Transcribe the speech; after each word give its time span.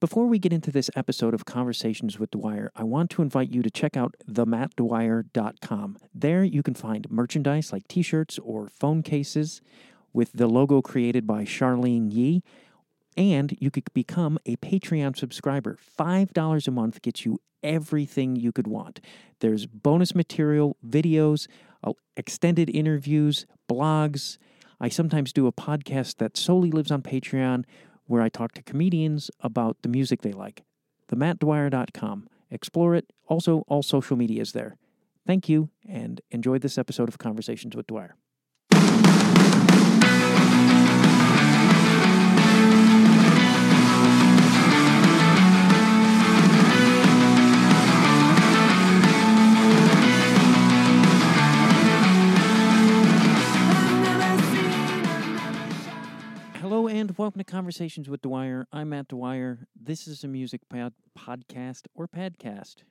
Before 0.00 0.26
we 0.26 0.38
get 0.38 0.52
into 0.52 0.70
this 0.70 0.90
episode 0.94 1.34
of 1.34 1.44
Conversations 1.44 2.20
with 2.20 2.30
Dwyer, 2.30 2.70
I 2.76 2.84
want 2.84 3.10
to 3.10 3.22
invite 3.22 3.50
you 3.50 3.62
to 3.62 3.70
check 3.70 3.96
out 3.96 4.14
themattdwyer.com. 4.30 5.98
There 6.14 6.44
you 6.44 6.62
can 6.62 6.74
find 6.74 7.10
merchandise 7.10 7.72
like 7.72 7.88
t 7.88 8.02
shirts 8.02 8.38
or 8.38 8.68
phone 8.68 9.02
cases 9.02 9.60
with 10.12 10.30
the 10.32 10.46
logo 10.46 10.82
created 10.82 11.26
by 11.26 11.44
Charlene 11.44 12.12
Yee. 12.12 12.44
And 13.16 13.56
you 13.58 13.72
could 13.72 13.92
become 13.92 14.38
a 14.46 14.54
Patreon 14.58 15.16
subscriber. 15.18 15.76
$5 15.98 16.68
a 16.68 16.70
month 16.70 17.02
gets 17.02 17.26
you 17.26 17.40
everything 17.64 18.36
you 18.36 18.52
could 18.52 18.68
want. 18.68 19.00
There's 19.40 19.66
bonus 19.66 20.14
material, 20.14 20.76
videos, 20.86 21.48
uh, 21.82 21.94
extended 22.16 22.70
interviews, 22.70 23.46
blogs. 23.68 24.38
I 24.80 24.90
sometimes 24.90 25.32
do 25.32 25.48
a 25.48 25.52
podcast 25.52 26.18
that 26.18 26.36
solely 26.36 26.70
lives 26.70 26.92
on 26.92 27.02
Patreon 27.02 27.64
where 28.08 28.22
I 28.22 28.28
talk 28.28 28.52
to 28.52 28.62
comedians 28.62 29.30
about 29.40 29.76
the 29.82 29.88
music 29.88 30.22
they 30.22 30.32
like. 30.32 30.64
TheMattDwyer.com. 31.12 32.28
Explore 32.50 32.96
it. 32.96 33.12
Also, 33.28 33.62
all 33.68 33.82
social 33.82 34.16
media 34.16 34.42
is 34.42 34.52
there. 34.52 34.76
Thank 35.26 35.48
you 35.48 35.68
and 35.86 36.20
enjoy 36.30 36.58
this 36.58 36.78
episode 36.78 37.08
of 37.08 37.18
Conversations 37.18 37.76
with 37.76 37.86
Dwyer. 37.86 38.16
Hello 56.68 56.86
and 56.86 57.16
welcome 57.16 57.38
to 57.38 57.50
Conversations 57.50 58.10
with 58.10 58.20
Dwyer. 58.20 58.66
I'm 58.70 58.90
Matt 58.90 59.08
Dwyer. 59.08 59.66
This 59.74 60.06
is 60.06 60.22
a 60.22 60.28
music 60.28 60.60
pod- 60.68 60.92
podcast 61.18 61.86
or 61.94 62.06
podcast. 62.06 62.82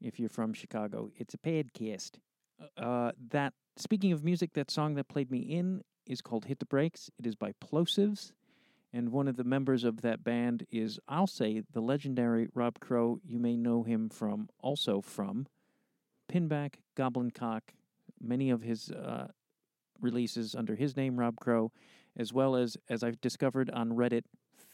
If 0.00 0.18
you're 0.18 0.30
from 0.30 0.54
Chicago, 0.54 1.10
it's 1.18 1.34
a 1.34 1.38
podcast. 1.38 2.12
Uh, 2.78 3.12
that 3.28 3.52
speaking 3.76 4.12
of 4.12 4.24
music, 4.24 4.54
that 4.54 4.70
song 4.70 4.94
that 4.94 5.08
played 5.08 5.30
me 5.30 5.40
in 5.40 5.82
is 6.06 6.22
called 6.22 6.46
"Hit 6.46 6.60
the 6.60 6.64
Brakes." 6.64 7.10
It 7.18 7.26
is 7.26 7.34
by 7.36 7.52
Plosives, 7.62 8.32
and 8.90 9.12
one 9.12 9.28
of 9.28 9.36
the 9.36 9.44
members 9.44 9.84
of 9.84 10.00
that 10.00 10.24
band 10.24 10.64
is, 10.70 10.98
I'll 11.06 11.26
say, 11.26 11.62
the 11.74 11.82
legendary 11.82 12.48
Rob 12.54 12.80
Crow. 12.80 13.20
You 13.22 13.38
may 13.38 13.58
know 13.58 13.82
him 13.82 14.08
from 14.08 14.48
also 14.62 15.02
from 15.02 15.46
Pinback, 16.32 16.76
Goblin 16.94 17.32
Cock, 17.32 17.74
many 18.18 18.48
of 18.48 18.62
his 18.62 18.90
uh, 18.90 19.28
releases 20.00 20.54
under 20.54 20.74
his 20.74 20.96
name, 20.96 21.20
Rob 21.20 21.36
Crow 21.36 21.70
as 22.16 22.32
well 22.32 22.56
as, 22.56 22.76
as 22.88 23.02
I've 23.02 23.20
discovered 23.20 23.70
on 23.70 23.90
Reddit, 23.90 24.24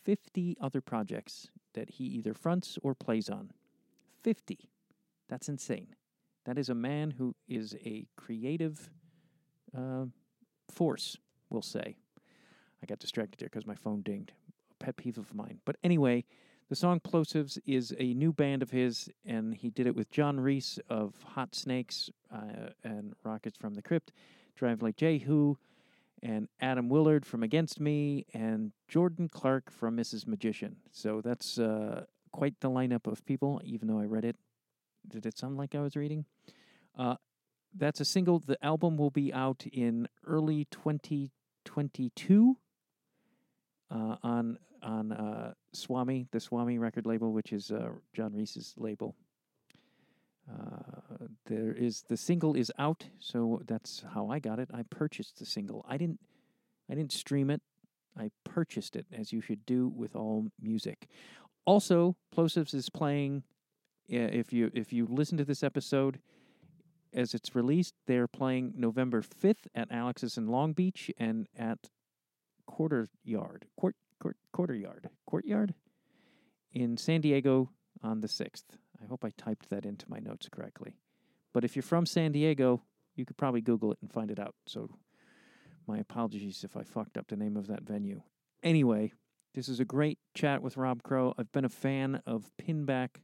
50 0.05 0.57
other 0.61 0.81
projects 0.81 1.49
that 1.75 1.91
he 1.91 2.05
either 2.05 2.35
fronts 2.35 2.79
or 2.83 2.95
plays 2.95 3.29
on. 3.29 3.53
50. 4.23 4.71
That's 5.29 5.49
insane. 5.49 5.95
That 6.45 6.59
is 6.59 6.69
a 6.69 6.75
man 6.75 7.13
who 7.13 7.35
is 7.49 7.75
a 7.85 8.07
creative 8.17 8.91
uh, 9.77 10.07
force, 10.71 11.17
we'll 11.51 11.63
say. 11.63 11.97
I 12.83 12.87
got 12.87 12.99
distracted 12.99 13.39
there 13.39 13.49
because 13.49 13.67
my 13.67 13.77
phone 13.77 14.03
dinged. 14.03 14.33
A 14.73 14.85
pet 14.85 14.97
peeve 14.97 15.19
of 15.19 15.33
mine. 15.35 15.61
But 15.65 15.77
anyway, 15.85 16.25
the 16.69 16.77
song 16.77 17.01
Plosives 17.01 17.59
is 17.65 17.95
a 17.99 18.15
new 18.15 18.33
band 18.33 18.63
of 18.63 18.71
his, 18.71 19.09
and 19.25 19.55
he 19.55 19.71
did 19.71 19.87
it 19.87 19.95
with 19.95 20.11
John 20.11 20.41
Reis 20.41 20.79
of 20.89 21.15
Hot 21.23 21.55
Snakes 21.55 22.11
uh, 22.33 22.71
and 22.83 23.15
Rockets 23.25 23.57
from 23.57 23.75
the 23.75 23.83
Crypt, 23.83 24.11
Drive 24.57 24.83
Like 24.83 24.97
Jehu, 24.97 25.57
and 26.23 26.49
Atom 26.61 26.89
Willard 26.89 27.27
from 27.27 27.43
Against 27.43 27.81
Me, 27.81 28.27
and 28.33 28.73
Jordan 28.89 29.29
Clark 29.29 29.71
from 29.71 29.97
Mrs. 29.97 30.27
Magician. 30.27 30.77
So 30.93 31.21
that's 31.21 31.59
uh, 31.59 32.05
quite 32.33 32.61
the 32.61 32.71
lineup 32.71 33.07
of 33.07 33.25
people, 33.27 33.61
even 33.65 33.89
though 33.89 33.99
I 33.99 34.05
read 34.05 34.25
it. 34.25 34.37
Did 35.09 35.27
it 35.27 35.37
sound 35.37 35.57
like 35.57 35.75
I 35.75 35.81
was 35.81 35.97
reading? 35.97 36.25
Uh, 36.97 37.17
that's 37.75 38.01
a 38.01 38.05
single. 38.05 38.39
The 38.39 38.63
album 38.65 38.97
will 38.97 39.11
be 39.11 39.33
out 39.33 39.67
in 39.73 40.07
early 40.27 40.67
2022 40.71 42.57
uh, 43.91 44.17
on 44.23 44.59
on 44.83 45.13
uh, 45.13 45.55
Swami, 45.73 46.27
the 46.33 46.41
Swami 46.41 46.79
record 46.79 47.07
label, 47.07 47.33
which 47.33 47.53
is 47.53 47.71
uh, 47.71 47.91
John 48.15 48.35
Reis's 48.35 48.75
label. 48.77 49.15
Uh, 50.51 51.27
there 51.47 51.73
is 51.73 52.05
the 52.09 52.17
single 52.17 52.55
is 52.55 52.73
out, 52.79 53.07
so 53.19 53.63
that's 53.67 54.05
how 54.15 54.29
I 54.29 54.39
got 54.39 54.59
it. 54.59 54.69
I 54.73 54.83
purchased 54.83 55.39
the 55.39 55.47
single. 55.47 55.85
I 55.89 55.97
didn't 55.97 56.21
I 56.91 56.95
didn't 56.95 57.13
stream 57.13 57.51
it. 57.51 57.63
I 58.19 58.31
purchased 58.45 58.97
it, 58.97 59.07
as 59.13 59.33
you 59.33 59.41
should 59.41 59.65
do 59.65 59.89
with 59.89 60.15
all 60.15 60.49
music. 60.61 61.09
Also, 61.65 62.17
Plosives 62.35 62.75
is 62.75 62.91
playing. 62.91 63.45
If 64.09 64.53
you 64.53 64.71
if 64.75 64.93
you 64.93 65.07
listen 65.09 65.39
to 65.39 65.45
this 65.45 65.63
episode 65.63 66.19
as 67.15 67.35
it's 67.35 67.55
released, 67.55 67.95
they're 68.07 68.29
playing 68.29 68.75
November 68.77 69.23
fifth 69.23 69.69
at 69.75 69.91
Alex's 69.91 70.37
in 70.37 70.49
Long 70.49 70.73
Beach 70.73 71.11
and 71.19 71.47
at 71.57 71.91
Quarter 72.67 73.11
Yard, 73.25 73.67
Court, 73.79 73.97
Court 74.21 74.37
Quarter 74.53 74.75
Yard, 74.75 75.09
Courtyard 75.27 75.75
in 76.73 76.97
San 76.97 77.21
Diego 77.21 77.71
on 78.03 78.21
the 78.21 78.29
sixth. 78.29 78.77
I 79.03 79.07
hope 79.09 79.25
I 79.25 79.31
typed 79.31 79.71
that 79.71 79.85
into 79.85 80.07
my 80.09 80.19
notes 80.19 80.49
correctly. 80.51 80.95
But 81.53 81.65
if 81.65 81.77
you're 81.77 81.83
from 81.83 82.07
San 82.07 82.33
Diego, 82.33 82.83
you 83.17 83.25
could 83.25 83.37
probably 83.37 83.61
Google 83.61 83.93
it 83.93 83.99
and 84.01 84.13
find 84.13 84.31
it 84.31 84.39
out. 84.39 84.55
So 84.67 84.89
my 85.87 85.99
apologies 85.99 86.65
if 86.65 86.77
I 86.77 86.83
fucked 86.83 87.17
up 87.17 87.29
the 87.29 87.37
name 87.37 87.57
of 87.57 87.67
that 87.67 87.83
venue. 87.83 88.23
Anyway, 88.63 89.13
this 89.55 89.69
is 89.69 89.81
a 89.81 89.85
great 89.85 90.19
chat 90.35 90.63
with 90.63 90.77
Rob 90.77 91.03
Crow. 91.03 91.35
I've 91.37 91.53
been 91.53 91.65
a 91.65 91.71
fan 91.71 92.23
of 92.27 92.51
Pinback 92.57 93.21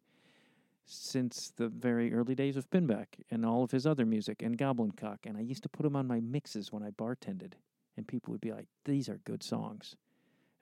since 0.84 1.52
the 1.56 1.68
very 1.68 2.12
early 2.12 2.34
days 2.34 2.56
of 2.56 2.70
Pinback 2.70 3.06
and 3.30 3.44
all 3.44 3.62
of 3.62 3.70
his 3.70 3.86
other 3.86 4.06
music 4.06 4.42
and 4.42 4.56
Goblin 4.56 4.92
Cock. 4.92 5.20
And 5.26 5.36
I 5.36 5.40
used 5.40 5.62
to 5.62 5.68
put 5.68 5.86
him 5.86 5.96
on 5.96 6.06
my 6.06 6.20
mixes 6.20 6.72
when 6.72 6.82
I 6.82 6.90
bartended. 6.90 7.52
And 7.96 8.06
people 8.06 8.32
would 8.32 8.40
be 8.40 8.52
like, 8.52 8.66
these 8.84 9.08
are 9.08 9.20
good 9.24 9.42
songs. 9.42 9.96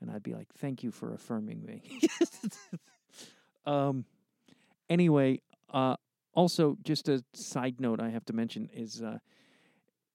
And 0.00 0.10
I'd 0.10 0.22
be 0.22 0.34
like, 0.34 0.48
thank 0.59 0.83
you 0.83 0.91
for 0.91 1.15
affirming 1.15 1.65
me. 1.65 1.83
um, 3.66 4.04
anyway, 4.89 5.41
uh, 5.73 5.97
also 6.35 6.77
just 6.85 7.09
a 7.09 7.25
side 7.35 7.81
note 7.81 8.01
I 8.01 8.11
have 8.11 8.25
to 8.27 8.33
mention 8.33 8.69
is 8.73 9.03
uh, 9.03 9.19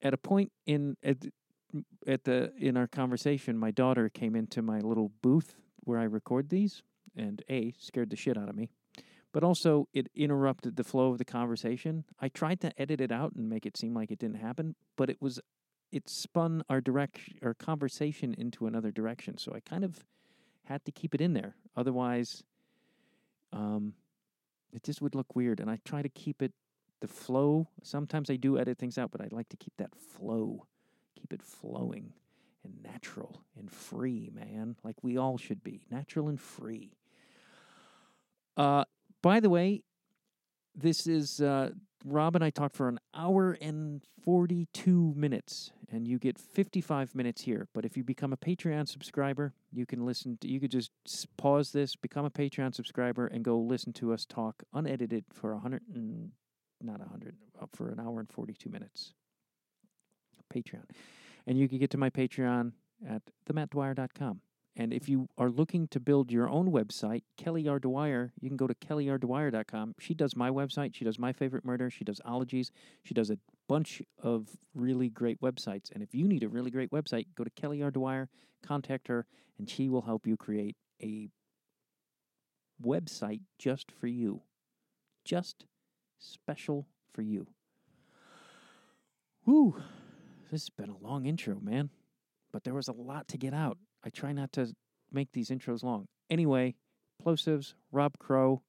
at 0.01 0.13
a 0.13 0.17
point 0.17 0.51
in 0.65 0.95
at, 1.03 1.17
at 2.07 2.23
the 2.23 2.53
in 2.57 2.77
our 2.77 2.87
conversation, 2.87 3.57
my 3.57 3.71
daughter 3.71 4.09
came 4.09 4.35
into 4.35 4.61
my 4.61 4.79
little 4.79 5.11
booth 5.21 5.55
where 5.83 5.99
I 5.99 6.03
record 6.03 6.49
these, 6.49 6.83
and 7.15 7.41
a 7.49 7.73
scared 7.79 8.11
the 8.11 8.15
shit 8.15 8.37
out 8.37 8.49
of 8.49 8.55
me, 8.55 8.69
but 9.31 9.43
also 9.43 9.87
it 9.93 10.09
interrupted 10.15 10.75
the 10.75 10.83
flow 10.83 11.11
of 11.11 11.17
the 11.17 11.25
conversation. 11.25 12.05
I 12.19 12.29
tried 12.29 12.61
to 12.61 12.79
edit 12.79 13.01
it 13.01 13.11
out 13.11 13.33
and 13.33 13.49
make 13.49 13.65
it 13.65 13.77
seem 13.77 13.95
like 13.95 14.11
it 14.11 14.19
didn't 14.19 14.41
happen, 14.41 14.75
but 14.95 15.09
it 15.09 15.17
was 15.21 15.39
it 15.91 16.07
spun 16.07 16.63
our 16.69 16.81
direct 16.81 17.19
our 17.41 17.53
conversation 17.53 18.33
into 18.37 18.67
another 18.67 18.91
direction. 18.91 19.37
So 19.37 19.53
I 19.53 19.59
kind 19.59 19.83
of 19.83 20.05
had 20.65 20.85
to 20.85 20.91
keep 20.91 21.15
it 21.15 21.21
in 21.21 21.33
there, 21.33 21.55
otherwise. 21.75 22.43
Um, 23.53 23.95
it 24.73 24.83
just 24.83 25.01
would 25.01 25.15
look 25.15 25.35
weird. 25.35 25.59
And 25.59 25.69
I 25.69 25.79
try 25.85 26.01
to 26.01 26.09
keep 26.09 26.41
it 26.41 26.53
the 27.01 27.07
flow. 27.07 27.67
Sometimes 27.83 28.29
I 28.29 28.35
do 28.35 28.57
edit 28.57 28.77
things 28.77 28.97
out, 28.97 29.11
but 29.11 29.21
I 29.21 29.27
like 29.31 29.49
to 29.49 29.57
keep 29.57 29.73
that 29.77 29.93
flow, 29.95 30.67
keep 31.19 31.33
it 31.33 31.41
flowing 31.41 32.13
and 32.63 32.81
natural 32.83 33.43
and 33.57 33.71
free, 33.71 34.29
man. 34.33 34.75
Like 34.83 34.97
we 35.01 35.17
all 35.17 35.37
should 35.37 35.63
be 35.63 35.81
natural 35.89 36.27
and 36.27 36.39
free. 36.39 36.93
Uh, 38.55 38.85
by 39.21 39.39
the 39.39 39.49
way, 39.49 39.83
this 40.75 41.07
is 41.07 41.41
uh, 41.41 41.71
Rob 42.05 42.35
and 42.35 42.43
I 42.43 42.49
talked 42.49 42.75
for 42.75 42.87
an 42.87 42.99
hour 43.13 43.57
and 43.61 44.01
42 44.23 45.13
minutes, 45.15 45.71
and 45.91 46.07
you 46.07 46.19
get 46.19 46.37
55 46.37 47.15
minutes 47.15 47.41
here. 47.41 47.67
But 47.73 47.85
if 47.85 47.95
you 47.95 48.03
become 48.03 48.33
a 48.33 48.37
Patreon 48.37 48.87
subscriber, 48.87 49.53
you 49.71 49.85
can 49.85 50.05
listen 50.05 50.37
to, 50.41 50.47
you 50.47 50.59
could 50.59 50.71
just 50.71 50.91
pause 51.37 51.71
this, 51.71 51.95
become 51.95 52.25
a 52.25 52.31
Patreon 52.31 52.73
subscriber, 52.73 53.27
and 53.27 53.43
go 53.43 53.57
listen 53.57 53.93
to 53.93 54.13
us 54.13 54.25
talk 54.25 54.63
unedited 54.73 55.25
for 55.31 55.51
a 55.51 55.55
100 55.55 55.83
and 55.93 56.31
not 56.81 56.97
a 56.97 57.03
100, 57.03 57.35
uh, 57.61 57.65
for 57.73 57.89
an 57.89 57.99
hour 57.99 58.19
and 58.19 58.29
42 58.31 58.69
minutes. 58.69 59.13
Patreon. 60.53 60.83
And 61.47 61.57
you 61.57 61.67
can 61.67 61.79
get 61.79 61.89
to 61.91 61.97
my 61.97 62.09
Patreon 62.09 62.73
at 63.07 63.21
themattdwyer.com. 63.49 64.41
And 64.75 64.93
if 64.93 65.09
you 65.09 65.27
are 65.37 65.49
looking 65.49 65.87
to 65.89 65.99
build 65.99 66.31
your 66.31 66.49
own 66.49 66.71
website, 66.71 67.23
Kelly 67.37 67.67
R. 67.67 67.77
Dwyer, 67.77 68.31
you 68.39 68.49
can 68.49 68.55
go 68.55 68.67
to 68.67 68.73
kellyrDwyer.com. 68.73 69.95
She 69.99 70.13
does 70.13 70.35
my 70.35 70.49
website. 70.49 70.95
She 70.95 71.03
does 71.03 71.19
My 71.19 71.33
Favorite 71.33 71.65
Murder. 71.65 71.89
She 71.89 72.05
does 72.05 72.21
Ologies. 72.23 72.71
She 73.03 73.13
does 73.13 73.29
a 73.29 73.37
bunch 73.67 74.01
of 74.23 74.47
really 74.73 75.09
great 75.09 75.41
websites. 75.41 75.91
And 75.91 76.01
if 76.01 76.15
you 76.15 76.25
need 76.25 76.43
a 76.43 76.49
really 76.49 76.71
great 76.71 76.91
website, 76.91 77.25
go 77.35 77.43
to 77.43 77.49
Kelly 77.49 77.83
R. 77.83 77.91
Dwyer, 77.91 78.29
contact 78.65 79.09
her, 79.09 79.25
and 79.57 79.69
she 79.69 79.89
will 79.89 80.03
help 80.03 80.25
you 80.25 80.37
create 80.37 80.77
a 81.03 81.29
website 82.81 83.41
just 83.59 83.91
for 83.91 84.07
you. 84.07 84.41
Just 85.25 85.65
special 86.17 86.87
for 87.13 87.21
you. 87.21 87.47
Whew. 89.43 89.81
This 90.49 90.63
has 90.63 90.69
been 90.69 90.89
a 90.89 90.97
long 90.97 91.25
intro, 91.25 91.59
man. 91.59 91.89
But 92.53 92.63
there 92.63 92.73
was 92.73 92.87
a 92.87 92.93
lot 92.93 93.27
to 93.29 93.37
get 93.37 93.53
out. 93.53 93.77
I 94.03 94.09
try 94.09 94.31
not 94.31 94.51
to 94.53 94.73
make 95.11 95.31
these 95.31 95.49
intros 95.49 95.83
long. 95.83 96.07
Anyway, 96.29 96.75
Plosives, 97.23 97.73
Rob 97.91 98.17
Crow, 98.17 98.61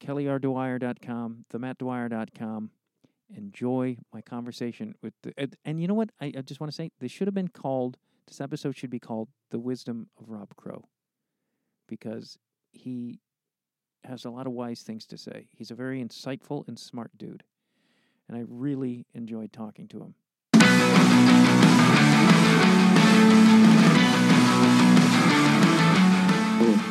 kellyrDwyer.com, 0.00 1.44
themattdwyer.com. 1.52 2.70
Enjoy 3.36 3.96
my 4.12 4.22
conversation 4.22 4.94
with 5.02 5.12
the, 5.22 5.34
and, 5.64 5.80
you 5.80 5.86
know 5.86 5.94
what? 5.94 6.10
I, 6.20 6.32
I 6.36 6.40
just 6.42 6.60
want 6.60 6.72
to 6.72 6.76
say 6.76 6.90
this 6.98 7.12
should 7.12 7.26
have 7.26 7.34
been 7.34 7.48
called, 7.48 7.98
this 8.26 8.40
episode 8.40 8.76
should 8.76 8.90
be 8.90 9.00
called 9.00 9.28
The 9.50 9.58
Wisdom 9.58 10.08
of 10.18 10.30
Rob 10.30 10.56
Crow 10.56 10.88
because 11.86 12.38
he 12.72 13.20
has 14.04 14.24
a 14.24 14.30
lot 14.30 14.46
of 14.46 14.52
wise 14.52 14.82
things 14.82 15.04
to 15.06 15.18
say. 15.18 15.48
He's 15.52 15.70
a 15.70 15.74
very 15.74 16.02
insightful 16.02 16.66
and 16.68 16.78
smart 16.78 17.10
dude. 17.18 17.44
And 18.28 18.36
I 18.36 18.44
really 18.46 19.06
enjoyed 19.14 19.52
talking 19.52 19.88
to 19.88 20.00
him. 20.00 20.14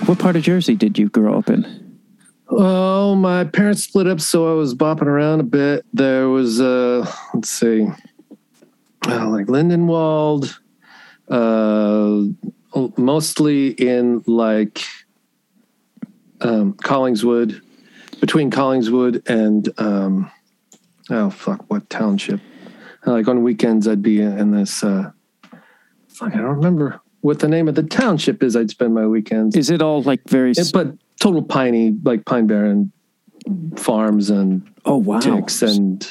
What 0.05 0.19
part 0.19 0.37
of 0.37 0.43
Jersey 0.43 0.75
did 0.75 0.97
you 0.97 1.09
grow 1.09 1.37
up 1.37 1.49
in? 1.49 1.99
Oh, 2.47 3.15
my 3.15 3.43
parents 3.43 3.83
split 3.83 4.07
up, 4.07 4.21
so 4.21 4.49
I 4.49 4.55
was 4.55 4.73
bopping 4.73 5.07
around 5.07 5.41
a 5.41 5.43
bit. 5.43 5.85
There 5.93 6.29
was, 6.29 6.61
uh, 6.61 7.11
let's 7.33 7.49
see, 7.49 7.85
uh, 9.05 9.27
like 9.27 9.47
Lindenwold, 9.47 10.57
uh, 11.27 12.23
mostly 12.97 13.71
in 13.71 14.23
like 14.25 14.81
um, 16.39 16.73
Collingswood, 16.75 17.61
between 18.21 18.49
Collingswood 18.49 19.27
and 19.27 19.67
um, 19.77 20.31
oh 21.09 21.29
fuck, 21.29 21.69
what 21.69 21.89
township? 21.89 22.39
Like 23.05 23.27
on 23.27 23.43
weekends, 23.43 23.85
I'd 23.87 24.01
be 24.01 24.21
in 24.21 24.51
this. 24.51 24.81
Uh, 24.81 25.11
fuck, 26.07 26.33
I 26.33 26.37
don't 26.37 26.55
remember 26.55 27.01
what 27.21 27.39
the 27.39 27.47
name 27.47 27.67
of 27.67 27.75
the 27.75 27.83
township 27.83 28.43
is. 28.43 28.55
I'd 28.55 28.69
spend 28.69 28.93
my 28.93 29.05
weekends. 29.07 29.55
Is 29.55 29.69
it 29.69 29.81
all 29.81 30.01
like 30.03 30.21
very? 30.29 30.51
It- 30.51 30.71
but 30.73 30.93
total 31.19 31.41
piney, 31.43 31.95
like 32.03 32.25
Pine 32.25 32.47
Barren 32.47 32.91
farms 33.77 34.29
and 34.29 34.67
oh 34.85 34.97
wow! 34.97 35.19
ticks 35.19 35.61
and 35.61 36.05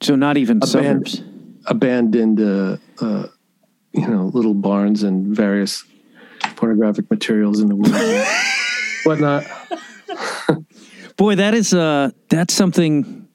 So 0.00 0.14
not 0.16 0.36
even 0.36 0.60
A 0.62 0.66
suburbs. 0.66 1.22
abandoned, 1.66 2.40
uh, 2.40 2.76
uh, 3.00 3.26
you 3.92 4.06
know, 4.06 4.26
little 4.32 4.54
barns 4.54 5.02
and 5.02 5.34
various 5.34 5.84
pornographic 6.56 7.10
materials 7.10 7.60
in 7.60 7.68
the 7.68 7.76
woods, 7.76 7.92
whatnot. 9.04 9.44
Boy, 11.16 11.34
that 11.36 11.54
is 11.54 11.72
uh 11.72 12.10
that's 12.28 12.52
something 12.54 13.26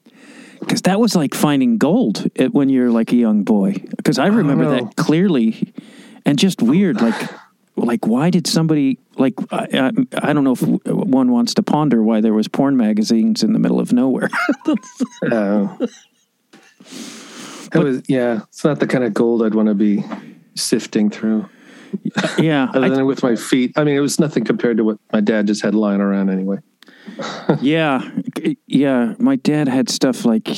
because 0.60 0.82
that 0.82 1.00
was 1.00 1.16
like 1.16 1.34
finding 1.34 1.78
gold 1.78 2.30
at, 2.38 2.54
when 2.54 2.68
you're 2.68 2.90
like 2.90 3.12
a 3.12 3.16
young 3.16 3.42
boy. 3.42 3.74
Because 3.96 4.18
I 4.20 4.26
remember 4.28 4.64
know. 4.64 4.70
that 4.84 4.96
clearly, 4.96 5.74
and 6.26 6.38
just 6.38 6.62
weird. 6.62 7.00
Like, 7.00 7.30
like 7.76 8.06
why 8.06 8.30
did 8.30 8.46
somebody 8.46 8.98
like 9.16 9.34
I, 9.50 9.66
I, 9.72 9.90
I 10.28 10.32
don't 10.32 10.44
know 10.44 10.52
if 10.52 10.62
one 10.86 11.30
wants 11.30 11.54
to 11.54 11.62
ponder 11.62 12.02
why 12.02 12.20
there 12.20 12.34
was 12.34 12.48
porn 12.48 12.76
magazines 12.76 13.42
in 13.42 13.52
the 13.52 13.58
middle 13.58 13.80
of 13.80 13.92
nowhere. 13.92 14.28
Uh, 15.30 15.68
it 17.74 17.78
was, 17.78 18.02
yeah, 18.08 18.40
it's 18.48 18.64
not 18.64 18.80
the 18.80 18.86
kind 18.86 19.04
of 19.04 19.14
gold 19.14 19.42
I'd 19.42 19.54
want 19.54 19.68
to 19.68 19.74
be 19.74 20.04
sifting 20.54 21.08
through. 21.10 21.48
yeah, 22.38 22.68
Other 22.74 22.86
I- 22.86 22.88
than 22.90 23.06
with 23.06 23.22
my 23.22 23.36
feet, 23.36 23.72
I 23.76 23.84
mean, 23.84 23.96
it 23.96 24.00
was 24.00 24.18
nothing 24.18 24.44
compared 24.44 24.76
to 24.78 24.84
what 24.84 24.98
my 25.12 25.20
dad 25.20 25.46
just 25.46 25.62
had 25.62 25.74
lying 25.74 26.00
around 26.00 26.28
anyway. 26.30 26.58
Yeah, 27.60 28.10
yeah. 28.66 29.14
My 29.18 29.36
dad 29.36 29.68
had 29.68 29.88
stuff 29.90 30.24
like 30.24 30.48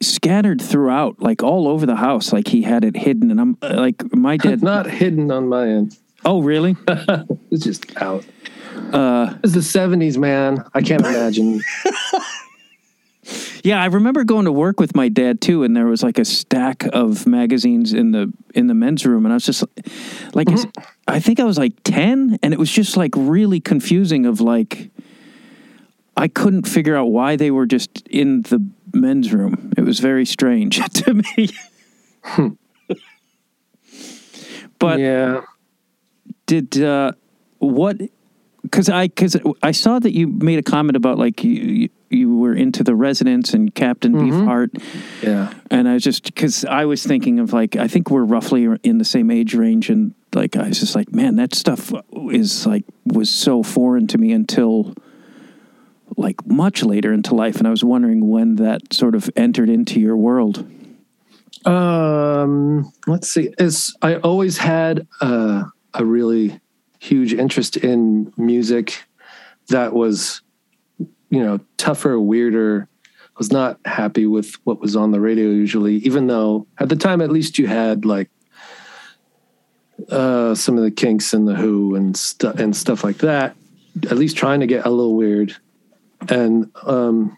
scattered 0.00 0.60
throughout, 0.60 1.20
like 1.20 1.42
all 1.42 1.68
over 1.68 1.86
the 1.86 1.96
house. 1.96 2.32
Like 2.32 2.48
he 2.48 2.62
had 2.62 2.84
it 2.84 2.96
hidden, 2.96 3.30
and 3.30 3.40
I'm 3.40 3.56
uh, 3.62 3.74
like 3.76 4.02
my 4.14 4.36
dad. 4.46 4.62
Not 4.62 4.86
hidden 4.86 5.30
on 5.30 5.48
my 5.48 5.68
end. 5.68 5.96
oh, 6.24 6.42
really? 6.42 6.76
It's 7.50 7.64
just 7.64 7.96
out. 8.02 8.24
Uh, 8.92 9.34
It's 9.42 9.54
the 9.54 9.60
'70s, 9.60 10.18
man. 10.18 10.64
I 10.74 10.82
can't 10.82 11.02
imagine. 11.02 11.62
Yeah, 13.64 13.82
I 13.82 13.86
remember 13.86 14.22
going 14.22 14.44
to 14.44 14.52
work 14.52 14.78
with 14.78 14.94
my 14.94 15.08
dad 15.08 15.40
too, 15.40 15.64
and 15.64 15.74
there 15.76 15.86
was 15.86 16.00
like 16.04 16.20
a 16.20 16.24
stack 16.24 16.84
of 16.92 17.26
magazines 17.26 17.92
in 17.92 18.12
the 18.12 18.32
in 18.54 18.68
the 18.68 18.74
men's 18.74 19.04
room, 19.04 19.26
and 19.26 19.32
I 19.32 19.34
was 19.34 19.44
just 19.44 19.64
like, 20.34 20.48
is, 20.52 20.64
I 21.08 21.18
think 21.18 21.40
I 21.40 21.44
was 21.44 21.58
like 21.58 21.72
ten, 21.82 22.38
and 22.44 22.54
it 22.54 22.60
was 22.60 22.70
just 22.70 22.96
like 22.96 23.10
really 23.16 23.58
confusing. 23.58 24.24
Of 24.24 24.40
like, 24.40 24.90
I 26.16 26.28
couldn't 26.28 26.66
figure 26.66 26.96
out 26.96 27.06
why 27.06 27.36
they 27.36 27.50
were 27.50 27.66
just 27.66 28.06
in 28.08 28.42
the 28.42 28.64
men's 28.94 29.32
room. 29.32 29.72
It 29.76 29.82
was 29.82 30.00
very 30.00 30.24
strange 30.24 30.80
to 31.04 31.14
me. 31.14 31.48
but 34.78 34.98
yeah, 34.98 35.42
did 36.46 36.80
uh, 36.82 37.12
what? 37.58 37.96
Because 38.62 38.88
I 38.88 39.06
because 39.08 39.36
I 39.62 39.70
saw 39.70 39.98
that 39.98 40.12
you 40.12 40.26
made 40.26 40.58
a 40.58 40.62
comment 40.62 40.96
about 40.96 41.18
like 41.18 41.42
you 41.44 41.88
you- 42.10 42.36
were 42.36 42.54
into 42.54 42.82
the 42.84 42.94
residents 42.94 43.52
and 43.52 43.74
Captain 43.74 44.12
Beefheart. 44.14 44.80
yeah. 45.22 45.52
And 45.70 45.88
I 45.88 45.94
was 45.94 46.04
just 46.04 46.24
because 46.24 46.64
I 46.64 46.84
was 46.84 47.04
thinking 47.04 47.38
of 47.40 47.52
like 47.52 47.76
I 47.76 47.88
think 47.88 48.10
we're 48.10 48.24
roughly 48.24 48.66
in 48.84 48.98
the 48.98 49.04
same 49.04 49.30
age 49.30 49.54
range, 49.54 49.90
and 49.90 50.14
like 50.34 50.56
I 50.56 50.68
was 50.68 50.80
just 50.80 50.94
like, 50.94 51.12
man, 51.12 51.36
that 51.36 51.54
stuff 51.54 51.92
is 52.30 52.66
like 52.66 52.84
was 53.04 53.28
so 53.30 53.62
foreign 53.62 54.06
to 54.08 54.18
me 54.18 54.32
until 54.32 54.94
like 56.16 56.46
much 56.46 56.82
later 56.82 57.12
into 57.12 57.34
life, 57.34 57.56
and 57.56 57.66
I 57.66 57.70
was 57.70 57.84
wondering 57.84 58.28
when 58.28 58.56
that 58.56 58.92
sort 58.92 59.14
of 59.14 59.30
entered 59.36 59.68
into 59.68 60.00
your 60.00 60.16
world. 60.16 60.66
Um, 61.64 62.92
let's 63.06 63.28
see. 63.28 63.52
Is 63.58 63.96
I 64.02 64.16
always 64.16 64.58
had 64.58 65.06
uh, 65.20 65.64
a 65.94 66.04
really 66.04 66.60
huge 66.98 67.34
interest 67.34 67.76
in 67.76 68.32
music 68.36 69.04
that 69.68 69.92
was, 69.92 70.42
you 70.98 71.42
know, 71.42 71.60
tougher, 71.76 72.18
weirder. 72.20 72.88
I 73.04 73.38
was 73.38 73.52
not 73.52 73.78
happy 73.84 74.26
with 74.26 74.54
what 74.64 74.80
was 74.80 74.96
on 74.96 75.10
the 75.10 75.20
radio 75.20 75.48
usually, 75.48 75.96
even 75.96 76.26
though 76.26 76.66
at 76.78 76.88
the 76.88 76.96
time 76.96 77.20
at 77.20 77.30
least 77.30 77.58
you 77.58 77.66
had 77.66 78.04
like 78.04 78.30
uh, 80.10 80.54
some 80.54 80.78
of 80.78 80.84
the 80.84 80.90
Kinks 80.90 81.34
and 81.34 81.46
the 81.46 81.54
Who 81.54 81.94
and 81.94 82.16
stuff 82.16 82.58
and 82.58 82.74
stuff 82.74 83.04
like 83.04 83.18
that. 83.18 83.56
At 84.04 84.18
least 84.18 84.36
trying 84.36 84.60
to 84.60 84.66
get 84.66 84.86
a 84.86 84.90
little 84.90 85.16
weird, 85.16 85.56
and 86.28 86.70
um, 86.84 87.36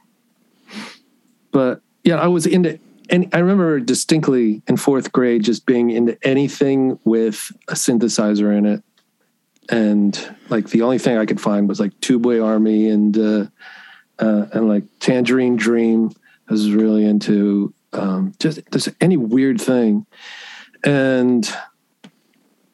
but 1.51 1.83
yeah, 2.05 2.17
I 2.17 2.27
was 2.27 2.47
into 2.47 2.79
and 3.11 3.29
I 3.33 3.39
remember 3.39 3.81
distinctly 3.81 4.63
in 4.67 4.77
fourth 4.77 5.13
grade 5.13 5.43
just 5.43 5.67
being 5.67 5.91
into 5.91 6.19
anything 6.27 6.99
with 7.05 7.51
a 7.69 7.75
synthesizer 7.75 8.57
in 8.57 8.67
it. 8.67 8.83
And 9.71 10.37
like 10.49 10.69
the 10.69 10.83
only 10.83 10.99
thing 10.99 11.19
I 11.19 11.27
could 11.27 11.41
find 11.41 11.69
was 11.69 11.81
like 11.81 11.93
Boy 12.01 12.43
Army 12.43 12.89
and 12.89 13.19
uh, 13.19 13.47
uh, 14.19 14.47
and 14.53 14.69
like 14.69 14.85
Tangerine 15.01 15.57
Dream. 15.57 16.11
I 16.49 16.53
was 16.53 16.73
really 16.73 17.05
into 17.05 17.75
um, 17.93 18.33
just 18.39 18.61
just 18.73 18.89
any 19.01 19.17
weird 19.17 19.61
thing. 19.61 20.07
And 20.85 21.51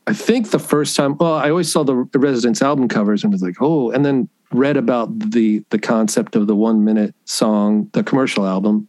I 0.06 0.12
think 0.12 0.50
the 0.50 0.58
first 0.58 0.94
time, 0.96 1.16
well, 1.16 1.34
I 1.34 1.48
always 1.50 1.72
saw 1.72 1.82
the 1.82 1.94
Residents 1.94 2.60
album 2.60 2.88
covers 2.88 3.24
and 3.24 3.32
was 3.32 3.42
like, 3.42 3.56
oh, 3.60 3.90
and 3.90 4.04
then 4.04 4.28
read 4.54 4.76
about 4.76 5.18
the 5.18 5.64
the 5.70 5.78
concept 5.78 6.36
of 6.36 6.46
the 6.46 6.56
one 6.56 6.84
minute 6.84 7.14
song, 7.24 7.90
the 7.92 8.02
commercial 8.02 8.46
album 8.46 8.88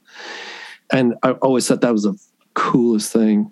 and 0.91 1.15
I 1.23 1.31
always 1.31 1.67
thought 1.67 1.81
that 1.81 1.91
was 1.91 2.03
the 2.03 2.17
coolest 2.53 3.11
thing. 3.11 3.51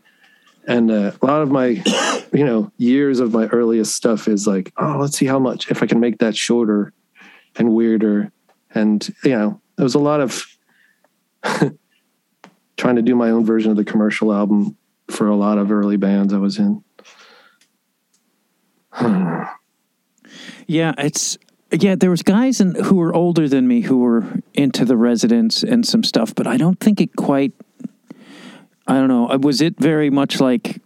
And 0.66 0.92
uh, 0.92 1.12
a 1.22 1.26
lot 1.26 1.42
of 1.42 1.52
my, 1.52 1.68
you 2.34 2.46
know, 2.46 2.72
years 2.78 3.20
of 3.20 3.34
my 3.34 3.48
earliest 3.48 3.96
stuff 3.96 4.28
is 4.28 4.48
like, 4.48 4.72
oh, 4.78 4.98
let's 5.00 5.18
see 5.18 5.26
how 5.26 5.40
much 5.40 5.70
if 5.70 5.84
I 5.84 5.88
can 5.88 6.00
make 6.00 6.20
that 6.20 6.36
shorter 6.36 6.94
and 7.56 7.74
weirder. 7.74 8.32
And 8.74 9.08
you 9.24 9.32
know, 9.32 9.62
there 9.76 9.84
was 9.84 9.96
a 9.96 10.00
lot 10.00 10.22
of 10.22 10.46
trying 12.78 12.96
to 12.96 13.02
do 13.02 13.16
my 13.16 13.30
own 13.30 13.46
version 13.46 13.72
of 13.72 13.78
the 13.78 13.84
commercial 13.84 14.34
album 14.34 14.78
for 15.10 15.28
a 15.28 15.36
lot 15.36 15.58
of 15.58 15.72
early 15.72 15.98
bands 15.98 16.34
I 16.34 16.38
was 16.38 16.60
in. 16.60 16.84
Yeah, 20.66 20.94
it's 20.98 21.38
yeah. 21.74 21.96
There 21.96 22.10
was 22.10 22.22
guys 22.22 22.62
in, 22.62 22.76
who 22.76 22.96
were 22.96 23.14
older 23.14 23.48
than 23.48 23.68
me 23.68 23.82
who 23.82 24.00
were 24.00 24.24
into 24.54 24.86
the 24.86 24.98
residents 24.98 25.64
and 25.64 25.86
some 25.86 26.04
stuff, 26.04 26.34
but 26.36 26.48
I 26.48 26.58
don't 26.58 26.80
think 26.80 27.02
it 27.02 27.16
quite. 27.16 27.54
I 28.88 28.96
don't 28.96 29.08
know. 29.08 29.26
Was 29.38 29.62
it 29.62 29.78
very 29.80 30.10
much 30.10 30.40
like 30.42 30.82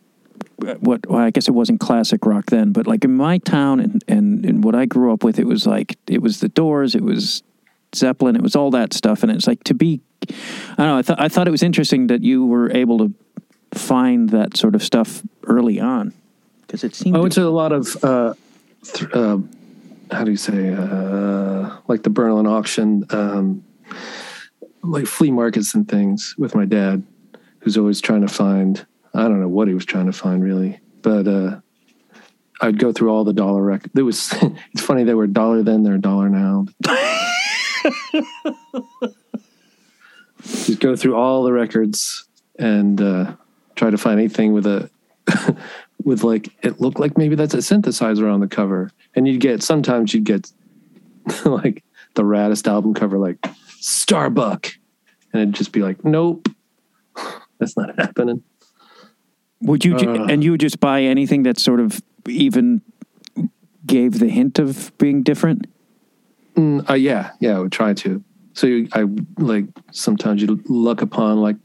uh, 0.65 0.75
what? 0.75 1.09
Well, 1.09 1.19
I 1.19 1.31
guess 1.31 1.47
it 1.47 1.53
wasn't 1.53 1.79
classic 1.79 2.25
rock 2.25 2.47
then, 2.47 2.71
but 2.71 2.87
like 2.87 3.03
in 3.03 3.15
my 3.15 3.37
town 3.39 3.79
and 3.79 4.03
and, 4.07 4.45
and 4.45 4.63
what 4.63 4.75
I 4.75 4.85
grew 4.85 5.13
up 5.13 5.23
with, 5.23 5.39
it 5.39 5.45
was 5.47 5.65
like 5.65 5.97
it 6.07 6.21
was 6.21 6.39
the 6.39 6.49
Doors, 6.49 6.95
it 6.95 7.03
was 7.03 7.43
Zeppelin, 7.95 8.35
it 8.35 8.41
was 8.41 8.55
all 8.55 8.71
that 8.71 8.93
stuff, 8.93 9.23
and 9.23 9.31
it's 9.31 9.47
like 9.47 9.63
to 9.65 9.73
be. 9.73 10.01
I 10.29 10.83
don't 10.83 10.87
know. 10.87 10.97
I 10.97 11.01
thought 11.01 11.21
I 11.21 11.29
thought 11.29 11.47
it 11.47 11.51
was 11.51 11.63
interesting 11.63 12.07
that 12.07 12.23
you 12.23 12.45
were 12.45 12.71
able 12.71 12.97
to 12.99 13.13
find 13.73 14.29
that 14.29 14.57
sort 14.57 14.75
of 14.75 14.83
stuff 14.83 15.21
early 15.45 15.79
on 15.79 16.13
because 16.61 16.83
it 16.83 16.95
seemed. 16.95 17.15
I 17.15 17.19
to- 17.19 17.21
went 17.21 17.33
to 17.33 17.47
a 17.47 17.49
lot 17.49 17.71
of, 17.71 18.03
uh, 18.03 18.33
th- 18.83 19.11
uh, 19.13 19.37
how 20.11 20.23
do 20.23 20.31
you 20.31 20.37
say, 20.37 20.73
uh, 20.73 21.77
like 21.87 22.03
the 22.03 22.09
Berlin 22.09 22.47
auction, 22.47 23.05
um, 23.09 23.63
like 24.83 25.05
flea 25.05 25.31
markets 25.31 25.73
and 25.73 25.87
things 25.87 26.35
with 26.37 26.55
my 26.55 26.65
dad, 26.65 27.03
who's 27.59 27.77
always 27.77 28.01
trying 28.01 28.21
to 28.21 28.27
find, 28.27 28.85
I 29.13 29.23
don't 29.23 29.41
know 29.41 29.47
what 29.47 29.67
he 29.67 29.73
was 29.73 29.85
trying 29.85 30.05
to 30.05 30.13
find 30.13 30.43
really, 30.43 30.79
but 31.01 31.27
uh, 31.27 31.59
I'd 32.61 32.79
go 32.79 32.91
through 32.91 33.09
all 33.09 33.23
the 33.23 33.33
dollar 33.33 33.61
records. 33.61 33.93
It 33.95 34.01
was 34.01 34.33
it's 34.73 34.81
funny 34.81 35.03
they 35.03 35.13
were 35.13 35.27
dollar 35.27 35.63
then, 35.63 35.83
they're 35.83 35.97
dollar 35.97 36.29
now. 36.29 36.65
Just 40.43 40.79
go 40.79 40.95
through 40.95 41.15
all 41.15 41.43
the 41.43 41.51
records 41.51 42.25
and 42.57 43.01
uh, 43.01 43.35
try 43.75 43.89
to 43.89 43.97
find 43.97 44.19
anything 44.19 44.53
with 44.53 44.65
a 44.65 44.89
with 46.03 46.23
like 46.23 46.49
it 46.63 46.79
looked 46.79 46.99
like 46.99 47.17
maybe 47.17 47.35
that's 47.35 47.53
a 47.53 47.57
synthesizer 47.57 48.31
on 48.31 48.39
the 48.39 48.47
cover, 48.47 48.91
and 49.15 49.27
you'd 49.27 49.41
get 49.41 49.63
sometimes 49.63 50.13
you'd 50.13 50.23
get 50.23 50.51
like 51.45 51.83
the 52.15 52.23
raddest 52.23 52.67
album 52.67 52.93
cover 52.93 53.17
like 53.17 53.37
Starbuck, 53.79 54.67
and 55.33 55.41
it'd 55.41 55.55
just 55.55 55.71
be 55.71 55.81
like, 55.81 56.03
nope, 56.03 56.47
that's 57.59 57.75
not 57.77 57.97
happening. 57.99 58.43
Would 59.61 59.83
you 59.83 59.95
Uh. 59.95 60.25
and 60.29 60.43
you 60.43 60.51
would 60.51 60.59
just 60.59 60.79
buy 60.79 61.01
anything 61.01 61.43
that 61.43 61.57
sort 61.59 61.79
of 61.79 62.01
even 62.27 62.81
gave 63.85 64.19
the 64.19 64.27
hint 64.29 64.59
of 64.59 64.91
being 64.97 65.23
different? 65.23 65.67
Mm, 66.55 66.89
uh, 66.89 66.93
yeah, 66.93 67.31
yeah, 67.39 67.57
I 67.57 67.59
would 67.59 67.71
try 67.71 67.93
to. 67.93 68.23
So 68.53 68.67
you, 68.67 68.87
I 68.93 69.05
like 69.37 69.65
sometimes 69.91 70.41
you 70.41 70.59
look 70.65 71.01
upon 71.01 71.41
like 71.41 71.57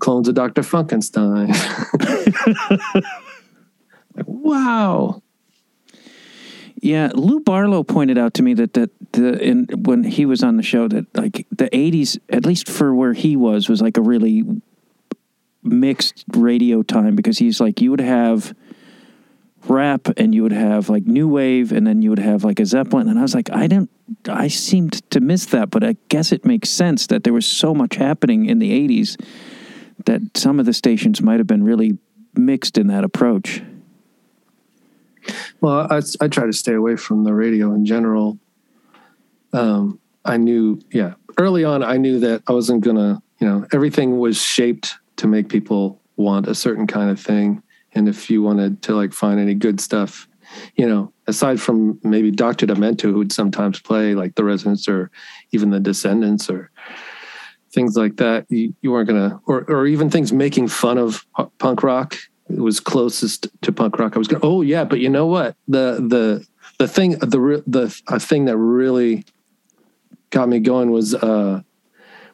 clones 0.00 0.26
of 0.28 0.34
Dr. 0.34 0.62
Funkenstein. 0.62 1.48
like, 4.16 4.26
wow. 4.26 5.22
Yeah, 6.80 7.10
Lou 7.14 7.40
Barlow 7.40 7.84
pointed 7.84 8.18
out 8.18 8.34
to 8.34 8.42
me 8.42 8.54
that 8.54 8.74
that 8.74 8.90
the 9.12 9.40
in 9.40 9.68
when 9.84 10.02
he 10.02 10.26
was 10.26 10.42
on 10.42 10.56
the 10.56 10.64
show 10.64 10.88
that 10.88 11.06
like 11.16 11.46
the 11.52 11.70
'80s, 11.70 12.18
at 12.28 12.44
least 12.44 12.68
for 12.68 12.92
where 12.92 13.12
he 13.12 13.36
was, 13.36 13.68
was 13.68 13.80
like 13.80 13.96
a 13.96 14.02
really 14.02 14.42
mixed 15.62 16.24
radio 16.34 16.82
time 16.82 17.14
because 17.14 17.38
he's 17.38 17.60
like 17.60 17.80
you 17.80 17.92
would 17.92 18.00
have 18.00 18.52
rap 19.68 20.08
and 20.16 20.34
you 20.34 20.42
would 20.42 20.52
have 20.52 20.88
like 20.88 21.06
new 21.06 21.28
wave 21.28 21.70
and 21.70 21.86
then 21.86 22.02
you 22.02 22.10
would 22.10 22.18
have 22.18 22.42
like 22.42 22.58
a 22.58 22.66
Zeppelin 22.66 23.08
and 23.08 23.16
I 23.16 23.22
was 23.22 23.32
like 23.32 23.48
I 23.52 23.68
didn't 23.68 23.90
I 24.28 24.48
seemed 24.48 25.08
to 25.12 25.20
miss 25.20 25.46
that 25.46 25.70
but 25.70 25.84
I 25.84 25.94
guess 26.08 26.32
it 26.32 26.44
makes 26.44 26.68
sense 26.68 27.06
that 27.06 27.22
there 27.22 27.32
was 27.32 27.46
so 27.46 27.72
much 27.72 27.94
happening 27.94 28.46
in 28.46 28.58
the 28.58 28.72
80s 28.88 29.16
that 30.06 30.36
some 30.36 30.58
of 30.58 30.66
the 30.66 30.72
stations 30.72 31.22
might 31.22 31.38
have 31.38 31.46
been 31.46 31.62
really 31.62 31.96
mixed 32.34 32.78
in 32.78 32.88
that 32.88 33.04
approach. 33.04 33.62
Well, 35.60 35.86
I, 35.90 36.00
I 36.20 36.28
try 36.28 36.46
to 36.46 36.52
stay 36.52 36.74
away 36.74 36.96
from 36.96 37.24
the 37.24 37.34
radio 37.34 37.72
in 37.74 37.84
general. 37.84 38.38
Um, 39.52 40.00
I 40.24 40.36
knew, 40.36 40.80
yeah, 40.92 41.14
early 41.38 41.64
on, 41.64 41.82
I 41.82 41.96
knew 41.96 42.18
that 42.20 42.42
I 42.46 42.52
wasn't 42.52 42.84
gonna, 42.84 43.22
you 43.38 43.46
know, 43.46 43.66
everything 43.72 44.18
was 44.18 44.40
shaped 44.40 44.94
to 45.16 45.26
make 45.26 45.48
people 45.48 46.00
want 46.16 46.46
a 46.46 46.54
certain 46.54 46.86
kind 46.86 47.10
of 47.10 47.20
thing. 47.20 47.62
And 47.94 48.08
if 48.08 48.30
you 48.30 48.42
wanted 48.42 48.82
to 48.82 48.94
like 48.94 49.12
find 49.12 49.38
any 49.38 49.54
good 49.54 49.80
stuff, 49.80 50.28
you 50.76 50.86
know, 50.86 51.12
aside 51.26 51.60
from 51.60 51.98
maybe 52.02 52.30
Dr. 52.30 52.66
Demento, 52.66 53.02
who 53.02 53.18
would 53.18 53.32
sometimes 53.32 53.80
play 53.80 54.14
like 54.14 54.34
the 54.34 54.44
Residents 54.44 54.88
or 54.88 55.10
even 55.52 55.70
the 55.70 55.80
Descendants 55.80 56.48
or 56.50 56.70
things 57.72 57.96
like 57.96 58.16
that, 58.16 58.46
you, 58.48 58.74
you 58.82 58.92
weren't 58.92 59.08
gonna, 59.08 59.40
or 59.46 59.64
or 59.68 59.86
even 59.86 60.10
things 60.10 60.32
making 60.32 60.68
fun 60.68 60.98
of 60.98 61.26
punk 61.58 61.82
rock. 61.82 62.16
Was 62.56 62.80
closest 62.80 63.48
to 63.62 63.72
punk 63.72 63.98
rock. 63.98 64.14
I 64.14 64.18
was 64.18 64.28
going, 64.28 64.42
oh 64.42 64.62
yeah, 64.62 64.84
but 64.84 65.00
you 65.00 65.08
know 65.08 65.26
what? 65.26 65.56
The 65.68 66.04
the 66.08 66.46
the 66.78 66.88
thing 66.88 67.12
the 67.18 67.62
the 67.66 68.00
a 68.08 68.18
thing 68.18 68.46
that 68.46 68.56
really 68.56 69.24
got 70.30 70.48
me 70.48 70.58
going 70.58 70.90
was 70.90 71.14
uh, 71.14 71.62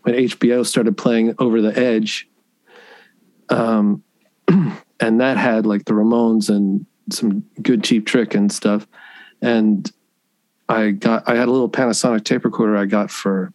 when 0.02 0.14
HBO 0.14 0.64
started 0.64 0.96
playing 0.96 1.34
Over 1.38 1.60
the 1.60 1.76
Edge, 1.78 2.28
um, 3.50 4.02
and 4.48 5.20
that 5.20 5.36
had 5.36 5.66
like 5.66 5.84
the 5.84 5.92
Ramones 5.92 6.48
and 6.48 6.86
some 7.10 7.44
good 7.60 7.84
cheap 7.84 8.06
trick 8.06 8.34
and 8.34 8.50
stuff. 8.50 8.86
And 9.42 9.90
I 10.68 10.90
got 10.90 11.28
I 11.28 11.34
had 11.34 11.48
a 11.48 11.50
little 11.50 11.70
Panasonic 11.70 12.24
tape 12.24 12.44
recorder 12.44 12.76
I 12.76 12.86
got 12.86 13.10
for 13.10 13.52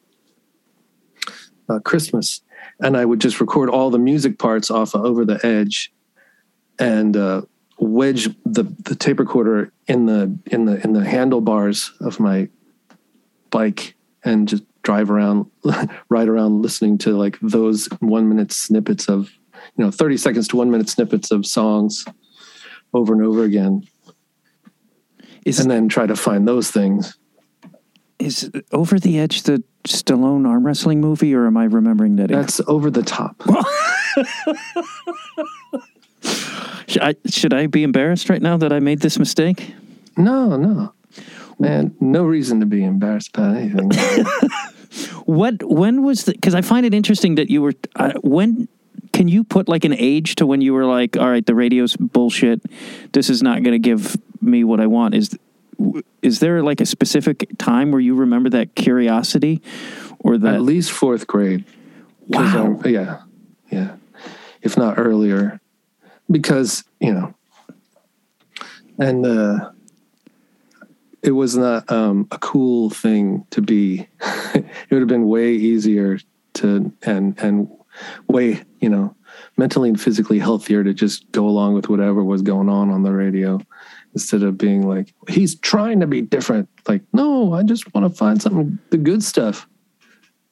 uh, 1.70 1.80
Christmas, 1.80 2.42
and 2.80 2.98
I 2.98 3.06
would 3.06 3.22
just 3.22 3.40
record 3.40 3.70
all 3.70 3.90
the 3.90 4.00
music 4.00 4.38
parts 4.38 4.70
off 4.70 4.94
of 4.94 5.06
Over 5.06 5.26
the 5.26 5.44
Edge, 5.46 5.92
and 6.80 7.16
uh, 7.16 7.42
wedge 7.78 8.30
the 8.46 8.64
the 8.80 8.96
tape 8.96 9.20
recorder 9.20 9.72
in 9.88 10.06
the 10.06 10.38
in 10.48 10.66
the 10.66 10.82
in 10.84 10.94
the 10.94 11.04
handlebars 11.04 11.92
of 12.02 12.20
my 12.20 12.50
bike 13.50 13.96
and 14.24 14.48
just 14.48 14.64
drive 14.84 15.10
around 15.10 15.50
ride 16.10 16.28
around 16.28 16.62
listening 16.62 16.98
to 16.98 17.12
like 17.12 17.38
those 17.42 17.88
one 18.00 18.30
minute 18.30 18.52
snippets 18.52 19.08
of 19.08 19.32
you 19.78 19.84
know 19.84 19.92
30 19.92 20.18
seconds 20.18 20.48
to 20.50 20.58
one 20.58 20.72
minute 20.72 20.90
snippets 20.90 21.32
of 21.32 21.46
songs 21.46 22.06
over 22.94 23.14
and 23.14 23.24
over 23.24 23.44
again. 23.44 23.88
Is 25.46 25.60
and 25.60 25.70
then 25.70 25.90
try 25.90 26.06
to 26.06 26.16
find 26.16 26.48
those 26.48 26.72
things. 26.72 27.18
Is 28.20 28.50
Over 28.72 29.00
the 29.00 29.20
Edge 29.20 29.44
the 29.44 29.64
Stallone 29.86 30.48
arm 30.48 30.66
wrestling 30.66 31.02
movie, 31.02 31.36
or 31.36 31.48
am 31.48 31.58
I 31.58 31.66
remembering 31.66 32.16
that? 32.18 32.30
that's 32.30 32.62
over 32.68 32.90
the 32.90 33.04
top 33.04 33.42
Should 36.88 37.02
I, 37.02 37.16
should 37.26 37.54
I 37.54 37.68
be 37.68 37.84
embarrassed 37.84 38.30
right 38.30 38.42
now 38.42 38.58
that 38.58 38.74
I 38.74 38.80
made 38.80 39.00
this 39.00 39.18
mistake? 39.20 39.74
no 40.16 40.56
no 40.58 40.94
man 41.58 41.96
no 42.00 42.24
reason 42.24 42.60
to 42.60 42.68
be 42.68 42.84
embarrassed 42.84 43.30
about 43.36 43.56
anything 43.56 43.90
What? 45.26 45.64
When 45.64 46.04
was 46.04 46.26
the? 46.26 46.34
Because 46.34 46.56
I 46.56 46.62
find 46.62 46.86
it 46.86 46.94
interesting 46.94 47.36
that 47.36 47.50
you 47.50 47.62
were. 47.62 47.74
Uh, 47.96 48.14
when 48.22 48.68
can 49.12 49.28
you 49.28 49.44
put 49.44 49.68
like 49.68 49.86
an 49.86 49.94
age 49.94 50.36
to 50.36 50.46
when 50.46 50.62
you 50.62 50.74
were 50.74 50.86
like, 50.86 51.18
all 51.18 51.30
right, 51.30 51.46
the 51.46 51.56
radio's 51.56 51.96
bullshit. 51.96 52.62
This 53.14 53.30
is 53.30 53.42
not 53.42 53.64
going 53.64 53.74
to 53.74 53.80
give 53.80 54.18
me 54.42 54.64
what 54.64 54.80
I 54.80 54.88
want. 54.88 55.16
Is 55.16 55.38
is 56.22 56.40
there 56.40 56.64
like 56.64 56.82
a 56.82 56.86
specific 56.86 57.50
time 57.58 57.92
where 57.92 58.02
you 58.02 58.16
remember 58.16 58.50
that 58.50 58.76
curiosity, 58.76 59.62
or 60.20 60.38
that? 60.38 60.56
at 60.56 60.62
least 60.62 60.92
fourth 60.92 61.28
grade. 61.28 61.66
wow. 62.28 62.80
yeah, 62.86 63.22
yeah. 63.70 63.96
If 64.62 64.78
not 64.78 64.98
earlier, 64.98 65.60
because 66.30 66.84
you 67.00 67.14
know, 67.14 67.34
and 69.00 69.26
uh, 69.26 69.72
it 71.22 71.32
was 71.32 71.56
not 71.58 71.90
um, 71.92 72.28
a 72.32 72.38
cool 72.40 72.90
thing 72.90 73.46
to 73.52 73.62
be. 73.62 74.08
it 74.54 74.92
would 74.92 75.00
have 75.00 75.08
been 75.08 75.28
way 75.28 75.54
easier 75.54 76.20
to 76.54 76.92
and 77.04 77.38
and 77.40 77.70
way 78.28 78.62
you 78.80 78.90
know 78.90 79.16
mentally 79.58 79.90
and 79.90 80.00
physically 80.00 80.40
healthier 80.40 80.84
to 80.84 80.94
just 80.94 81.32
go 81.32 81.48
along 81.48 81.74
with 81.74 81.90
whatever 81.90 82.24
was 82.24 82.42
going 82.42 82.70
on 82.70 82.90
on 82.90 83.04
the 83.04 83.12
radio 83.12 83.60
instead 84.14 84.44
of 84.44 84.58
being 84.58 84.88
like 84.88 85.14
he's 85.28 85.56
trying 85.56 86.00
to 86.00 86.08
be 86.08 86.22
different 86.22 86.70
like 86.88 87.02
no 87.14 87.54
i 87.54 87.64
just 87.64 87.92
want 87.94 88.08
to 88.08 88.16
find 88.16 88.42
something 88.42 88.78
the 88.92 88.98
good 88.98 89.24
stuff 89.24 89.68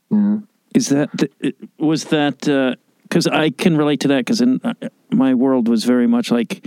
yeah 0.09 0.37
Is 0.73 0.89
that 0.89 1.09
th- 1.17 1.55
was 1.77 2.05
that 2.05 2.77
because 3.11 3.27
I 3.27 3.49
can 3.49 3.75
relate 3.75 3.99
to 4.01 4.07
that 4.07 4.19
because 4.19 4.39
in 4.39 4.61
uh, 4.63 4.73
my 5.11 5.33
world 5.33 5.67
was 5.67 5.83
very 5.83 6.07
much 6.07 6.31
like 6.31 6.65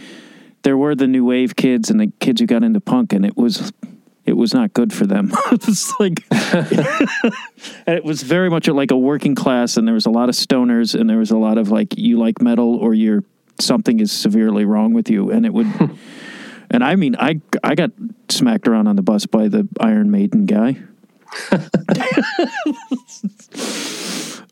there 0.62 0.76
were 0.76 0.94
the 0.94 1.06
new 1.06 1.24
wave 1.24 1.56
kids 1.56 1.90
and 1.90 2.00
the 2.00 2.12
kids 2.20 2.40
who 2.40 2.46
got 2.46 2.62
into 2.62 2.80
punk 2.80 3.12
and 3.12 3.24
it 3.24 3.36
was 3.36 3.72
it 4.24 4.34
was 4.38 4.54
not 4.54 4.72
good 4.72 4.90
for 4.92 5.04
them. 5.06 5.30
it 5.52 5.66
was 5.66 5.92
like 6.00 6.24
and 7.86 7.96
it 7.96 8.04
was 8.04 8.22
very 8.22 8.48
much 8.48 8.68
like 8.68 8.90
a 8.90 8.96
working 8.96 9.34
class 9.34 9.76
and 9.76 9.86
there 9.86 9.94
was 9.94 10.06
a 10.06 10.10
lot 10.10 10.28
of 10.28 10.34
stoners 10.34 10.98
and 10.98 11.08
there 11.10 11.18
was 11.18 11.30
a 11.30 11.36
lot 11.36 11.58
of 11.58 11.70
like 11.70 11.96
you 11.98 12.18
like 12.18 12.40
metal 12.40 12.76
or 12.76 12.94
you're 12.94 13.22
something 13.60 14.00
is 14.00 14.10
severely 14.10 14.64
wrong 14.64 14.94
with 14.94 15.08
you 15.10 15.30
and 15.30 15.44
it 15.46 15.52
would 15.52 15.66
and 16.70 16.82
I 16.82 16.96
mean 16.96 17.16
I 17.18 17.40
I 17.62 17.74
got 17.74 17.90
smacked 18.30 18.66
around 18.66 18.86
on 18.88 18.96
the 18.96 19.02
bus 19.02 19.26
by 19.26 19.48
the 19.48 19.68
Iron 19.80 20.10
Maiden 20.10 20.46
guy. 20.46 20.78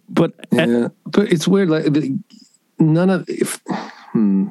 but 0.08 0.32
at- 0.52 0.68
Yeah, 0.68 0.88
but 1.06 1.32
it's 1.32 1.46
weird. 1.49 1.70
Like 1.70 1.84
the, 1.84 2.18
none 2.82 3.10
of 3.10 3.24
if 3.28 3.60
hmm, 4.12 4.50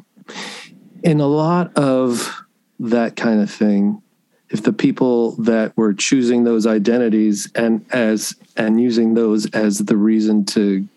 in 1.03 1.19
a 1.19 1.27
lot 1.27 1.75
of 1.77 2.43
that 2.79 3.15
kind 3.15 3.41
of 3.41 3.51
thing, 3.51 4.01
if 4.49 4.63
the 4.63 4.73
people 4.73 5.31
that 5.43 5.75
were 5.77 5.93
choosing 5.93 6.43
those 6.43 6.67
identities 6.67 7.49
and 7.55 7.85
as 7.91 8.35
and 8.57 8.81
using 8.81 9.13
those 9.13 9.45
as 9.51 9.79
the 9.79 9.97
reason 9.97 10.45
to 10.45 10.87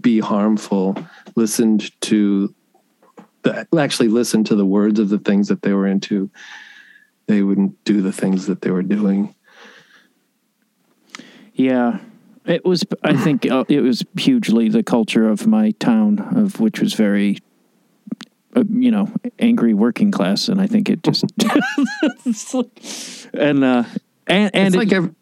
be 0.00 0.20
harmful, 0.20 0.96
listened 1.36 1.90
to 2.00 2.54
the, 3.42 3.66
actually 3.78 4.08
listened 4.08 4.46
to 4.46 4.56
the 4.56 4.66
words 4.66 4.98
of 4.98 5.08
the 5.08 5.18
things 5.18 5.48
that 5.48 5.62
they 5.62 5.72
were 5.72 5.86
into, 5.86 6.30
they 7.26 7.42
wouldn't 7.42 7.82
do 7.84 8.02
the 8.02 8.12
things 8.12 8.46
that 8.46 8.62
they 8.62 8.70
were 8.70 8.82
doing. 8.82 9.34
Yeah, 11.54 11.98
it 12.50 12.64
was. 12.64 12.84
I 13.02 13.16
think 13.16 13.50
uh, 13.50 13.64
it 13.68 13.80
was 13.80 14.04
hugely 14.16 14.68
the 14.68 14.82
culture 14.82 15.28
of 15.28 15.46
my 15.46 15.72
town, 15.72 16.18
of 16.36 16.60
which 16.60 16.80
was 16.80 16.94
very, 16.94 17.38
uh, 18.56 18.64
you 18.68 18.90
know, 18.90 19.12
angry 19.38 19.74
working 19.74 20.10
class, 20.10 20.48
and 20.48 20.60
I 20.60 20.66
think 20.66 20.88
it 20.88 21.02
just 21.02 21.24
and 23.34 23.64
uh, 23.64 23.84
and 24.26 24.50
and 24.54 24.66
it's 24.66 24.74
it- 24.74 24.78
like 24.78 24.92
ev- 24.92 25.14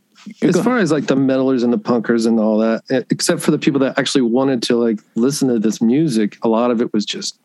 as 0.42 0.60
far 0.62 0.78
as 0.78 0.92
like 0.92 1.06
the 1.06 1.16
metalers 1.16 1.64
and 1.64 1.72
the 1.72 1.78
punkers 1.78 2.26
and 2.26 2.38
all 2.38 2.58
that, 2.58 2.82
except 3.10 3.40
for 3.40 3.50
the 3.50 3.58
people 3.58 3.80
that 3.80 3.98
actually 3.98 4.22
wanted 4.22 4.62
to 4.64 4.76
like 4.76 5.00
listen 5.14 5.48
to 5.48 5.58
this 5.58 5.80
music, 5.80 6.36
a 6.42 6.48
lot 6.48 6.70
of 6.70 6.82
it 6.82 6.92
was 6.92 7.06
just 7.06 7.38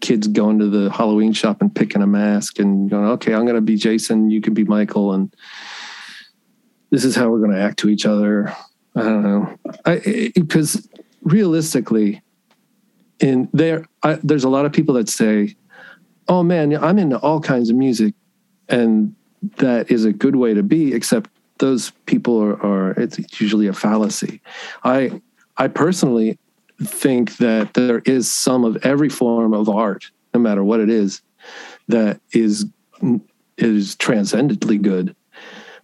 kids 0.00 0.26
going 0.28 0.58
to 0.58 0.68
the 0.68 0.90
Halloween 0.90 1.32
shop 1.32 1.60
and 1.60 1.74
picking 1.74 2.02
a 2.02 2.06
mask 2.06 2.58
and 2.58 2.88
going, 2.88 3.04
okay, 3.04 3.34
I'm 3.34 3.44
going 3.44 3.56
to 3.56 3.60
be 3.60 3.76
Jason, 3.76 4.30
you 4.30 4.40
can 4.40 4.54
be 4.54 4.64
Michael, 4.64 5.12
and 5.12 5.34
this 6.90 7.04
is 7.04 7.14
how 7.14 7.28
we're 7.28 7.40
going 7.40 7.52
to 7.52 7.60
act 7.60 7.78
to 7.80 7.88
each 7.88 8.06
other. 8.06 8.54
I 8.98 9.02
don't 9.02 9.22
know, 9.22 10.32
because 10.34 10.88
realistically, 11.22 12.22
in 13.20 13.48
there, 13.52 13.86
I, 14.02 14.14
there's 14.22 14.44
a 14.44 14.48
lot 14.48 14.64
of 14.64 14.72
people 14.72 14.94
that 14.94 15.08
say, 15.08 15.56
"Oh 16.28 16.42
man, 16.42 16.74
I'm 16.76 16.98
into 16.98 17.18
all 17.18 17.40
kinds 17.40 17.70
of 17.70 17.76
music," 17.76 18.14
and 18.68 19.14
that 19.56 19.90
is 19.90 20.04
a 20.04 20.12
good 20.12 20.36
way 20.36 20.54
to 20.54 20.62
be. 20.62 20.94
Except 20.94 21.30
those 21.58 21.90
people 22.06 22.42
are, 22.42 22.60
are 22.64 22.90
it's 22.92 23.40
usually 23.40 23.66
a 23.66 23.72
fallacy. 23.72 24.40
I 24.84 25.20
I 25.56 25.68
personally 25.68 26.38
think 26.82 27.36
that 27.38 27.74
there 27.74 28.00
is 28.00 28.30
some 28.30 28.64
of 28.64 28.76
every 28.84 29.08
form 29.08 29.52
of 29.52 29.68
art, 29.68 30.10
no 30.34 30.40
matter 30.40 30.62
what 30.62 30.80
it 30.80 30.90
is, 30.90 31.22
that 31.88 32.20
is 32.32 32.66
is 33.56 33.96
transcendently 33.96 34.78
good, 34.78 35.14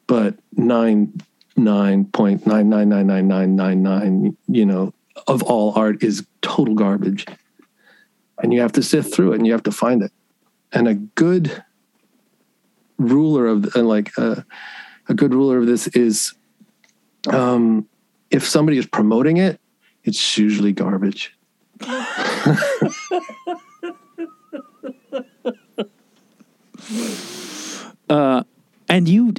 but 0.07 0.37
nine 0.57 1.13
nine 1.57 2.05
point 2.07 2.47
nine 2.47 2.69
nine 2.69 2.89
nine 2.89 3.07
nine 3.07 3.29
nine 3.29 3.57
nine 3.57 3.83
nine, 3.83 4.37
you 4.49 4.67
know, 4.67 4.93
of 5.27 5.43
all 5.43 5.73
art 5.77 6.03
is 6.03 6.27
total 6.43 6.75
garbage, 6.75 7.27
and 8.43 8.53
you 8.53 8.61
have 8.61 8.73
to 8.73 8.83
sift 8.83 9.15
through 9.15 9.33
it 9.33 9.37
and 9.37 9.47
you 9.47 9.53
have 9.53 9.63
to 9.65 9.73
find 9.73 10.03
it, 10.03 10.13
and 10.73 10.89
a 10.89 10.95
good 10.95 11.63
ruler 12.99 13.47
of 13.47 13.75
and 13.75 13.89
like 13.89 14.17
uh, 14.19 14.43
a 15.09 15.15
good 15.15 15.35
ruler 15.35 15.59
of 15.59 15.67
this 15.67 15.89
is 15.89 16.35
um, 17.29 17.89
if 18.31 18.47
somebody 18.47 18.79
is 18.79 18.87
promoting 18.87 19.37
it 19.37 19.61
it's 20.05 20.39
usually 20.39 20.73
garbage. 20.73 21.37
uh, 28.09 28.45
and 28.89 29.09
you, 29.09 29.33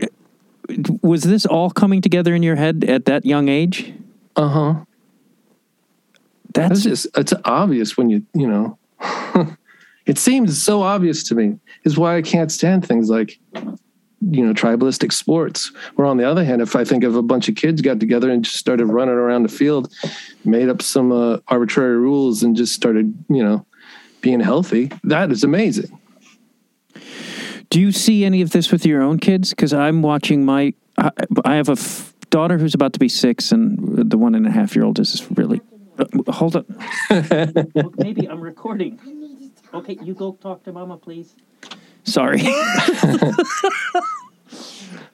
was 1.01 1.24
this 1.24 1.45
all 1.45 1.69
coming 1.69 2.01
together 2.01 2.36
in 2.36 2.43
your 2.43 2.55
head 2.55 2.84
at 2.84 3.05
that 3.05 3.25
young 3.25 3.50
age? 3.50 3.93
Uh 4.36 4.50
huh. 4.50 4.75
That's 6.53 6.84
just, 6.84 7.07
it's 7.17 7.34
obvious 7.43 7.98
when 7.98 8.10
you, 8.10 8.25
you 8.34 8.48
know, 8.48 8.77
it 10.05 10.17
seems 10.17 10.62
so 10.62 10.81
obvious 10.81 11.24
to 11.25 11.36
me, 11.36 11.60
is 11.84 11.98
why 11.98 12.15
I 12.15 12.22
can't 12.22 12.51
stand 12.51 12.88
things 12.88 13.10
like 13.10 13.38
you 14.31 14.45
know 14.45 14.53
tribalistic 14.53 15.12
sports 15.12 15.72
where 15.95 16.07
on 16.07 16.17
the 16.17 16.24
other 16.24 16.43
hand 16.43 16.62
if 16.62 16.75
i 16.75 16.84
think 16.84 17.03
of 17.03 17.15
a 17.15 17.22
bunch 17.22 17.50
of 17.50 17.55
kids 17.55 17.81
got 17.81 18.00
together 18.00 18.31
and 18.31 18.43
just 18.43 18.55
started 18.55 18.86
running 18.86 19.13
around 19.13 19.43
the 19.43 19.50
field 19.50 19.93
made 20.45 20.69
up 20.69 20.81
some 20.81 21.12
uh, 21.12 21.38
arbitrary 21.50 21.98
rules 21.98 22.41
and 22.41 22.55
just 22.55 22.74
started 22.74 23.13
you 23.29 23.43
know 23.43 23.65
being 24.22 24.39
healthy 24.39 24.89
that 25.03 25.31
is 25.31 25.43
amazing 25.43 26.00
do 27.75 27.82
you 27.82 27.91
see 27.91 28.24
any 28.24 28.41
of 28.41 28.51
this 28.51 28.72
with 28.72 28.86
your 28.86 29.01
own 29.01 29.20
kids 29.20 29.50
because 29.50 29.74
i'm 29.74 30.01
watching 30.01 30.46
my 30.46 30.74
I, 30.98 31.12
I 31.44 31.55
have 31.55 31.67
a 31.67 31.74
f- 31.74 32.13
daughter 32.29 32.58
who's 32.58 32.74
about 32.74 32.94
to 32.94 33.00
be 33.00 33.10
six 33.10 33.51
and 33.51 34.10
the 34.10 34.17
one 34.17 34.34
and 34.34 34.48
a 34.48 34.51
half 34.51 34.77
year 34.77 34.86
old 34.86 34.98
is 34.98 35.29
really 35.32 35.60
uh, 36.00 36.05
hold 36.32 36.55
on 36.55 36.65
maybe 37.98 38.29
i'm 38.29 38.39
recording 38.39 38.98
okay 39.74 39.98
you 40.01 40.13
go 40.13 40.32
talk 40.41 40.63
to 40.63 40.72
mama 40.72 40.98
please 40.98 41.36
Sorry. 42.05 42.38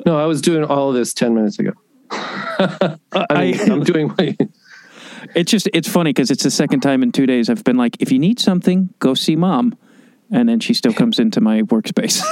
no, 0.06 0.20
I 0.20 0.26
was 0.26 0.42
doing 0.42 0.66
all 0.66 0.90
of 0.90 0.96
this 0.96 1.14
10 1.14 1.34
minutes 1.34 1.58
ago. 1.58 1.72
I 2.12 2.98
mean, 3.14 3.30
I, 3.30 3.54
am 3.68 3.84
doing 3.84 4.14
my. 4.18 4.36
It's 5.34 5.50
just, 5.50 5.70
it's 5.74 5.88
funny 5.88 6.10
because 6.10 6.30
it's 6.32 6.44
the 6.44 6.52
second 6.52 6.82
time 6.82 7.02
in 7.02 7.14
two 7.14 7.26
days 7.26 7.50
I've 7.50 7.64
been 7.64 7.78
like, 7.78 7.96
if 8.02 8.12
you 8.12 8.20
need 8.20 8.42
something, 8.42 8.94
go 9.00 9.14
see 9.14 9.38
mom. 9.38 9.78
And 10.32 10.48
then 10.48 10.60
she 10.60 10.74
still 10.74 10.94
comes 10.94 11.20
into 11.20 11.42
my 11.42 11.64
workspace. 11.64 12.24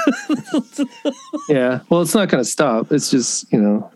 yeah. 1.49 1.81
Well, 1.89 2.01
it's 2.01 2.15
not 2.15 2.29
going 2.29 2.43
to 2.43 2.49
stop. 2.49 2.91
It's 2.91 3.11
just, 3.11 3.51
you 3.51 3.59
know, 3.59 3.91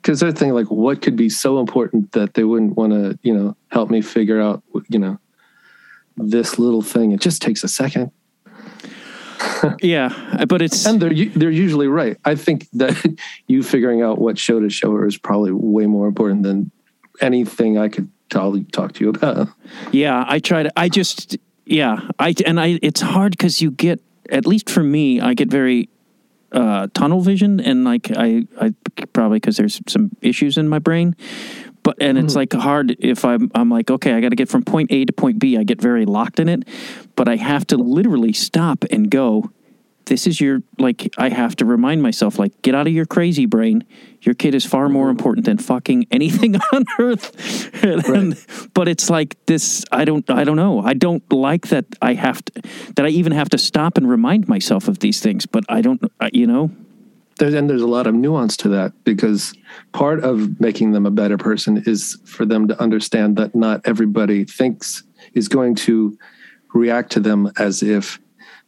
because 0.00 0.20
they're 0.20 0.30
thinking 0.30 0.54
like, 0.54 0.70
what 0.70 1.02
could 1.02 1.16
be 1.16 1.28
so 1.28 1.58
important 1.58 2.12
that 2.12 2.34
they 2.34 2.44
wouldn't 2.44 2.76
want 2.76 2.92
to, 2.92 3.18
you 3.22 3.34
know, 3.34 3.56
help 3.68 3.90
me 3.90 4.00
figure 4.00 4.40
out, 4.40 4.62
you 4.88 4.98
know, 4.98 5.18
this 6.16 6.58
little 6.58 6.82
thing. 6.82 7.12
It 7.12 7.20
just 7.20 7.42
takes 7.42 7.64
a 7.64 7.68
second. 7.68 8.12
yeah, 9.82 10.44
but 10.48 10.62
it's 10.62 10.86
and 10.86 11.00
they're 11.00 11.12
they're 11.30 11.50
usually 11.50 11.88
right. 11.88 12.16
I 12.24 12.34
think 12.34 12.68
that 12.74 13.18
you 13.48 13.62
figuring 13.62 14.02
out 14.02 14.18
what 14.18 14.38
show 14.38 14.60
to 14.60 14.70
show 14.70 14.92
her 14.92 15.06
is 15.06 15.16
probably 15.16 15.52
way 15.52 15.86
more 15.86 16.06
important 16.06 16.42
than 16.42 16.70
anything 17.20 17.78
I 17.78 17.88
could 17.88 18.08
tell, 18.30 18.58
talk 18.72 18.92
to 18.94 19.04
you 19.04 19.10
about. 19.10 19.48
Yeah, 19.90 20.24
I 20.26 20.38
try 20.38 20.62
to. 20.62 20.72
I 20.76 20.88
just 20.88 21.36
yeah, 21.72 22.08
I 22.18 22.34
and 22.44 22.60
I. 22.60 22.78
It's 22.82 23.00
hard 23.00 23.32
because 23.32 23.62
you 23.62 23.70
get 23.70 24.00
at 24.30 24.46
least 24.46 24.68
for 24.68 24.82
me, 24.82 25.20
I 25.20 25.34
get 25.34 25.50
very 25.50 25.88
uh, 26.52 26.88
tunnel 26.92 27.20
vision, 27.20 27.60
and 27.60 27.84
like 27.84 28.10
I, 28.14 28.44
I 28.60 28.74
probably 29.12 29.36
because 29.36 29.56
there's 29.56 29.80
some 29.88 30.10
issues 30.20 30.58
in 30.58 30.68
my 30.68 30.78
brain. 30.78 31.16
But 31.82 31.96
and 32.00 32.18
it's 32.18 32.34
mm-hmm. 32.34 32.38
like 32.38 32.52
hard 32.52 32.96
if 33.00 33.24
I'm 33.24 33.50
I'm 33.54 33.68
like 33.68 33.90
okay 33.90 34.12
I 34.12 34.20
got 34.20 34.28
to 34.28 34.36
get 34.36 34.48
from 34.48 34.62
point 34.62 34.92
A 34.92 35.04
to 35.04 35.12
point 35.12 35.38
B. 35.38 35.56
I 35.56 35.64
get 35.64 35.80
very 35.80 36.04
locked 36.04 36.38
in 36.38 36.48
it, 36.48 36.68
but 37.16 37.26
I 37.26 37.36
have 37.36 37.66
to 37.68 37.76
literally 37.76 38.32
stop 38.32 38.84
and 38.90 39.10
go. 39.10 39.50
This 40.06 40.26
is 40.26 40.40
your 40.40 40.62
like 40.78 41.12
I 41.18 41.28
have 41.28 41.56
to 41.56 41.64
remind 41.64 42.02
myself 42.02 42.38
like 42.38 42.60
get 42.62 42.74
out 42.74 42.86
of 42.86 42.92
your 42.92 43.06
crazy 43.06 43.46
brain. 43.46 43.84
Your 44.22 44.34
kid 44.34 44.54
is 44.54 44.64
far 44.64 44.88
more 44.88 45.10
important 45.10 45.46
than 45.46 45.58
fucking 45.58 46.06
anything 46.10 46.56
on 46.72 46.84
earth. 46.98 47.84
and, 47.84 48.08
right. 48.08 48.70
but 48.74 48.88
it's 48.88 49.08
like 49.10 49.36
this 49.46 49.84
I 49.92 50.04
don't 50.04 50.28
I 50.30 50.44
don't 50.44 50.56
know. 50.56 50.80
I 50.80 50.94
don't 50.94 51.22
like 51.32 51.68
that 51.68 51.86
I 52.00 52.14
have 52.14 52.44
to 52.46 52.62
that 52.96 53.06
I 53.06 53.08
even 53.08 53.32
have 53.32 53.48
to 53.50 53.58
stop 53.58 53.96
and 53.96 54.08
remind 54.08 54.48
myself 54.48 54.88
of 54.88 54.98
these 54.98 55.20
things, 55.20 55.46
but 55.46 55.64
I 55.68 55.80
don't 55.80 56.02
you 56.32 56.46
know 56.46 56.70
there's, 57.38 57.54
and 57.54 57.68
there's 57.68 57.82
a 57.82 57.86
lot 57.86 58.06
of 58.06 58.14
nuance 58.14 58.56
to 58.58 58.68
that 58.68 58.92
because 59.04 59.54
part 59.92 60.22
of 60.22 60.60
making 60.60 60.92
them 60.92 61.06
a 61.06 61.10
better 61.10 61.38
person 61.38 61.82
is 61.86 62.18
for 62.24 62.44
them 62.44 62.68
to 62.68 62.80
understand 62.80 63.36
that 63.36 63.54
not 63.54 63.80
everybody 63.84 64.44
thinks 64.44 65.02
is 65.34 65.48
going 65.48 65.74
to 65.74 66.16
react 66.74 67.10
to 67.12 67.20
them 67.20 67.50
as 67.58 67.82
if 67.82 68.18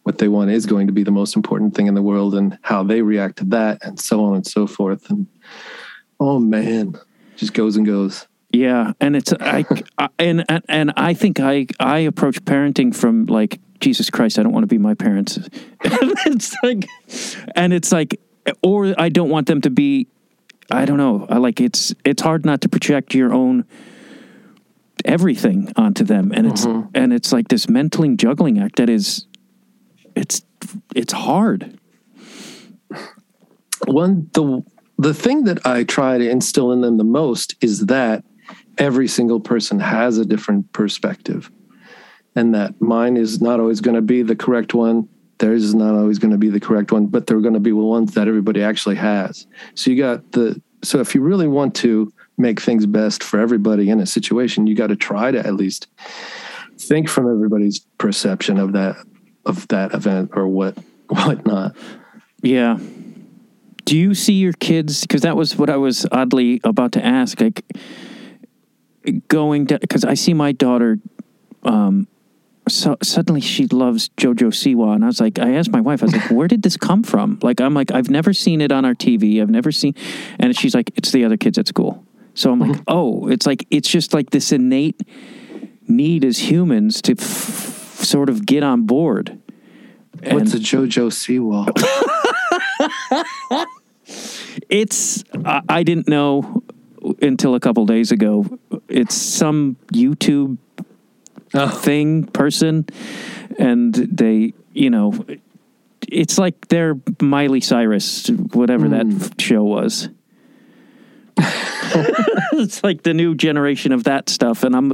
what 0.05 0.19
they 0.19 0.29
want 0.29 0.51
is 0.51 0.67
going 0.67 0.87
to 0.87 0.93
be 0.93 1.03
the 1.03 1.11
most 1.11 1.37
important 1.37 1.75
thing 1.75 1.87
in 1.87 1.95
the 1.95 2.03
world 2.03 2.35
and 2.35 2.59
how 2.62 2.83
they 2.83 3.03
react 3.03 3.38
to 3.38 3.45
that 3.45 3.85
and 3.85 4.01
so 4.01 4.25
on 4.25 4.37
and 4.37 4.47
so 4.47 4.67
forth 4.67 5.11
and 5.11 5.27
oh 6.21 6.38
man 6.38 6.95
just 7.37 7.53
goes 7.53 7.77
and 7.77 7.87
goes 7.87 8.27
yeah 8.53 8.93
and 9.01 9.17
it's 9.17 9.33
I, 9.40 9.64
I 9.99 10.09
and 10.19 10.45
and 10.69 10.93
i 10.97 11.12
think 11.12 11.40
i 11.40 11.67
i 11.81 11.99
approach 11.99 12.43
parenting 12.45 12.95
from 12.95 13.27
like 13.27 13.61
jesus 13.81 14.09
christ 14.09 14.38
i 14.38 14.43
don't 14.43 14.53
want 14.53 14.62
to 14.62 14.69
be 14.69 14.79
my 14.79 14.95
parents 14.95 15.38
it's 15.83 16.55
like 16.62 16.87
and 17.57 17.73
it's 17.73 17.90
like 17.90 18.21
or 18.62 18.95
I 18.99 19.09
don't 19.09 19.31
want 19.31 19.47
them 19.47 19.61
to 19.62 19.71
be. 19.71 20.07
I 20.71 20.85
don't 20.85 20.97
know. 20.97 21.27
I 21.29 21.38
like 21.38 21.61
it's 21.61 21.95
it's 22.05 22.23
hard 22.23 22.45
not 22.45 22.61
to 22.62 22.69
project 22.69 23.14
your 23.14 23.33
own 23.33 23.64
everything 25.05 25.73
onto 25.77 26.05
them, 26.05 26.33
and 26.35 26.47
it's 26.47 26.64
mm-hmm. 26.64 26.88
and 26.95 27.12
it's 27.12 27.33
like 27.33 27.49
this 27.49 27.69
mentally 27.69 28.17
juggling 28.17 28.59
act 28.59 28.77
that 28.77 28.88
is, 28.88 29.27
it's 30.14 30.42
it's 30.94 31.12
hard. 31.12 31.79
One 33.87 34.31
the 34.33 34.64
the 34.98 35.14
thing 35.14 35.44
that 35.44 35.66
I 35.66 35.85
try 35.85 36.18
to 36.18 36.29
instill 36.29 36.72
in 36.72 36.81
them 36.81 36.98
the 36.98 37.05
most 37.05 37.57
is 37.61 37.87
that 37.87 38.24
every 38.79 39.09
single 39.09 39.40
person 39.40 39.81
has 39.81 40.18
a 40.18 40.24
different 40.24 40.72
perspective 40.72 41.50
and 42.37 42.55
that 42.55 42.81
mine 42.81 43.16
is 43.16 43.40
not 43.40 43.61
always 43.61 43.81
going 43.81 43.94
to 43.94 44.03
be 44.03 44.22
the 44.22 44.37
correct 44.37 44.74
one 44.74 45.09
theirs 45.38 45.64
is 45.64 45.74
not 45.74 45.94
always 45.94 46.18
going 46.18 46.31
to 46.31 46.38
be 46.38 46.48
the 46.48 46.61
correct 46.61 46.92
one, 46.92 47.07
but 47.07 47.27
they're 47.27 47.40
going 47.40 47.55
to 47.55 47.61
be 47.61 47.70
the 47.70 47.77
ones 47.77 48.14
that 48.14 48.29
everybody 48.29 48.62
actually 48.62 48.96
has. 48.96 49.46
So 49.74 49.90
you 49.90 49.96
got 49.96 50.33
the 50.33 50.61
so 50.83 51.00
if 51.00 51.14
you 51.14 51.22
really 51.22 51.48
want 51.48 51.74
to 51.77 52.12
make 52.37 52.61
things 52.61 52.85
best 52.85 53.22
for 53.22 53.40
everybody 53.40 53.88
in 53.88 54.00
a 54.00 54.07
situation, 54.07 54.66
you 54.66 54.74
got 54.74 54.88
to 54.88 54.96
try 54.96 55.31
to 55.31 55.38
at 55.38 55.55
least 55.55 55.87
think 56.79 57.09
from 57.09 57.31
everybody's 57.31 57.81
perception 57.98 58.59
of 58.59 58.72
that 58.72 58.96
of 59.47 59.69
that 59.69 59.95
event 59.95 60.31
or 60.35 60.47
what 60.47 60.77
whatnot. 61.09 61.77
Yeah. 62.43 62.79
Do 63.85 63.99
you 63.99 64.15
see 64.15 64.35
your 64.35 64.55
kids? 64.55 65.03
Because 65.03 65.23
that 65.23 65.37
was 65.37 65.57
what 65.57 65.69
I 65.69 65.77
was 65.77 66.07
oddly 66.11 66.61
about 66.65 66.93
to 66.93 67.05
ask. 67.05 67.41
Like 67.41 67.65
going 69.29 69.67
to 69.67 69.79
because 69.79 70.05
I 70.05 70.15
see 70.15 70.33
my 70.33 70.53
daughter 70.53 70.99
um, 71.65 72.09
so 72.69 72.97
suddenly 73.03 73.41
she 73.41 73.67
loves 73.67 74.09
Jojo 74.17 74.49
Siwa, 74.49 74.95
and 74.95 75.05
I 75.05 75.07
was 75.07 75.21
like, 75.21 75.39
I 75.39 75.55
asked 75.55 75.71
my 75.71 75.81
wife, 75.81 76.03
I 76.03 76.07
was 76.07 76.15
like, 76.15 76.31
where 76.31 76.49
did 76.49 76.63
this 76.63 76.77
come 76.77 77.03
from? 77.03 77.39
Like, 77.43 77.61
I'm 77.61 77.75
like, 77.75 77.93
I've 77.93 78.09
never 78.09 78.33
seen 78.33 78.61
it 78.61 78.73
on 78.73 78.85
our 78.85 78.95
TV. 78.95 79.43
I've 79.43 79.51
never 79.51 79.71
seen, 79.71 79.95
and 80.39 80.57
she's 80.57 80.75
like, 80.75 80.91
it's 80.97 81.13
the 81.13 81.25
other 81.25 81.37
kids 81.37 81.59
at 81.59 81.69
school. 81.69 82.05
So 82.35 82.51
I'm 82.51 82.59
like, 82.59 82.73
mm-hmm. 82.73 82.83
oh, 82.89 83.29
it's 83.29 83.47
like 83.47 83.67
it's 83.71 83.89
just 83.89 84.15
like 84.15 84.31
this 84.31 84.51
innate 84.51 85.01
need 85.87 86.25
as 86.25 86.39
humans 86.39 87.03
to 87.03 87.13
f- 87.13 87.74
sort 88.05 88.29
of 88.29 88.47
get 88.47 88.62
on 88.62 88.83
board. 88.83 89.38
And 90.23 90.38
What's 90.38 90.55
a 90.55 90.59
JoJo 90.59 91.11
Siwa? 91.11 91.67
it's 94.69 95.25
I, 95.45 95.61
I 95.69 95.83
didn't 95.83 96.09
know 96.09 96.62
until 97.21 97.55
a 97.55 97.61
couple 97.61 97.85
days 97.87 98.12
ago. 98.12 98.47
It's 98.88 99.14
some 99.14 99.77
YouTube 99.93 100.59
oh. 101.55 101.69
thing 101.69 102.25
person 102.27 102.87
and 103.59 103.95
they, 103.95 104.55
you 104.73 104.90
know, 104.90 105.25
it's 106.09 106.38
like 106.38 106.69
they're 106.69 106.97
Miley 107.21 107.61
Cyrus, 107.61 108.29
whatever 108.29 108.88
that 108.90 109.07
hmm. 109.07 109.27
show 109.38 109.64
was. 109.64 110.09
it's 112.53 112.83
like 112.85 113.03
the 113.03 113.14
new 113.14 113.35
generation 113.35 113.92
of 113.92 114.05
that 114.05 114.29
stuff, 114.29 114.64
and 114.64 114.75
I'm, 114.75 114.92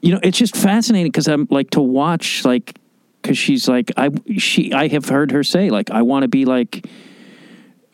you 0.00 0.12
know, 0.12 0.20
it's 0.22 0.38
just 0.38 0.56
fascinating 0.56 1.10
because 1.10 1.28
I'm 1.28 1.46
like 1.50 1.70
to 1.70 1.80
watch 1.80 2.44
like 2.44 2.78
because 3.20 3.38
she's 3.38 3.68
like 3.68 3.92
I 3.96 4.10
she 4.38 4.72
I 4.72 4.88
have 4.88 5.08
heard 5.08 5.30
her 5.32 5.44
say 5.44 5.70
like 5.70 5.90
I 5.90 6.02
want 6.02 6.22
to 6.22 6.28
be 6.28 6.44
like, 6.44 6.86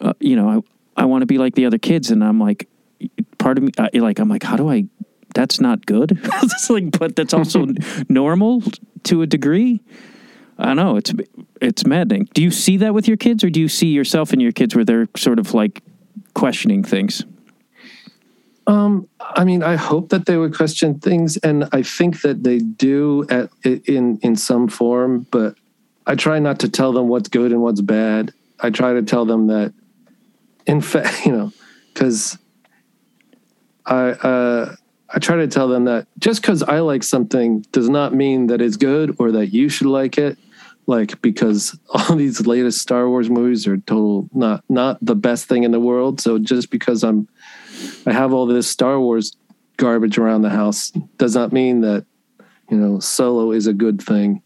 uh, 0.00 0.14
you 0.20 0.36
know, 0.36 0.64
I 0.96 1.02
I 1.02 1.04
want 1.06 1.22
to 1.22 1.26
be 1.26 1.38
like 1.38 1.54
the 1.54 1.66
other 1.66 1.78
kids, 1.78 2.10
and 2.10 2.22
I'm 2.22 2.40
like, 2.40 2.68
part 3.38 3.58
of 3.58 3.64
me 3.64 3.72
I, 3.78 3.90
like 3.94 4.18
I'm 4.18 4.28
like 4.28 4.42
how 4.42 4.56
do 4.56 4.70
I? 4.70 4.84
That's 5.34 5.60
not 5.60 5.84
good. 5.84 6.18
it's 6.24 6.70
like, 6.70 6.98
but 6.98 7.14
that's 7.14 7.34
also 7.34 7.66
normal 8.08 8.62
to 9.04 9.22
a 9.22 9.26
degree. 9.26 9.82
I 10.58 10.72
know. 10.72 10.96
It's 10.96 11.12
it's 11.60 11.86
maddening. 11.86 12.28
Do 12.32 12.42
you 12.42 12.50
see 12.50 12.78
that 12.78 12.94
with 12.94 13.08
your 13.08 13.16
kids, 13.16 13.44
or 13.44 13.50
do 13.50 13.60
you 13.60 13.68
see 13.68 13.88
yourself 13.88 14.32
and 14.32 14.40
your 14.40 14.52
kids 14.52 14.74
where 14.74 14.84
they're 14.84 15.08
sort 15.16 15.38
of 15.38 15.52
like 15.52 15.82
questioning 16.34 16.82
things? 16.82 17.24
Um, 18.66 19.08
I 19.20 19.44
mean, 19.44 19.62
I 19.62 19.76
hope 19.76 20.08
that 20.08 20.26
they 20.26 20.36
would 20.36 20.54
question 20.54 20.98
things, 20.98 21.36
and 21.36 21.68
I 21.72 21.82
think 21.82 22.22
that 22.22 22.42
they 22.42 22.58
do 22.58 23.26
at 23.30 23.50
in 23.64 24.18
in 24.22 24.36
some 24.36 24.68
form. 24.68 25.26
But 25.30 25.54
I 26.06 26.14
try 26.14 26.38
not 26.38 26.58
to 26.60 26.68
tell 26.68 26.92
them 26.92 27.08
what's 27.08 27.28
good 27.28 27.52
and 27.52 27.62
what's 27.62 27.80
bad. 27.80 28.32
I 28.60 28.70
try 28.70 28.94
to 28.94 29.02
tell 29.02 29.24
them 29.24 29.46
that, 29.48 29.72
in 30.66 30.80
fact, 30.80 31.26
you 31.26 31.32
know, 31.32 31.52
because 31.92 32.38
I 33.84 34.10
uh, 34.10 34.74
I 35.10 35.18
try 35.18 35.36
to 35.36 35.46
tell 35.46 35.68
them 35.68 35.84
that 35.84 36.08
just 36.18 36.42
because 36.42 36.62
I 36.62 36.80
like 36.80 37.04
something 37.04 37.64
does 37.72 37.88
not 37.88 38.14
mean 38.14 38.48
that 38.48 38.60
it's 38.60 38.76
good 38.76 39.14
or 39.18 39.32
that 39.32 39.48
you 39.48 39.68
should 39.68 39.86
like 39.86 40.18
it. 40.18 40.38
Like 40.88 41.20
because 41.22 41.78
all 41.90 42.16
these 42.16 42.46
latest 42.46 42.80
Star 42.80 43.08
Wars 43.08 43.30
movies 43.30 43.66
are 43.66 43.76
total 43.76 44.28
not 44.32 44.64
not 44.68 44.98
the 45.00 45.14
best 45.14 45.46
thing 45.46 45.62
in 45.62 45.70
the 45.70 45.80
world. 45.80 46.20
So 46.20 46.38
just 46.38 46.70
because 46.70 47.04
I'm 47.04 47.28
I 48.06 48.12
have 48.12 48.32
all 48.32 48.46
this 48.46 48.68
Star 48.68 48.98
Wars 49.00 49.36
garbage 49.76 50.18
around 50.18 50.42
the 50.42 50.50
house 50.50 50.90
does 51.18 51.34
not 51.34 51.52
mean 51.52 51.80
that 51.82 52.04
you 52.70 52.76
know 52.76 52.98
Solo 52.98 53.52
is 53.52 53.66
a 53.66 53.72
good 53.72 54.00
thing. 54.00 54.40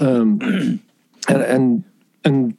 um, 0.00 0.80
and 1.28 1.42
and 1.42 1.84
and 2.24 2.56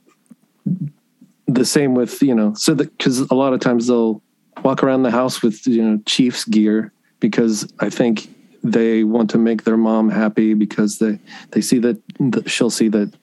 the 1.47 1.65
same 1.65 1.93
with 1.93 2.21
you 2.21 2.35
know 2.35 2.53
so 2.53 2.73
that 2.73 2.97
because 2.97 3.19
a 3.19 3.35
lot 3.35 3.53
of 3.53 3.59
times 3.59 3.87
they'll 3.87 4.21
walk 4.63 4.83
around 4.83 5.03
the 5.03 5.11
house 5.11 5.41
with 5.41 5.65
you 5.67 5.83
know 5.83 5.99
Chiefs 6.05 6.45
gear 6.45 6.91
because 7.19 7.71
I 7.79 7.89
think 7.89 8.29
they 8.63 9.03
want 9.03 9.29
to 9.31 9.37
make 9.37 9.63
their 9.63 9.77
mom 9.77 10.09
happy 10.09 10.53
because 10.53 10.99
they 10.99 11.19
they 11.51 11.61
see 11.61 11.79
that, 11.79 12.01
that 12.19 12.49
she'll 12.49 12.69
see 12.69 12.87
that 12.89 13.13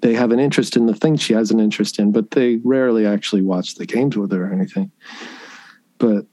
they 0.00 0.14
have 0.14 0.30
an 0.32 0.40
interest 0.40 0.76
in 0.76 0.86
the 0.86 0.94
thing 0.94 1.16
she 1.16 1.34
has 1.34 1.50
an 1.50 1.60
interest 1.60 1.98
in, 1.98 2.12
but 2.12 2.30
they 2.30 2.56
rarely 2.64 3.06
actually 3.06 3.42
watch 3.42 3.74
the 3.74 3.86
games 3.86 4.16
with 4.16 4.32
her 4.32 4.44
or 4.44 4.52
anything. 4.52 4.90
But 5.98 6.26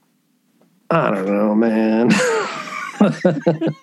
I 0.90 1.10
don't 1.10 1.26
know, 1.26 1.54
man. 1.54 2.10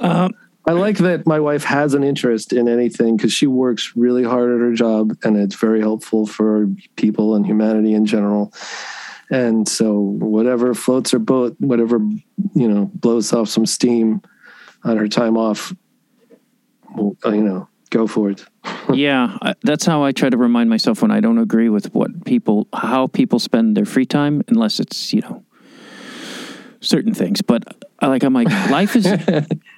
Um, 0.00 0.32
I 0.66 0.72
like 0.72 0.98
that 0.98 1.26
my 1.26 1.40
wife 1.40 1.64
has 1.64 1.94
an 1.94 2.04
interest 2.04 2.52
in 2.52 2.68
anything 2.68 3.16
because 3.16 3.32
she 3.32 3.46
works 3.46 3.92
really 3.96 4.24
hard 4.24 4.52
at 4.52 4.60
her 4.60 4.72
job 4.72 5.16
and 5.22 5.36
it's 5.36 5.54
very 5.54 5.80
helpful 5.80 6.26
for 6.26 6.68
people 6.96 7.34
and 7.34 7.46
humanity 7.46 7.94
in 7.94 8.06
general. 8.06 8.52
And 9.30 9.68
so 9.68 9.98
whatever 9.98 10.74
floats 10.74 11.12
her 11.12 11.18
boat, 11.18 11.56
whatever, 11.58 11.98
you 12.54 12.68
know, 12.68 12.90
blows 12.94 13.32
off 13.32 13.48
some 13.48 13.66
steam 13.66 14.22
on 14.84 14.96
her 14.96 15.08
time 15.08 15.36
off, 15.36 15.72
you 16.96 17.16
know, 17.24 17.68
go 17.90 18.06
for 18.06 18.30
it. 18.30 18.44
yeah, 18.92 19.36
I- 19.42 19.54
that's 19.62 19.84
how 19.84 20.02
I 20.02 20.12
try 20.12 20.30
to 20.30 20.36
remind 20.36 20.70
myself 20.70 21.02
when 21.02 21.10
I 21.10 21.20
don't 21.20 21.38
agree 21.38 21.68
with 21.68 21.92
what 21.94 22.24
people, 22.24 22.66
how 22.72 23.06
people 23.08 23.38
spend 23.38 23.76
their 23.76 23.84
free 23.84 24.06
time, 24.06 24.42
unless 24.48 24.80
it's 24.80 25.12
you 25.12 25.20
know 25.22 25.44
certain 26.80 27.14
things. 27.14 27.42
But 27.42 27.62
I 28.00 28.06
like 28.06 28.22
I'm 28.22 28.32
like 28.34 28.48
life 28.70 28.96
is, 28.96 29.06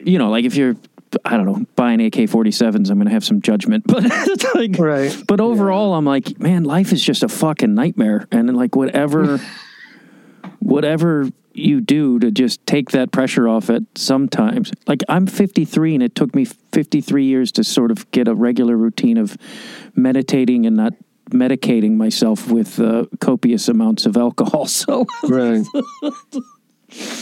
you 0.01 0.19
know, 0.19 0.31
like 0.31 0.45
if 0.45 0.55
you're 0.55 0.77
I 1.25 1.37
don't 1.37 1.45
know 1.47 1.67
buying 1.77 2.01
AK 2.01 2.15
47s, 2.15 2.91
I'm 2.91 2.99
gonna 2.99 3.11
have 3.11 3.25
some 3.25 3.41
judgment. 3.43 3.85
But 3.93 4.05
it's 4.07 4.55
like, 4.55 4.79
Right. 4.79 5.15
But 5.27 5.41
overall, 5.41 5.95
I'm 5.95 6.05
like, 6.07 6.39
man, 6.41 6.65
life 6.65 6.93
is 6.93 7.03
just 7.05 7.23
a 7.23 7.29
fucking 7.29 7.75
nightmare, 7.75 8.27
and 8.33 8.57
like 8.57 8.77
whatever, 8.77 9.41
whatever 10.61 11.29
you 11.55 11.81
do 11.81 12.19
to 12.19 12.31
just 12.31 12.67
take 12.67 12.91
that 12.91 13.13
pressure 13.13 13.49
off 13.49 13.69
it. 13.71 13.85
Sometimes, 13.97 14.73
like 14.87 15.03
I'm 15.09 15.27
53, 15.27 15.95
and 15.95 16.03
it 16.03 16.15
took 16.15 16.35
me 16.35 16.45
53 16.45 17.25
years 17.25 17.53
to 17.53 17.65
sort 17.65 17.91
of 17.91 18.11
get 18.11 18.29
a 18.29 18.35
regular 18.35 18.77
routine 18.77 19.19
of 19.19 19.37
meditating 19.95 20.67
and 20.67 20.77
not 20.77 20.95
medicating 21.31 21.97
myself 21.97 22.51
with 22.51 22.79
uh, 22.81 23.07
copious 23.21 23.69
amounts 23.69 24.07
of 24.07 24.17
alcohol. 24.17 24.67
So 24.67 25.07
Right. 25.25 25.65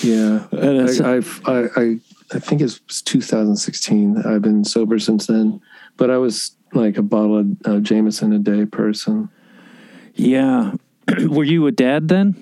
yeah. 0.02 0.46
And 0.52 0.88
I, 0.88 1.12
I've, 1.16 1.40
I, 1.46 1.68
I, 1.76 1.98
I 2.32 2.38
think 2.38 2.60
it 2.60 2.64
was 2.64 2.80
2016. 3.02 4.18
I've 4.26 4.42
been 4.42 4.64
sober 4.64 4.98
since 4.98 5.26
then, 5.26 5.60
but 5.96 6.10
I 6.10 6.16
was 6.18 6.56
like 6.72 6.96
a 6.96 7.02
bottle 7.02 7.38
of 7.38 7.46
uh, 7.64 7.80
Jameson 7.80 8.32
a 8.32 8.38
day 8.38 8.64
person. 8.64 9.28
yeah, 10.14 10.74
were 11.28 11.44
you 11.44 11.66
a 11.66 11.72
dad 11.72 12.08
then? 12.08 12.34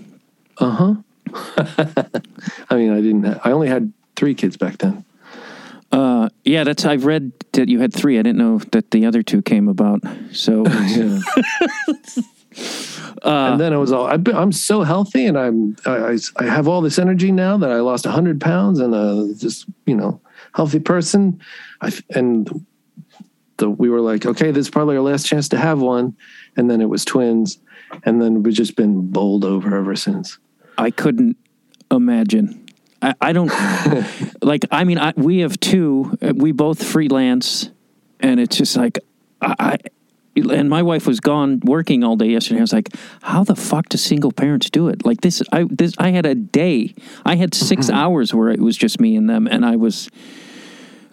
Uh 0.58 0.70
huh. 0.70 0.94
I 2.70 2.76
mean, 2.76 2.92
I 2.92 3.00
didn't. 3.00 3.24
Ha- 3.24 3.40
I 3.44 3.52
only 3.52 3.68
had 3.68 3.92
three 4.16 4.34
kids 4.34 4.56
back 4.56 4.78
then. 4.78 5.04
Uh, 5.90 6.28
yeah, 6.44 6.64
that's 6.64 6.84
I've 6.84 7.06
read 7.06 7.32
that 7.52 7.68
you 7.68 7.80
had 7.80 7.94
three. 7.94 8.18
I 8.18 8.22
didn't 8.22 8.38
know 8.38 8.58
that 8.72 8.90
the 8.90 9.06
other 9.06 9.22
two 9.22 9.40
came 9.42 9.68
about. 9.68 10.02
So 10.32 10.64
Yeah. 10.88 11.20
uh, 13.22 13.52
and 13.52 13.60
then 13.60 13.72
it 13.72 13.76
was 13.78 13.92
all. 13.92 14.06
I've 14.06 14.22
been, 14.24 14.36
I'm 14.36 14.52
so 14.52 14.82
healthy, 14.82 15.26
and 15.26 15.38
I'm. 15.38 15.76
I, 15.86 15.96
I, 15.96 16.18
I 16.36 16.44
have 16.44 16.68
all 16.68 16.80
this 16.82 16.98
energy 16.98 17.32
now 17.32 17.56
that 17.58 17.70
I 17.70 17.80
lost 17.80 18.04
hundred 18.04 18.40
pounds, 18.40 18.80
and 18.80 18.94
uh, 18.94 19.26
just 19.36 19.66
you 19.86 19.94
know, 19.94 20.20
healthy 20.54 20.80
person. 20.80 21.40
I 21.80 21.92
and 22.10 22.66
the 23.56 23.70
we 23.70 23.88
were 23.88 24.00
like, 24.00 24.26
okay, 24.26 24.50
this 24.50 24.66
is 24.66 24.70
probably 24.70 24.96
our 24.96 25.02
last 25.02 25.26
chance 25.26 25.48
to 25.50 25.58
have 25.58 25.80
one, 25.80 26.16
and 26.56 26.70
then 26.70 26.80
it 26.80 26.88
was 26.88 27.04
twins, 27.04 27.58
and 28.04 28.20
then 28.20 28.42
we've 28.42 28.54
just 28.54 28.76
been 28.76 29.10
bowled 29.10 29.44
over 29.44 29.76
ever 29.76 29.96
since. 29.96 30.38
I 30.78 30.90
couldn't 30.90 31.36
imagine. 31.90 32.64
I, 33.02 33.14
I 33.20 33.32
don't 33.32 33.52
like. 34.42 34.64
I 34.70 34.84
mean, 34.84 34.98
I, 34.98 35.12
we 35.16 35.40
have 35.40 35.58
two. 35.60 36.16
uh, 36.22 36.32
We 36.34 36.52
both 36.52 36.82
freelance, 36.82 37.70
and 38.20 38.40
it's 38.40 38.56
just 38.56 38.76
like 38.76 38.98
I. 39.42 39.54
I 39.58 39.76
and 40.36 40.70
my 40.70 40.82
wife 40.84 41.04
was 41.08 41.18
gone 41.18 41.58
working 41.64 42.04
all 42.04 42.14
day 42.14 42.26
yesterday. 42.28 42.60
I 42.60 42.62
was 42.62 42.72
like, 42.72 42.90
"How 43.22 43.42
the 43.42 43.56
fuck 43.56 43.88
do 43.88 43.98
single 43.98 44.30
parents 44.30 44.70
do 44.70 44.86
it?" 44.86 45.04
Like 45.04 45.20
this, 45.20 45.42
I 45.50 45.64
this 45.68 45.94
I 45.98 46.10
had 46.10 46.26
a 46.26 46.36
day. 46.36 46.94
I 47.26 47.34
had 47.34 47.54
6 47.54 47.90
hours 47.90 48.32
where 48.32 48.48
it 48.50 48.60
was 48.60 48.76
just 48.76 49.00
me 49.00 49.16
and 49.16 49.28
them, 49.28 49.48
and 49.48 49.64
I 49.66 49.74
was, 49.74 50.08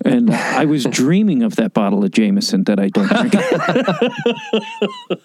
and 0.06 0.30
I 0.30 0.65
was 0.65 0.84
dreaming 0.91 1.41
of 1.41 1.56
that 1.56 1.73
bottle 1.73 2.04
of 2.04 2.12
Jameson 2.12 2.65
that 2.65 2.80
I 2.80 2.89
don't 2.89 3.08
drink. 3.10 3.34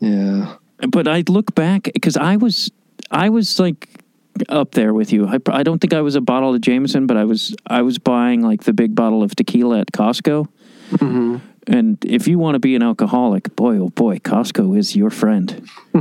Yeah. 0.00 0.56
But 0.88 1.08
I 1.08 1.24
look 1.28 1.54
back 1.54 1.90
because 1.92 2.16
I 2.16 2.36
was 2.36 2.70
I 3.10 3.28
was 3.28 3.58
like 3.58 3.88
up 4.48 4.72
there 4.72 4.94
with 4.94 5.12
you. 5.12 5.26
I, 5.26 5.38
I 5.48 5.62
don't 5.62 5.80
think 5.80 5.92
I 5.92 6.00
was 6.00 6.14
a 6.14 6.20
bottle 6.20 6.54
of 6.54 6.60
Jameson, 6.60 7.06
but 7.06 7.16
I 7.16 7.24
was 7.24 7.54
I 7.66 7.82
was 7.82 7.98
buying 7.98 8.42
like 8.42 8.64
the 8.64 8.72
big 8.72 8.94
bottle 8.94 9.22
of 9.22 9.34
tequila 9.34 9.80
at 9.80 9.92
Costco. 9.92 10.48
Mm-hmm. 10.92 11.36
And 11.66 12.04
if 12.04 12.26
you 12.26 12.38
want 12.38 12.54
to 12.54 12.58
be 12.58 12.74
an 12.74 12.82
alcoholic, 12.82 13.54
boy 13.54 13.76
oh 13.76 13.90
boy, 13.90 14.18
Costco 14.18 14.76
is 14.76 14.96
your 14.96 15.10
friend. 15.10 15.68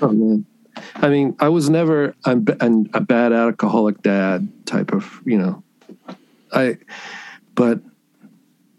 Oh 0.00 0.12
man. 0.12 0.46
I 0.96 1.08
mean, 1.08 1.36
I 1.40 1.48
was 1.48 1.68
never 1.68 2.14
a, 2.24 2.32
a 2.32 3.00
bad 3.00 3.32
alcoholic 3.32 4.02
dad 4.02 4.48
type 4.66 4.92
of, 4.92 5.20
you 5.24 5.38
know. 5.38 5.62
I, 6.52 6.78
but 7.54 7.80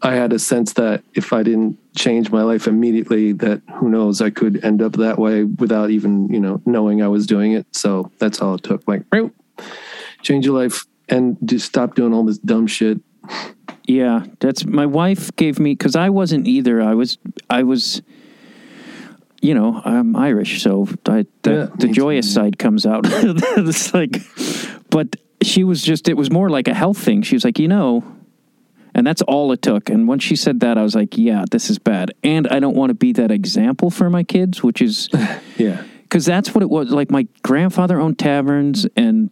I 0.02 0.14
had 0.14 0.32
a 0.32 0.38
sense 0.38 0.72
that 0.74 1.02
if 1.14 1.32
I 1.32 1.42
didn't 1.42 1.78
change 1.96 2.30
my 2.30 2.42
life 2.42 2.66
immediately, 2.66 3.32
that 3.32 3.62
who 3.76 3.88
knows, 3.88 4.20
I 4.20 4.30
could 4.30 4.64
end 4.64 4.80
up 4.82 4.92
that 4.94 5.18
way 5.18 5.44
without 5.44 5.90
even, 5.90 6.32
you 6.32 6.40
know, 6.40 6.62
knowing 6.66 7.02
I 7.02 7.08
was 7.08 7.26
doing 7.26 7.52
it. 7.52 7.66
So 7.72 8.10
that's 8.18 8.40
all 8.40 8.54
it 8.54 8.62
took. 8.62 8.86
Like, 8.86 9.02
change 10.22 10.44
your 10.46 10.60
life 10.60 10.86
and 11.08 11.36
just 11.44 11.66
stop 11.66 11.94
doing 11.94 12.14
all 12.14 12.24
this 12.24 12.38
dumb 12.38 12.66
shit. 12.66 13.00
Yeah, 13.84 14.24
that's 14.38 14.64
my 14.64 14.86
wife 14.86 15.34
gave 15.36 15.58
me 15.58 15.72
because 15.72 15.96
I 15.96 16.10
wasn't 16.10 16.46
either. 16.46 16.80
I 16.80 16.94
was 16.94 17.18
I 17.48 17.64
was, 17.64 18.02
you 19.42 19.54
know, 19.54 19.80
I'm 19.84 20.14
Irish, 20.14 20.62
so 20.62 20.86
I, 21.06 21.26
the, 21.42 21.50
Yeah, 21.52 21.66
the 21.76 21.88
joyous 21.88 22.26
too. 22.26 22.32
side 22.32 22.58
comes 22.58 22.86
out. 22.86 23.04
it's 23.08 23.92
like, 23.92 24.18
but 24.90 25.16
she 25.42 25.64
was 25.64 25.82
just 25.82 26.08
it 26.08 26.16
was 26.16 26.30
more 26.30 26.50
like 26.50 26.68
a 26.68 26.74
health 26.74 26.98
thing. 26.98 27.22
She 27.22 27.34
was 27.34 27.44
like, 27.44 27.58
you 27.58 27.66
know, 27.68 28.04
and 28.94 29.06
that's 29.06 29.22
all 29.22 29.52
it 29.52 29.62
took. 29.62 29.88
And 29.90 30.06
once 30.08 30.22
she 30.22 30.36
said 30.36 30.60
that, 30.60 30.76
I 30.78 30.82
was 30.82 30.94
like, 30.94 31.16
yeah, 31.16 31.44
this 31.50 31.70
is 31.70 31.78
bad, 31.78 32.12
and 32.22 32.46
I 32.48 32.58
don't 32.60 32.76
want 32.76 32.90
to 32.90 32.94
be 32.94 33.12
that 33.14 33.30
example 33.30 33.90
for 33.90 34.10
my 34.10 34.22
kids, 34.22 34.62
which 34.62 34.80
is 34.82 35.08
Yeah. 35.56 35.82
because 36.02 36.24
that's 36.24 36.54
what 36.54 36.62
it 36.62 36.70
was. 36.70 36.90
Like 36.90 37.10
my 37.10 37.26
grandfather 37.42 38.00
owned 38.00 38.18
taverns, 38.18 38.86
and 38.96 39.30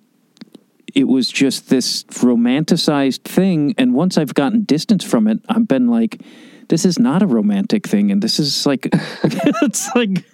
it 0.94 1.04
was 1.04 1.28
just 1.28 1.68
this 1.68 2.04
romanticized 2.04 3.22
thing. 3.22 3.74
And 3.76 3.94
once 3.94 4.16
I've 4.16 4.34
gotten 4.34 4.64
distance 4.64 5.04
from 5.04 5.28
it, 5.28 5.38
I've 5.48 5.68
been 5.68 5.88
like, 5.88 6.20
this 6.68 6.84
is 6.84 6.98
not 6.98 7.22
a 7.22 7.26
romantic 7.26 7.86
thing, 7.86 8.10
and 8.10 8.22
this 8.22 8.38
is 8.38 8.66
like, 8.66 8.88
it's 8.92 9.88
like, 9.94 10.24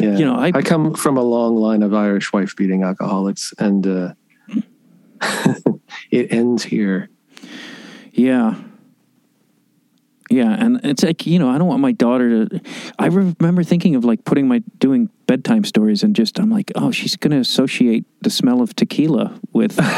Yeah. 0.00 0.16
you 0.16 0.24
know, 0.24 0.34
I, 0.36 0.50
I 0.54 0.62
come 0.62 0.94
from 0.94 1.16
a 1.16 1.22
long 1.22 1.56
line 1.56 1.82
of 1.82 1.94
Irish 1.94 2.32
wife 2.32 2.54
beating 2.56 2.82
alcoholics, 2.82 3.52
and 3.58 3.86
uh, 3.86 4.14
it 6.10 6.32
ends 6.32 6.64
here. 6.64 7.08
yeah. 8.12 8.54
Yeah, 10.34 10.56
and 10.58 10.80
it's 10.82 11.04
like 11.04 11.26
you 11.26 11.38
know, 11.38 11.48
I 11.48 11.58
don't 11.58 11.68
want 11.68 11.80
my 11.80 11.92
daughter 11.92 12.46
to. 12.46 12.60
I 12.98 13.06
remember 13.06 13.62
thinking 13.62 13.94
of 13.94 14.04
like 14.04 14.24
putting 14.24 14.48
my 14.48 14.62
doing 14.78 15.08
bedtime 15.26 15.62
stories, 15.64 16.02
and 16.02 16.16
just 16.16 16.40
I'm 16.40 16.50
like, 16.50 16.72
oh, 16.74 16.90
she's 16.90 17.14
going 17.14 17.30
to 17.30 17.38
associate 17.38 18.04
the 18.22 18.30
smell 18.30 18.60
of 18.60 18.74
tequila 18.74 19.38
with. 19.52 19.78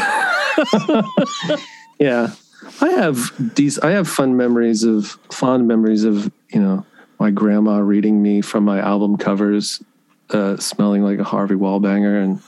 Yeah, 1.99 2.33
I 2.81 2.89
have 2.89 3.55
these. 3.55 3.79
I 3.79 3.91
have 3.91 4.07
fun 4.07 4.37
memories 4.37 4.83
of 4.83 5.17
fond 5.31 5.67
memories 5.67 6.03
of 6.03 6.31
you 6.49 6.61
know 6.61 6.85
my 7.19 7.31
grandma 7.31 7.79
reading 7.79 8.21
me 8.21 8.41
from 8.41 8.65
my 8.65 8.79
album 8.79 9.17
covers, 9.17 9.83
uh, 10.29 10.57
smelling 10.57 11.01
like 11.03 11.17
a 11.19 11.23
Harvey 11.23 11.55
Wallbanger, 11.55 12.23
and 12.23 12.41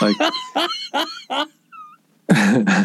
like. 0.00 1.48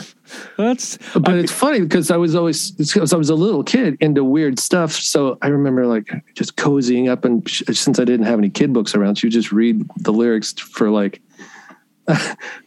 That's 0.60 1.00
But 1.16 1.36
it's 1.36 1.54
funny 1.54 1.80
because 1.80 2.12
I 2.12 2.18
was 2.18 2.36
always 2.36 2.72
because 2.72 3.14
I 3.14 3.16
was 3.16 3.30
a 3.30 3.36
little 3.36 3.64
kid 3.64 3.96
into 4.02 4.26
weird 4.26 4.60
stuff. 4.60 4.92
So 4.92 5.38
I 5.42 5.48
remember 5.48 5.88
like 5.88 6.12
just 6.34 6.58
cozying 6.58 7.10
up, 7.10 7.24
and 7.24 7.50
since 7.50 7.98
I 7.98 8.04
didn't 8.04 8.26
have 8.26 8.40
any 8.40 8.50
kid 8.50 8.74
books 8.74 8.94
around, 8.94 9.16
she 9.16 9.28
would 9.28 9.34
just 9.34 9.54
read 9.54 9.90
the 9.96 10.12
lyrics 10.12 10.52
for 10.52 10.90
like 10.90 11.22
uh, 12.10 12.20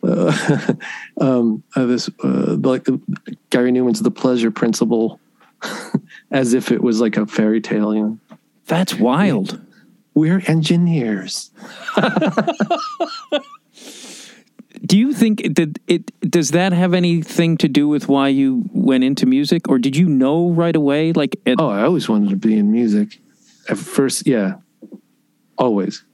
um, 1.21 1.63
uh, 1.77 1.85
this 1.85 2.09
uh, 2.25 2.57
like 2.63 2.85
the, 2.85 2.99
Gary 3.51 3.71
Numan's 3.71 4.01
"The 4.01 4.11
Pleasure 4.11 4.51
Principle," 4.51 5.21
as 6.31 6.55
if 6.55 6.73
it 6.73 6.83
was 6.83 6.99
like 6.99 7.19
a 7.19 7.27
fairy 7.27 7.61
tale. 7.61 7.95
You 7.95 8.03
know, 8.03 8.19
that's 8.65 8.95
wild. 8.95 9.61
we're 10.15 10.43
engineers. 10.47 11.51
Do 14.93 14.99
you 14.99 15.15
think 15.15 15.55
did 15.55 15.81
it 15.87 16.13
does 16.21 16.51
that 16.51 16.75
have 16.75 16.93
anything 16.93 17.57
to 17.57 17.67
do 17.67 17.89
with 17.89 18.09
why 18.09 18.29
you 18.29 18.69
went 18.75 19.05
into 19.05 19.25
music, 19.25 19.67
or 19.67 19.79
did 19.79 19.97
you 19.97 20.07
know 20.07 20.51
right 20.51 20.77
away? 20.77 21.15
Like, 21.15 21.41
Oh, 21.47 21.71
I 21.71 21.85
always 21.85 22.11
wanted 22.11 22.29
to 22.29 22.37
be 22.37 22.59
in 22.59 22.71
music. 22.71 23.19
At 23.71 23.79
first, 23.79 24.27
yeah, 24.27 24.57
always. 25.57 26.05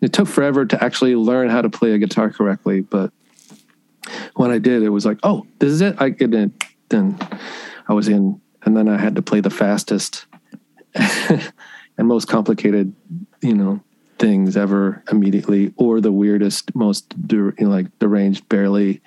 It 0.00 0.12
took 0.12 0.28
forever 0.28 0.64
to 0.64 0.84
actually 0.84 1.16
learn 1.16 1.50
how 1.50 1.60
to 1.60 1.68
play 1.68 1.90
a 1.90 1.98
guitar 1.98 2.30
correctly, 2.30 2.82
but 2.82 3.12
when 4.36 4.52
I 4.52 4.58
did, 4.58 4.84
it 4.84 4.90
was 4.90 5.04
like, 5.04 5.18
oh, 5.24 5.44
this 5.58 5.72
is 5.72 5.80
it. 5.80 5.96
I 5.98 6.14
it. 6.16 6.52
Then 6.90 7.18
I 7.88 7.94
was 7.94 8.06
in, 8.06 8.40
and 8.62 8.76
then 8.76 8.88
I 8.88 8.96
had 8.96 9.16
to 9.16 9.22
play 9.22 9.40
the 9.40 9.50
fastest 9.50 10.26
and 10.94 11.42
most 11.98 12.28
complicated, 12.28 12.94
you 13.42 13.54
know, 13.54 13.80
things 14.18 14.56
ever 14.56 15.02
immediately, 15.10 15.72
or 15.76 16.00
the 16.00 16.12
weirdest, 16.12 16.74
most 16.74 17.14
you 17.30 17.52
know, 17.58 17.68
like 17.68 17.86
deranged, 17.98 18.48
barely 18.48 19.00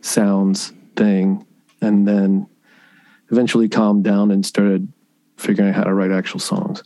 sounds 0.00 0.72
thing, 0.96 1.46
and 1.80 2.06
then 2.06 2.46
eventually 3.30 3.68
calmed 3.68 4.04
down 4.04 4.30
and 4.30 4.44
started 4.44 4.92
figuring 5.36 5.70
out 5.70 5.76
how 5.76 5.84
to 5.84 5.94
write 5.94 6.10
actual 6.10 6.40
songs. 6.40 6.82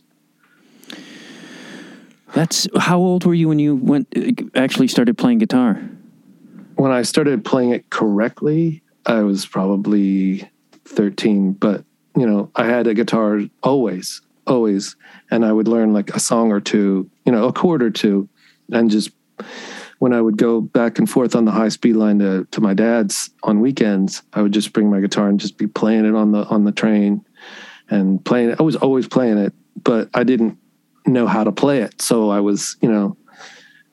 that's 2.33 2.67
how 2.77 2.99
old 2.99 3.25
were 3.25 3.33
you 3.33 3.47
when 3.47 3.59
you 3.59 3.75
went 3.75 4.07
actually 4.55 4.87
started 4.87 5.17
playing 5.17 5.37
guitar? 5.37 5.81
When 6.75 6.91
I 6.91 7.03
started 7.03 7.45
playing 7.45 7.71
it 7.71 7.89
correctly, 7.89 8.81
I 9.05 9.21
was 9.21 9.45
probably 9.45 10.49
13, 10.85 11.53
but 11.53 11.85
you 12.17 12.25
know, 12.27 12.51
I 12.55 12.65
had 12.65 12.87
a 12.87 12.93
guitar 12.93 13.41
always, 13.61 14.21
always, 14.47 14.95
and 15.31 15.45
I 15.45 15.51
would 15.51 15.67
learn 15.67 15.93
like 15.93 16.09
a 16.11 16.19
song 16.19 16.51
or 16.51 16.59
two, 16.59 17.09
you 17.25 17.31
know, 17.31 17.47
a 17.47 17.53
chord 17.53 17.81
or 17.81 17.89
two, 17.89 18.29
and 18.71 18.89
just 18.89 19.11
when 19.99 20.13
I 20.13 20.21
would 20.21 20.37
go 20.37 20.59
back 20.59 20.99
and 20.99 21.09
forth 21.09 21.35
on 21.35 21.45
the 21.45 21.51
high 21.51 21.69
speed 21.69 21.95
line 21.95 22.19
to, 22.19 22.45
to 22.51 22.61
my 22.61 22.73
dad's 22.73 23.29
on 23.43 23.61
weekends, 23.61 24.21
I 24.33 24.41
would 24.41 24.51
just 24.51 24.73
bring 24.73 24.89
my 24.89 24.99
guitar 24.99 25.29
and 25.29 25.39
just 25.39 25.57
be 25.57 25.67
playing 25.67 26.05
it 26.05 26.15
on 26.15 26.31
the 26.31 26.45
on 26.45 26.65
the 26.65 26.71
train 26.71 27.25
and 27.89 28.23
playing 28.23 28.49
it. 28.49 28.59
I 28.59 28.63
was 28.63 28.75
always 28.75 29.07
playing 29.07 29.37
it, 29.37 29.53
but 29.81 30.09
I 30.13 30.23
didn't 30.23 30.57
know 31.05 31.27
how 31.27 31.43
to 31.43 31.51
play 31.51 31.81
it. 31.81 32.01
So 32.01 32.29
I 32.29 32.39
was, 32.39 32.75
you 32.81 32.91
know, 32.91 33.17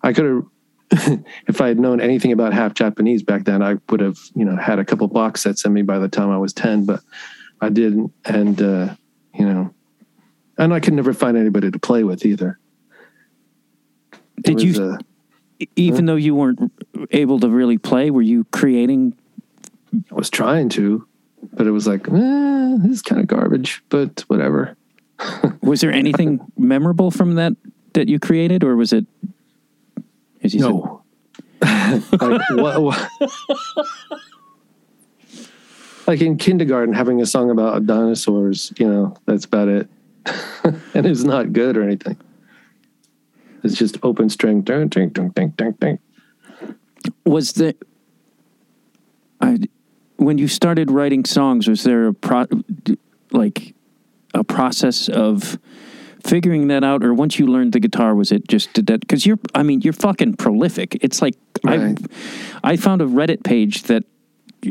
I 0.03 0.13
could 0.13 0.25
have 0.25 0.45
if 1.47 1.61
I 1.61 1.69
had 1.69 1.79
known 1.79 2.01
anything 2.01 2.33
about 2.33 2.53
half 2.53 2.75
Japanese 2.75 3.23
back 3.23 3.45
then, 3.45 3.63
I 3.63 3.77
would 3.89 4.01
have, 4.01 4.19
you 4.35 4.45
know, 4.45 4.57
had 4.57 4.81
a 4.81 4.85
couple 4.85 5.07
box 5.07 5.43
sets 5.43 5.65
in 5.65 5.73
me 5.73 5.83
by 5.83 5.99
the 5.99 6.09
time 6.09 6.31
I 6.31 6.39
was 6.39 6.53
10, 6.53 6.85
but 6.85 7.01
I 7.61 7.69
didn't. 7.69 8.13
And, 8.25 8.61
uh, 8.61 8.95
you 9.33 9.47
know, 9.47 9.73
and 10.61 10.75
I 10.75 10.79
could 10.81 10.93
never 10.95 11.13
find 11.15 11.37
anybody 11.37 11.71
to 11.71 11.79
play 11.79 12.05
with 12.05 12.25
either. 12.27 12.59
It 14.37 14.43
Did 14.45 14.63
you- 14.63 14.83
uh, 14.83 14.99
Even 15.77 16.07
though 16.07 16.17
you 16.17 16.35
weren't 16.35 16.73
able 17.11 17.41
to 17.41 17.49
really 17.49 17.79
play, 17.79 18.11
were 18.11 18.23
you 18.23 18.45
creating? 18.53 19.15
I 20.11 20.15
was 20.15 20.31
trying 20.31 20.69
to, 20.71 21.07
but 21.53 21.67
it 21.67 21.71
was 21.71 21.87
like, 21.87 22.07
eh, 22.09 22.77
this 22.79 22.93
is 22.93 23.03
kind 23.03 23.21
of 23.21 23.27
garbage, 23.27 23.83
but 23.89 24.21
whatever. 24.29 24.77
Was 25.63 25.83
there 25.83 25.93
anything 25.93 26.41
memorable 26.57 27.11
from 27.11 27.35
that 27.35 27.53
that 27.93 28.09
you 28.09 28.19
created, 28.19 28.65
or 28.65 28.75
was 28.77 28.95
it? 28.95 29.05
As 30.43 30.55
you 30.55 30.61
No. 30.61 31.03
like, 31.61 32.41
what, 32.53 32.81
what? 32.83 33.09
like 36.07 36.23
in 36.23 36.39
kindergarten, 36.39 36.95
having 36.95 37.21
a 37.21 37.27
song 37.27 37.51
about 37.51 37.85
dinosaurs, 37.87 38.73
you 38.79 38.89
know, 38.89 39.15
that's 39.27 39.45
about 39.45 39.69
it. 39.69 39.91
and 40.95 41.07
it's 41.07 41.23
not 41.23 41.53
good 41.53 41.77
or 41.77 41.83
anything. 41.83 42.17
It's 43.63 43.75
just 43.75 43.99
open 44.03 44.29
string. 44.31 44.63
Ding, 44.63 44.89
ding, 44.89 45.11
ding, 45.11 45.31
ding, 45.31 45.53
ding. 45.57 45.99
said, 46.61 47.15
was 47.25 47.53
the. 47.53 47.77
I, 49.41 49.59
when 50.17 50.39
you 50.39 50.49
started 50.49 50.91
writing 50.91 51.25
songs, 51.25 51.69
was 51.69 51.83
there 51.83 52.09
a 52.09 52.15
pro, 52.15 52.47
like 53.31 53.75
a 54.35 54.45
process 54.45 55.09
of 55.09 55.59
figuring 56.25 56.69
that 56.69 56.85
out, 56.85 57.03
or 57.03 57.15
once 57.15 57.39
you 57.39 57.47
learned 57.47 57.73
the 57.73 57.81
guitar, 57.81 58.15
was 58.15 58.33
it 58.33 58.47
just 58.49 58.73
did 58.75 58.87
that? 58.87 59.01
Because 59.01 59.25
you're, 59.25 59.39
I 59.55 59.63
mean, 59.63 59.81
you're 59.81 59.95
fucking 59.95 60.37
prolific. 60.37 60.99
It's 61.01 61.23
like 61.23 61.37
Right. 61.65 61.99
I, 62.63 62.73
I 62.73 62.77
found 62.77 63.03
a 63.03 63.07
Reddit 63.07 63.43
page 63.43 63.85
that 63.85 64.05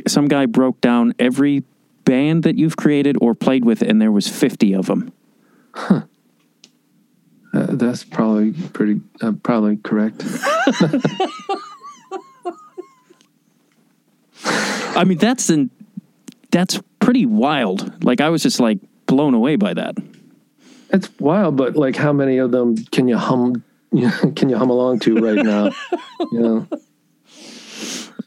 some 0.08 0.28
guy 0.28 0.46
broke 0.46 0.82
down 0.82 1.14
every 1.20 1.64
band 2.06 2.44
that 2.44 2.58
you've 2.58 2.78
created 2.78 3.18
or 3.22 3.36
played 3.36 3.66
with, 3.66 3.82
and 3.82 4.02
there 4.02 4.12
was 4.12 4.28
fifty 4.28 4.74
of 4.74 4.88
them. 4.88 5.12
Uh, 5.74 6.02
that's 7.52 8.04
probably 8.04 8.52
pretty, 8.52 9.02
uh, 9.22 9.32
probably 9.44 9.78
correct. 9.78 10.24
I 14.96 15.04
mean, 15.06 15.18
that's 15.18 15.50
an 15.50 15.70
that's 16.52 16.80
pretty 17.00 17.26
wild. 17.26 18.04
Like 18.04 18.22
I 18.22 18.30
was 18.30 18.44
just 18.44 18.60
like 18.60 18.80
blown 19.08 19.34
away 19.34 19.56
by 19.56 19.74
that. 19.74 19.96
It's 20.92 21.10
wild, 21.20 21.56
but 21.58 21.76
like, 21.76 21.96
how 21.96 22.12
many 22.14 22.38
of 22.38 22.52
them 22.52 22.76
can 22.92 23.08
you 23.08 23.18
hum? 23.18 23.64
Can 24.36 24.50
you 24.50 24.56
hum 24.58 24.70
along 24.70 25.00
to 25.00 25.16
right 25.16 25.44
now? 25.44 25.72
you 26.32 26.40
know, 26.40 26.68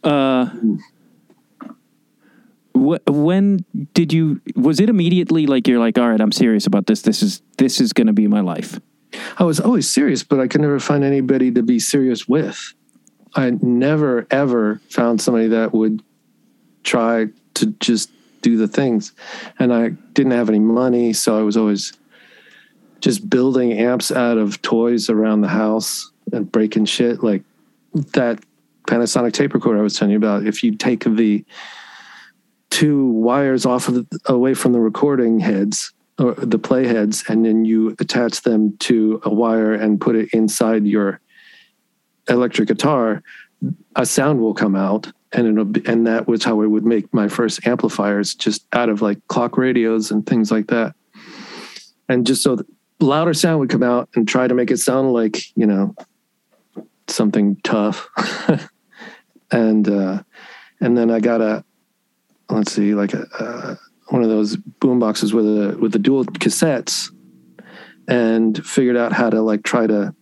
Uh, 0.03 0.51
wh- 2.75 3.07
when 3.07 3.65
did 3.95 4.13
you? 4.13 4.41
Was 4.57 4.81
it 4.81 4.89
immediately 4.89 5.47
like 5.47 5.67
you're 5.67 5.79
like, 5.79 5.99
all 5.99 6.09
right, 6.09 6.21
I'm 6.21 6.33
serious 6.33 6.67
about 6.67 6.87
this. 6.87 7.03
This 7.03 7.23
is 7.23 7.43
this 7.59 7.81
is 7.81 7.93
going 7.93 8.07
to 8.07 8.13
be 8.13 8.27
my 8.27 8.41
life. 8.41 8.81
I 9.39 9.45
was 9.45 9.61
always 9.61 9.89
serious, 9.89 10.23
but 10.23 10.41
I 10.41 10.49
could 10.49 10.61
never 10.61 10.81
find 10.81 11.05
anybody 11.05 11.51
to 11.53 11.63
be 11.63 11.79
serious 11.79 12.27
with. 12.27 12.75
I 13.35 13.51
never 13.51 14.27
ever 14.31 14.81
found 14.89 15.21
somebody 15.21 15.49
that 15.49 15.73
would 15.73 16.03
try 16.83 17.29
to 17.55 17.67
just 17.81 18.11
do 18.43 18.57
the 18.57 18.69
things. 18.69 19.13
And 19.59 19.73
I 19.73 19.91
didn't 20.15 20.33
have 20.33 20.49
any 20.49 20.59
money, 20.59 21.13
so 21.13 21.39
I 21.39 21.43
was 21.43 21.57
always 21.57 21.93
just 23.01 23.29
building 23.29 23.73
amps 23.73 24.13
out 24.13 24.39
of 24.39 24.63
toys 24.63 25.11
around 25.11 25.41
the 25.41 25.49
house 25.49 26.11
and 26.33 26.51
breaking 26.51 26.85
shit 26.85 27.23
like 27.23 27.43
that 28.13 28.41
Panasonic 28.89 29.33
tape 29.33 29.55
recorder 29.55 29.79
I 29.79 29.83
was 29.83 29.97
telling 29.97 30.13
you 30.13 30.19
about. 30.19 30.47
If 30.47 30.63
you 30.63 30.75
take 30.77 31.05
the 31.05 31.45
two 32.73 33.07
wires 33.07 33.67
off 33.67 33.89
of 33.89 34.07
away 34.27 34.55
from 34.55 34.73
the 34.73 34.81
recording 34.81 35.39
heads 35.39 35.93
or 36.19 36.35
the 36.35 36.59
play 36.59 36.87
heads 36.87 37.23
and 37.29 37.45
then 37.45 37.65
you 37.65 37.95
attach 38.01 38.43
them 38.43 38.77
to 38.79 39.21
a 39.25 39.31
wire 39.33 39.75
and 39.75 40.01
put 40.01 40.17
it 40.17 40.29
inside 40.33 40.87
your 40.87 41.21
electric 42.29 42.69
guitar 42.69 43.23
a 43.97 44.07
sound 44.07 44.41
will 44.41 44.55
come 44.55 44.75
out 44.75 45.13
and 45.33 45.73
be, 45.73 45.83
and 45.87 46.07
that 46.07 46.27
was 46.27 46.45
how 46.45 46.63
I 46.63 46.67
would 46.67 46.85
make 46.85 47.13
my 47.13 47.29
first 47.29 47.67
amplifiers 47.67 48.35
just 48.35 48.67
out 48.73 48.89
of 48.89 49.03
like 49.03 49.19
clock 49.29 49.59
radios 49.59 50.11
and 50.11 50.25
things 50.25 50.51
like 50.51 50.69
that 50.69 50.95
and 52.09 52.27
just 52.27 52.43
so 52.43 52.59
louder 53.01 53.35
sound 53.35 53.61
would 53.61 53.71
come 53.71 53.83
out 53.83 54.09
and 54.15 54.27
try 54.27 54.49
to 54.49 54.55
make 54.55 54.71
it 54.71 54.79
sound 54.79 55.13
like 55.13 55.39
you 55.57 55.67
know 55.67 55.95
something 57.09 57.57
tough. 57.63 58.09
and 59.51 59.89
uh, 59.89 60.23
and 60.81 60.97
then 60.97 61.11
I 61.11 61.21
got 61.21 61.41
a 61.41 61.65
let's 62.53 62.73
see, 62.73 62.95
like 62.95 63.15
a, 63.15 63.27
uh, 63.39 63.77
one 64.09 64.23
of 64.23 64.29
those 64.29 64.57
boom 64.57 64.99
boxes 64.99 65.33
with 65.33 65.47
a 65.47 65.77
with 65.79 65.93
the 65.93 65.99
dual 65.99 66.25
cassettes, 66.25 67.11
and 68.09 68.65
figured 68.65 68.97
out 68.97 69.13
how 69.13 69.31
to 69.31 69.41
like 69.41 69.63
try 69.63 69.87
to 69.87 70.15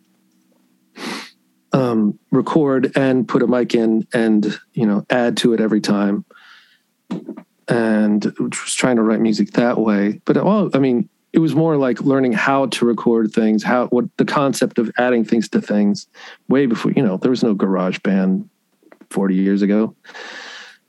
um, 1.72 2.18
record 2.30 2.92
and 2.96 3.26
put 3.28 3.42
a 3.42 3.46
mic 3.46 3.74
in 3.74 4.06
and 4.12 4.58
you 4.72 4.86
know 4.86 5.04
add 5.10 5.36
to 5.38 5.52
it 5.52 5.60
every 5.60 5.80
time. 5.80 6.24
And 7.68 8.24
was 8.38 8.74
trying 8.74 8.96
to 8.96 9.02
write 9.02 9.20
music 9.20 9.52
that 9.52 9.78
way. 9.78 10.20
But 10.24 10.36
all 10.36 10.70
i 10.74 10.78
mean 10.78 11.08
it 11.32 11.38
was 11.38 11.54
more 11.54 11.76
like 11.76 12.00
learning 12.00 12.32
how 12.32 12.66
to 12.66 12.84
record 12.84 13.32
things 13.32 13.62
how 13.62 13.86
what 13.88 14.04
the 14.16 14.24
concept 14.24 14.78
of 14.78 14.90
adding 14.98 15.24
things 15.24 15.48
to 15.48 15.60
things 15.60 16.08
way 16.48 16.66
before 16.66 16.90
you 16.90 17.02
know 17.02 17.16
there 17.18 17.30
was 17.30 17.44
no 17.44 17.54
garage 17.54 18.00
band 18.00 18.48
40 19.10 19.34
years 19.34 19.62
ago. 19.62 19.94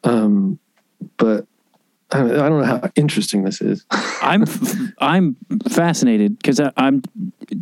Um 0.03 0.59
but 1.17 1.45
I 2.13 2.19
don't 2.19 2.59
know 2.59 2.65
how 2.65 2.91
interesting 2.95 3.43
this 3.43 3.61
is. 3.61 3.85
I'm 3.91 4.45
I'm 4.99 5.37
fascinated 5.69 6.37
because 6.37 6.59
I'm 6.75 7.03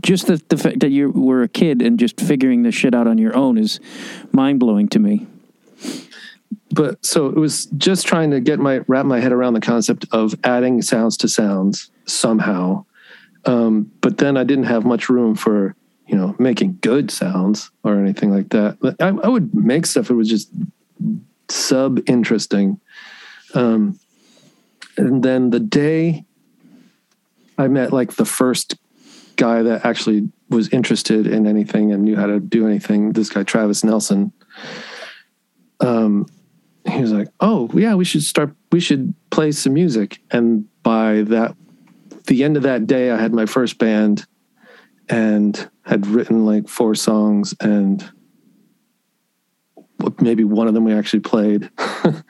just 0.02 0.28
the, 0.28 0.42
the 0.50 0.58
fact 0.58 0.80
that 0.80 0.90
you 0.90 1.12
were 1.12 1.44
a 1.44 1.48
kid 1.48 1.82
and 1.82 2.00
just 2.00 2.20
figuring 2.20 2.64
this 2.64 2.74
shit 2.74 2.96
out 2.96 3.08
on 3.08 3.18
your 3.18 3.36
own 3.36 3.58
is 3.58 3.80
mind 4.32 4.60
blowing 4.60 4.88
to 4.90 5.00
me. 5.00 5.28
But 6.72 7.04
so 7.06 7.28
it 7.28 7.36
was 7.36 7.66
just 7.78 8.08
trying 8.08 8.32
to 8.32 8.40
get 8.40 8.60
my 8.60 8.82
wrap 8.88 9.06
my 9.06 9.20
head 9.20 9.32
around 9.32 9.54
the 9.54 9.62
concept 9.62 10.06
of 10.12 10.34
adding 10.44 10.82
sounds 10.82 11.18
to 11.18 11.28
sounds 11.28 11.92
somehow. 12.06 12.86
Um, 13.46 13.92
but 14.02 14.18
then 14.18 14.36
I 14.36 14.44
didn't 14.44 14.66
have 14.66 14.84
much 14.84 15.10
room 15.10 15.36
for 15.36 15.76
you 16.08 16.16
know 16.16 16.36
making 16.40 16.80
good 16.82 17.12
sounds 17.12 17.70
or 17.84 18.00
anything 18.00 18.32
like 18.32 18.50
that. 18.50 18.78
I, 19.00 19.08
I 19.10 19.28
would 19.28 19.54
make 19.54 19.86
stuff. 19.86 20.10
It 20.10 20.16
was 20.16 20.30
just 20.30 20.50
sub 21.50 22.00
interesting. 22.08 22.80
Um, 23.54 24.00
and 24.98 25.24
then 25.24 25.50
the 25.50 25.60
day 25.60 26.26
I 27.58 27.68
met 27.68 27.92
like 27.92 28.14
the 28.14 28.26
first 28.26 28.76
guy 29.36 29.64
that 29.64 29.86
actually 29.86 30.30
was 30.50 30.70
interested 30.70 31.28
in 31.28 31.48
anything 31.48 31.92
and 31.92 32.04
knew 32.04 32.16
how 32.16 32.26
to 32.26 32.40
do 32.40 32.68
anything, 32.68 33.14
this 33.14 33.30
guy 33.30 33.44
Travis 33.44 33.84
Nelson. 33.84 34.34
Um, 35.80 36.26
he 36.86 37.02
was 37.02 37.12
like, 37.12 37.30
"Oh 37.40 37.70
yeah, 37.74 37.96
we 37.96 38.06
should 38.06 38.24
start. 38.24 38.54
We 38.72 38.80
should 38.80 39.14
play 39.30 39.52
some 39.52 39.74
music." 39.74 40.22
And 40.32 40.66
by 40.84 41.22
that, 41.24 41.56
the 42.28 42.44
end 42.44 42.58
of 42.58 42.64
that 42.64 42.88
day, 42.88 43.12
I 43.12 43.18
had 43.18 43.34
my 43.34 43.46
first 43.46 43.78
band, 43.78 44.26
and 45.08 45.70
had 45.84 46.08
written 46.08 46.46
like 46.46 46.68
four 46.68 46.96
songs, 46.96 47.54
and 47.62 48.10
maybe 50.20 50.44
one 50.44 50.68
of 50.68 50.74
them 50.74 50.84
we 50.84 50.94
actually 50.94 51.22
played. 51.22 51.70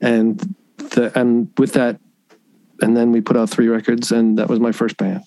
and 0.00 0.54
the, 0.76 1.12
and 1.18 1.50
with 1.58 1.72
that, 1.74 2.00
and 2.80 2.96
then 2.96 3.12
we 3.12 3.20
put 3.20 3.36
out 3.36 3.50
three 3.50 3.68
records, 3.68 4.12
and 4.12 4.38
that 4.38 4.48
was 4.48 4.60
my 4.60 4.72
first 4.72 4.96
band. 4.96 5.24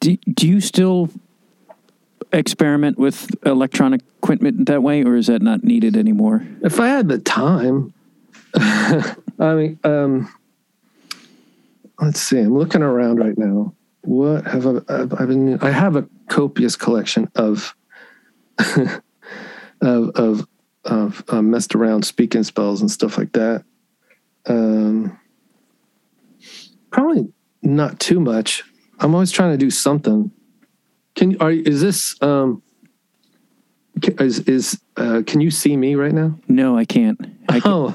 Do, 0.00 0.16
do 0.16 0.48
you 0.48 0.60
still 0.60 1.10
experiment 2.32 2.98
with 2.98 3.28
electronic 3.44 4.02
equipment 4.18 4.66
that 4.66 4.82
way, 4.82 5.04
or 5.04 5.16
is 5.16 5.26
that 5.26 5.42
not 5.42 5.62
needed 5.64 5.96
anymore? 5.96 6.46
If 6.62 6.80
I 6.80 6.88
had 6.88 7.08
the 7.08 7.18
time, 7.18 7.92
I 8.54 9.14
mean, 9.38 9.78
um, 9.84 10.32
let's 12.00 12.20
see. 12.20 12.38
I'm 12.38 12.56
looking 12.56 12.82
around 12.82 13.18
right 13.18 13.36
now. 13.36 13.74
What 14.02 14.46
have 14.46 14.66
I? 14.66 14.70
I've, 14.88 15.12
I've 15.20 15.28
been, 15.28 15.58
I 15.60 15.70
have 15.70 15.96
a 15.96 16.08
copious 16.28 16.76
collection 16.76 17.30
of 17.34 17.74
of 18.58 20.10
of 20.10 20.48
uh, 20.84 21.42
messed 21.42 21.74
around 21.74 22.04
speaking 22.04 22.42
spells 22.42 22.80
and 22.80 22.90
stuff 22.90 23.18
like 23.18 23.32
that. 23.32 23.64
Um, 24.46 25.18
probably 26.90 27.32
not 27.62 28.00
too 28.00 28.20
much. 28.20 28.62
I'm 28.98 29.14
always 29.14 29.30
trying 29.30 29.52
to 29.52 29.58
do 29.58 29.70
something. 29.70 30.30
Can 31.14 31.40
are 31.40 31.50
is 31.50 31.80
this 31.80 32.20
um 32.22 32.62
is 34.02 34.40
is 34.40 34.80
uh, 34.96 35.22
can 35.26 35.40
you 35.40 35.50
see 35.50 35.76
me 35.76 35.94
right 35.94 36.12
now? 36.12 36.38
No, 36.48 36.76
I 36.76 36.84
can't. 36.84 37.20
I 37.48 37.60
can, 37.60 37.72
oh, 37.72 37.94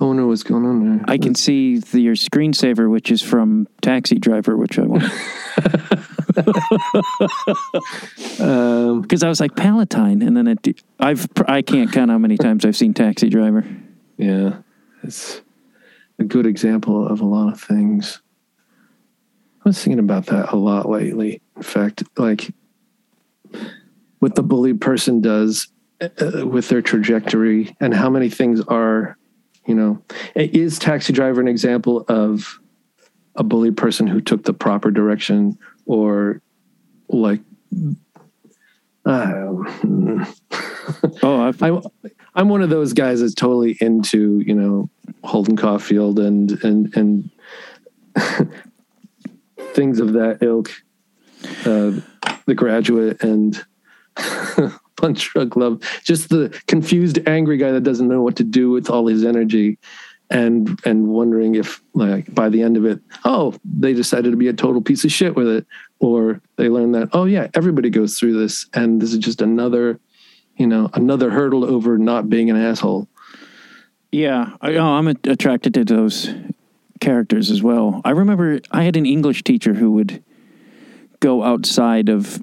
I 0.00 0.04
wonder 0.04 0.26
what's 0.26 0.42
going 0.42 0.64
on 0.64 0.98
there. 0.98 1.04
I 1.08 1.18
can 1.18 1.34
see 1.34 1.78
the, 1.78 2.00
your 2.00 2.14
screensaver, 2.14 2.90
which 2.90 3.10
is 3.10 3.22
from 3.22 3.68
Taxi 3.82 4.18
Driver, 4.18 4.56
which 4.56 4.78
I 4.78 4.82
want. 4.82 5.04
Because 6.34 6.50
um, 8.40 9.04
I 9.22 9.28
was 9.28 9.40
like 9.40 9.56
Palatine, 9.56 10.22
and 10.22 10.36
then 10.36 10.48
it, 10.48 10.82
I've 10.98 11.26
I 11.46 11.62
can't 11.62 11.92
count 11.92 12.10
how 12.10 12.18
many 12.18 12.36
times 12.36 12.64
I've 12.64 12.76
seen 12.76 12.94
Taxi 12.94 13.28
Driver. 13.28 13.64
Yeah, 14.16 14.58
it's 15.02 15.40
a 16.18 16.24
good 16.24 16.46
example 16.46 17.06
of 17.06 17.20
a 17.20 17.24
lot 17.24 17.52
of 17.52 17.60
things. 17.60 18.20
I 19.64 19.68
was 19.68 19.82
thinking 19.82 19.98
about 19.98 20.26
that 20.26 20.52
a 20.52 20.56
lot 20.56 20.88
lately. 20.88 21.40
In 21.56 21.62
fact, 21.62 22.02
like 22.18 22.52
what 24.18 24.34
the 24.34 24.42
bullied 24.42 24.80
person 24.80 25.20
does 25.20 25.68
uh, 26.00 26.46
with 26.46 26.68
their 26.68 26.82
trajectory 26.82 27.74
and 27.80 27.94
how 27.94 28.10
many 28.10 28.28
things 28.28 28.60
are, 28.68 29.16
you 29.66 29.74
know, 29.74 30.02
is 30.34 30.78
Taxi 30.78 31.12
Driver 31.12 31.40
an 31.40 31.48
example 31.48 32.04
of 32.08 32.60
a 33.36 33.42
bullied 33.42 33.76
person 33.76 34.06
who 34.06 34.20
took 34.20 34.44
the 34.44 34.52
proper 34.52 34.90
direction 34.90 35.58
or 35.86 36.40
like 37.08 37.40
uh, 39.06 39.32
oh, 41.22 41.52
I, 41.60 41.80
I'm 42.34 42.48
one 42.48 42.62
of 42.62 42.70
those 42.70 42.94
guys 42.94 43.20
that's 43.20 43.34
totally 43.34 43.76
into 43.80 44.40
you 44.40 44.54
know 44.54 44.88
Holden 45.22 45.56
Caulfield 45.56 46.18
and 46.18 46.52
and 46.64 46.96
and 46.96 47.30
things 49.74 50.00
of 50.00 50.14
that 50.14 50.38
ilk, 50.40 50.70
uh, 51.66 52.00
The 52.46 52.54
Graduate 52.54 53.22
and 53.22 53.62
Punch 54.96 55.30
Drunk 55.30 55.56
Love. 55.56 55.82
Just 56.02 56.30
the 56.30 56.58
confused, 56.66 57.18
angry 57.26 57.58
guy 57.58 57.72
that 57.72 57.82
doesn't 57.82 58.08
know 58.08 58.22
what 58.22 58.36
to 58.36 58.44
do 58.44 58.70
with 58.70 58.88
all 58.88 59.06
his 59.06 59.24
energy, 59.24 59.78
and 60.34 60.80
and 60.84 61.06
wondering 61.06 61.54
if 61.54 61.80
like 61.94 62.34
by 62.34 62.48
the 62.48 62.60
end 62.60 62.76
of 62.76 62.84
it, 62.84 63.00
oh, 63.24 63.54
they 63.64 63.94
decided 63.94 64.32
to 64.32 64.36
be 64.36 64.48
a 64.48 64.52
total 64.52 64.82
piece 64.82 65.04
of 65.04 65.12
shit 65.12 65.36
with 65.36 65.46
it, 65.46 65.66
or 66.00 66.42
they 66.56 66.68
learned 66.68 66.94
that 66.96 67.10
oh 67.12 67.24
yeah, 67.24 67.46
everybody 67.54 67.88
goes 67.88 68.18
through 68.18 68.38
this, 68.38 68.66
and 68.74 69.00
this 69.00 69.12
is 69.12 69.18
just 69.18 69.40
another, 69.40 70.00
you 70.56 70.66
know, 70.66 70.90
another 70.92 71.30
hurdle 71.30 71.64
over 71.64 71.96
not 71.96 72.28
being 72.28 72.50
an 72.50 72.56
asshole. 72.56 73.08
Yeah, 74.10 74.56
I, 74.60 74.74
oh, 74.74 74.84
I'm 74.84 75.06
attracted 75.06 75.72
to 75.74 75.84
those 75.84 76.28
characters 77.00 77.50
as 77.50 77.62
well. 77.62 78.02
I 78.04 78.10
remember 78.10 78.60
I 78.72 78.82
had 78.82 78.96
an 78.96 79.06
English 79.06 79.44
teacher 79.44 79.74
who 79.74 79.92
would 79.92 80.22
go 81.20 81.44
outside 81.44 82.08
of 82.08 82.42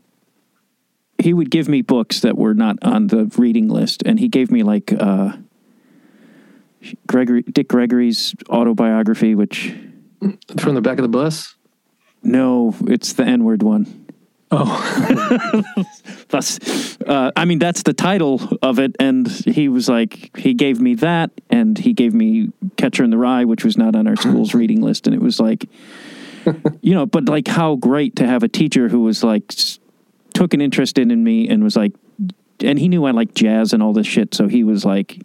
he 1.17 1.34
would 1.34 1.51
give 1.51 1.67
me 1.67 1.82
books 1.82 2.21
that 2.21 2.38
were 2.38 2.54
not 2.54 2.77
on 2.82 3.08
the 3.08 3.25
reading 3.38 3.67
list 3.67 4.01
and 4.06 4.19
he 4.19 4.27
gave 4.27 4.49
me 4.49 4.63
like 4.63 4.91
uh, 4.97 5.34
Gregory 7.07 7.43
Dick 7.43 7.67
Gregory's 7.67 8.35
autobiography 8.49 9.35
which 9.35 9.73
from 10.59 10.75
the 10.75 10.81
back 10.81 10.97
of 10.97 11.03
the 11.03 11.09
bus? 11.09 11.55
No, 12.23 12.75
it's 12.81 13.13
the 13.13 13.23
N-word 13.23 13.63
one. 13.63 14.05
Oh, 14.51 15.73
that's. 16.29 16.97
Uh, 17.01 17.31
I 17.35 17.45
mean, 17.45 17.57
that's 17.57 17.83
the 17.83 17.93
title 17.93 18.41
of 18.61 18.79
it, 18.79 18.95
and 18.99 19.27
he 19.27 19.69
was 19.69 19.87
like, 19.87 20.37
he 20.37 20.53
gave 20.53 20.81
me 20.81 20.95
that, 20.95 21.31
and 21.49 21.77
he 21.77 21.93
gave 21.93 22.13
me 22.13 22.51
Catcher 22.75 23.03
in 23.03 23.11
the 23.11 23.17
Rye, 23.17 23.45
which 23.45 23.63
was 23.63 23.77
not 23.77 23.95
on 23.95 24.07
our 24.07 24.17
school's 24.17 24.53
reading 24.53 24.81
list, 24.81 25.07
and 25.07 25.15
it 25.15 25.21
was 25.21 25.39
like, 25.39 25.67
you 26.81 26.93
know, 26.93 27.05
but 27.05 27.29
like 27.29 27.47
how 27.47 27.75
great 27.75 28.17
to 28.17 28.27
have 28.27 28.43
a 28.43 28.49
teacher 28.49 28.89
who 28.89 28.99
was 28.99 29.23
like 29.23 29.53
took 30.33 30.53
an 30.53 30.59
interest 30.59 30.97
in, 30.97 31.11
in 31.11 31.23
me 31.23 31.47
and 31.47 31.63
was 31.63 31.77
like, 31.77 31.93
and 32.63 32.80
he 32.80 32.88
knew 32.88 33.06
I 33.06 33.12
liked 33.12 33.36
jazz 33.36 33.74
and 33.74 33.82
all 33.82 33.93
this 33.93 34.08
shit, 34.08 34.34
so 34.34 34.47
he 34.47 34.63
was 34.63 34.86
like, 34.86 35.22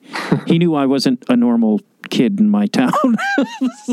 he 0.46 0.58
knew 0.58 0.74
I 0.74 0.86
wasn't 0.86 1.24
a 1.28 1.36
normal 1.36 1.80
kid 2.10 2.40
in 2.40 2.48
my 2.48 2.66
town. 2.66 3.16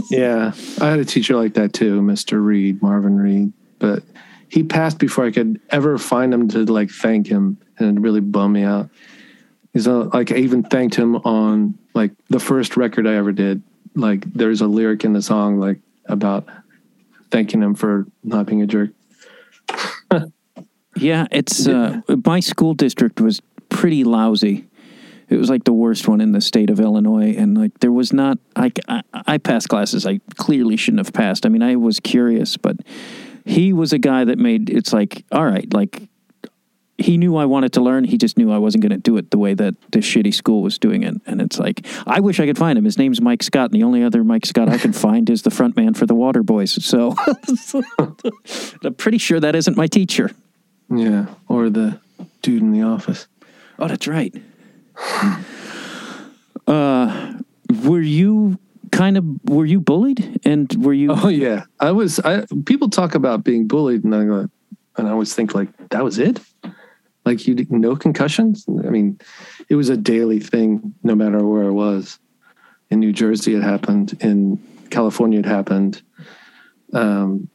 yeah, 0.09 0.53
I 0.81 0.89
had 0.89 0.99
a 0.99 1.05
teacher 1.05 1.35
like 1.35 1.53
that 1.55 1.73
too, 1.73 2.01
Mister 2.01 2.41
Reed, 2.41 2.81
Marvin 2.81 3.17
Reed, 3.17 3.53
but 3.79 4.03
he 4.49 4.63
passed 4.63 4.99
before 4.99 5.25
I 5.25 5.31
could 5.31 5.59
ever 5.71 5.97
find 5.97 6.33
him 6.33 6.47
to 6.49 6.65
like 6.65 6.91
thank 6.91 7.27
him, 7.27 7.57
and 7.79 7.97
it 7.97 8.01
really 8.01 8.21
bummed 8.21 8.53
me 8.53 8.63
out. 8.63 8.89
He's 9.73 9.87
uh, 9.87 10.09
like 10.13 10.31
I 10.31 10.35
even 10.35 10.63
thanked 10.63 10.95
him 10.95 11.15
on 11.17 11.77
like 11.93 12.11
the 12.29 12.39
first 12.39 12.77
record 12.77 13.07
I 13.07 13.15
ever 13.15 13.31
did. 13.31 13.63
Like 13.95 14.31
there's 14.31 14.61
a 14.61 14.67
lyric 14.67 15.03
in 15.03 15.13
the 15.13 15.21
song 15.21 15.59
like 15.59 15.79
about 16.05 16.47
thanking 17.31 17.63
him 17.63 17.73
for 17.73 18.05
not 18.23 18.45
being 18.45 18.61
a 18.61 18.67
jerk. 18.67 18.91
Yeah, 20.95 21.27
it's 21.31 21.67
uh, 21.67 22.01
my 22.25 22.39
school 22.39 22.73
district 22.73 23.19
was 23.19 23.41
pretty 23.69 24.03
lousy. 24.03 24.67
It 25.29 25.37
was 25.37 25.49
like 25.49 25.63
the 25.63 25.73
worst 25.73 26.07
one 26.07 26.21
in 26.21 26.31
the 26.31 26.41
state 26.41 26.69
of 26.69 26.79
Illinois, 26.79 27.35
and 27.35 27.57
like 27.57 27.79
there 27.79 27.91
was 27.91 28.13
not. 28.13 28.37
I, 28.55 28.71
I, 28.87 29.01
I 29.13 29.37
passed 29.37 29.69
classes 29.69 30.05
I 30.05 30.19
clearly 30.35 30.77
shouldn't 30.77 31.05
have 31.05 31.13
passed. 31.13 31.45
I 31.45 31.49
mean, 31.49 31.63
I 31.63 31.75
was 31.75 31.99
curious, 31.99 32.57
but 32.57 32.77
he 33.45 33.73
was 33.73 33.93
a 33.93 33.97
guy 33.97 34.23
that 34.25 34.37
made 34.37 34.69
it's 34.69 34.93
like 34.93 35.25
all 35.31 35.45
right 35.45 35.71
like 35.73 36.07
he 36.97 37.17
knew 37.17 37.35
I 37.35 37.45
wanted 37.45 37.73
to 37.73 37.81
learn. 37.81 38.03
He 38.03 38.17
just 38.17 38.37
knew 38.37 38.51
I 38.51 38.57
wasn't 38.57 38.83
going 38.83 38.91
to 38.91 38.97
do 38.97 39.17
it 39.17 39.31
the 39.31 39.37
way 39.37 39.53
that 39.55 39.75
this 39.91 40.05
shitty 40.05 40.33
school 40.33 40.61
was 40.61 40.77
doing 40.77 41.03
it. 41.03 41.15
And 41.25 41.41
it's 41.41 41.57
like, 41.57 41.85
I 42.05 42.19
wish 42.19 42.39
I 42.39 42.45
could 42.45 42.57
find 42.57 42.77
him. 42.77 42.85
His 42.85 42.97
name's 42.97 43.19
Mike 43.19 43.41
Scott, 43.41 43.71
and 43.71 43.73
the 43.73 43.83
only 43.83 44.03
other 44.03 44.23
Mike 44.23 44.45
Scott 44.45 44.69
I 44.69 44.77
can 44.77 44.93
find 44.93 45.29
is 45.29 45.41
the 45.41 45.49
front 45.49 45.75
man 45.75 45.95
for 45.95 46.05
the 46.05 46.13
Waterboys. 46.13 46.81
So 46.81 47.15
I'm 48.83 48.93
pretty 48.95 49.17
sure 49.17 49.39
that 49.39 49.55
isn't 49.55 49.75
my 49.75 49.87
teacher. 49.87 50.31
Yeah, 50.89 51.27
or 51.47 51.69
the 51.69 51.99
dude 52.41 52.61
in 52.61 52.71
the 52.71 52.83
office. 52.83 53.27
Oh, 53.79 53.87
that's 53.87 54.07
right. 54.07 54.33
uh, 56.67 57.33
were 57.83 58.01
you 58.01 58.59
kind 58.91 59.17
of 59.17 59.25
were 59.45 59.65
you 59.65 59.79
bullied 59.79 60.39
and 60.45 60.71
were 60.83 60.93
you 60.93 61.09
Oh 61.11 61.27
yeah, 61.27 61.65
I 61.79 61.91
was. 61.91 62.19
I 62.19 62.45
people 62.65 62.89
talk 62.89 63.15
about 63.15 63.43
being 63.43 63.67
bullied, 63.67 64.03
and 64.03 64.13
I 64.15 64.25
go, 64.25 64.49
and 64.97 65.07
I 65.07 65.11
always 65.11 65.33
think 65.33 65.55
like 65.55 65.69
that 65.89 66.03
was 66.03 66.19
it. 66.19 66.39
Like 67.25 67.47
you 67.47 67.65
no 67.69 67.95
concussions. 67.95 68.65
I 68.67 68.89
mean, 68.89 69.19
it 69.69 69.75
was 69.75 69.89
a 69.89 69.97
daily 69.97 70.39
thing, 70.39 70.93
no 71.03 71.15
matter 71.15 71.43
where 71.45 71.65
I 71.65 71.69
was. 71.69 72.19
In 72.89 72.99
New 72.99 73.13
Jersey, 73.13 73.55
it 73.55 73.63
happened. 73.63 74.17
In 74.19 74.61
California, 74.89 75.39
it 75.39 75.45
happened. 75.45 76.01
Um, 76.93 77.49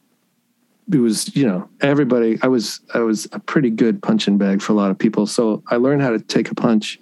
it 0.91 0.97
was 0.99 1.35
you 1.35 1.45
know 1.45 1.69
everybody. 1.81 2.39
I 2.41 2.47
was 2.47 2.81
I 2.93 2.99
was 2.99 3.27
a 3.31 3.39
pretty 3.39 3.69
good 3.69 4.01
punching 4.01 4.37
bag 4.37 4.61
for 4.61 4.73
a 4.73 4.75
lot 4.75 4.91
of 4.91 4.97
people, 4.97 5.27
so 5.27 5.63
I 5.67 5.77
learned 5.77 6.01
how 6.01 6.11
to 6.11 6.19
take 6.19 6.51
a 6.51 6.55
punch 6.55 6.99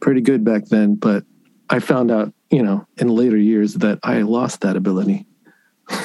pretty 0.00 0.20
good 0.20 0.44
back 0.44 0.66
then. 0.66 0.94
But 0.94 1.24
I 1.70 1.78
found 1.78 2.10
out 2.10 2.32
you 2.50 2.62
know 2.62 2.86
in 2.96 3.08
later 3.08 3.36
years 3.36 3.74
that 3.74 3.98
I 4.02 4.22
lost 4.22 4.62
that 4.62 4.76
ability. 4.76 5.26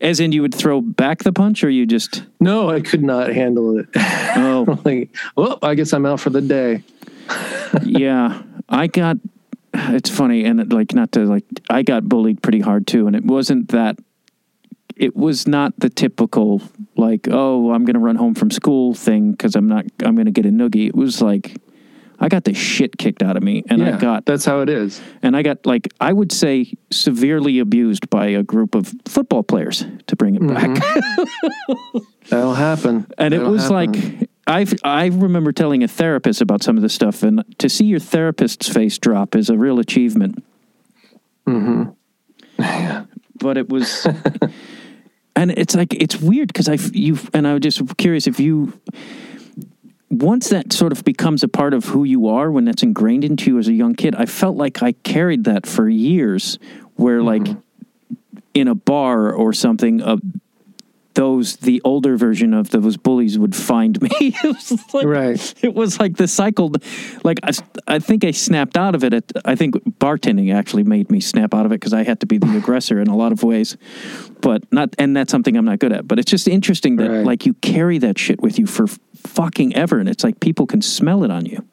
as 0.00 0.20
in 0.20 0.30
you 0.32 0.42
would 0.42 0.54
throw 0.54 0.80
back 0.80 1.24
the 1.24 1.32
punch 1.32 1.64
or 1.64 1.70
you 1.70 1.86
just 1.86 2.24
No, 2.38 2.70
I 2.70 2.80
could 2.80 3.02
not 3.02 3.30
handle 3.30 3.78
it. 3.78 3.86
oh 3.96 4.78
like, 4.84 5.10
well, 5.36 5.58
I 5.62 5.74
guess 5.74 5.92
I'm 5.92 6.06
out 6.06 6.20
for 6.20 6.30
the 6.30 6.40
day. 6.40 6.82
yeah 7.84 8.42
i 8.68 8.86
got 8.86 9.16
it's 9.72 10.10
funny 10.10 10.44
and 10.44 10.60
it, 10.60 10.72
like 10.72 10.94
not 10.94 11.12
to 11.12 11.24
like 11.24 11.44
i 11.70 11.82
got 11.82 12.08
bullied 12.08 12.42
pretty 12.42 12.60
hard 12.60 12.86
too 12.86 13.06
and 13.06 13.16
it 13.16 13.24
wasn't 13.24 13.68
that 13.68 13.96
it 14.96 15.16
was 15.16 15.46
not 15.46 15.72
the 15.78 15.88
typical 15.90 16.62
like 16.96 17.28
oh 17.30 17.72
i'm 17.72 17.84
gonna 17.84 17.98
run 17.98 18.16
home 18.16 18.34
from 18.34 18.50
school 18.50 18.94
thing 18.94 19.32
because 19.32 19.54
i'm 19.56 19.68
not 19.68 19.84
i'm 20.04 20.14
gonna 20.16 20.30
get 20.30 20.46
a 20.46 20.50
noogie 20.50 20.86
it 20.88 20.94
was 20.94 21.20
like 21.20 21.56
i 22.20 22.28
got 22.28 22.44
the 22.44 22.54
shit 22.54 22.96
kicked 22.96 23.22
out 23.22 23.36
of 23.36 23.42
me 23.42 23.62
and 23.68 23.82
i 23.84 23.96
got 23.98 24.24
that's 24.24 24.44
how 24.44 24.60
it 24.60 24.68
is. 24.68 25.00
and 25.22 25.36
i 25.36 25.42
got 25.42 25.64
like 25.66 25.88
i 26.00 26.12
would 26.12 26.30
say 26.30 26.72
severely 26.90 27.58
abused 27.58 28.08
by 28.10 28.26
a 28.26 28.42
group 28.42 28.74
of 28.74 28.92
football 29.06 29.42
players 29.42 29.84
to 30.06 30.16
bring 30.16 30.34
it 30.34 30.42
mm-hmm. 30.42 30.74
back 30.74 32.02
That'll 32.30 32.54
happen. 32.54 33.06
and 33.18 33.34
it 33.34 33.38
That'll 33.38 33.52
was 33.52 33.64
happen. 33.64 33.92
like 34.20 34.30
I 34.46 34.66
I 34.82 35.06
remember 35.06 35.52
telling 35.52 35.82
a 35.82 35.88
therapist 35.88 36.40
about 36.40 36.62
some 36.62 36.76
of 36.76 36.82
this 36.82 36.94
stuff, 36.94 37.22
and 37.22 37.44
to 37.58 37.68
see 37.68 37.86
your 37.86 38.00
therapist's 38.00 38.68
face 38.68 38.98
drop 38.98 39.34
is 39.34 39.48
a 39.50 39.56
real 39.56 39.78
achievement. 39.78 40.42
yeah. 41.46 41.52
Mm-hmm. 41.54 43.02
But 43.36 43.58
it 43.58 43.68
was, 43.68 44.06
and 45.36 45.50
it's 45.52 45.74
like 45.74 45.94
it's 45.94 46.20
weird 46.20 46.48
because 46.48 46.68
I 46.68 46.74
you 46.92 47.18
and 47.32 47.46
I 47.46 47.54
was 47.54 47.62
just 47.62 47.96
curious 47.96 48.26
if 48.26 48.38
you 48.38 48.72
once 50.10 50.48
that 50.50 50.72
sort 50.72 50.92
of 50.92 51.04
becomes 51.04 51.42
a 51.42 51.48
part 51.48 51.74
of 51.74 51.86
who 51.86 52.04
you 52.04 52.28
are 52.28 52.50
when 52.50 52.64
that's 52.64 52.82
ingrained 52.82 53.24
into 53.24 53.50
you 53.50 53.58
as 53.58 53.68
a 53.68 53.72
young 53.72 53.94
kid. 53.94 54.14
I 54.14 54.26
felt 54.26 54.56
like 54.56 54.82
I 54.82 54.92
carried 54.92 55.44
that 55.44 55.66
for 55.66 55.88
years, 55.88 56.58
where 56.94 57.22
like 57.22 57.46
in 58.54 58.68
a 58.68 58.74
bar 58.74 59.32
or 59.32 59.52
something, 59.52 60.00
uh, 60.00 60.18
those 61.14 61.56
the 61.56 61.80
older 61.84 62.16
version 62.16 62.52
of 62.52 62.70
those 62.70 62.96
bullies 62.96 63.38
would 63.38 63.54
find 63.54 64.00
me. 64.02 64.10
it 64.20 64.42
was 64.44 64.94
like, 64.94 65.06
Right. 65.06 65.54
It 65.62 65.74
was 65.74 65.98
like 66.00 66.16
the 66.16 66.26
cycle. 66.28 66.72
Like 67.22 67.38
I, 67.42 67.50
I 67.86 67.98
think 68.00 68.24
I 68.24 68.32
snapped 68.32 68.76
out 68.76 68.94
of 68.94 69.04
it. 69.04 69.14
At, 69.14 69.32
I 69.44 69.54
think 69.54 69.74
bartending 69.98 70.52
actually 70.52 70.82
made 70.82 71.10
me 71.10 71.20
snap 71.20 71.54
out 71.54 71.66
of 71.66 71.72
it 71.72 71.80
because 71.80 71.92
I 71.92 72.02
had 72.02 72.20
to 72.20 72.26
be 72.26 72.38
the 72.38 72.56
aggressor 72.62 73.00
in 73.00 73.08
a 73.08 73.16
lot 73.16 73.32
of 73.32 73.42
ways. 73.42 73.76
But 74.40 74.70
not, 74.72 74.94
and 74.98 75.16
that's 75.16 75.30
something 75.30 75.56
I'm 75.56 75.64
not 75.64 75.78
good 75.78 75.92
at. 75.92 76.06
But 76.06 76.18
it's 76.18 76.30
just 76.30 76.48
interesting 76.48 76.96
that 76.96 77.10
Right. 77.10 77.24
like 77.24 77.46
you 77.46 77.54
carry 77.54 77.98
that 77.98 78.18
shit 78.18 78.40
with 78.40 78.58
you 78.58 78.66
for 78.66 78.86
fucking 79.14 79.74
ever, 79.74 79.98
and 79.98 80.08
it's 80.08 80.24
like 80.24 80.40
people 80.40 80.66
can 80.66 80.82
smell 80.82 81.24
it 81.24 81.30
on 81.30 81.46
you. 81.46 81.64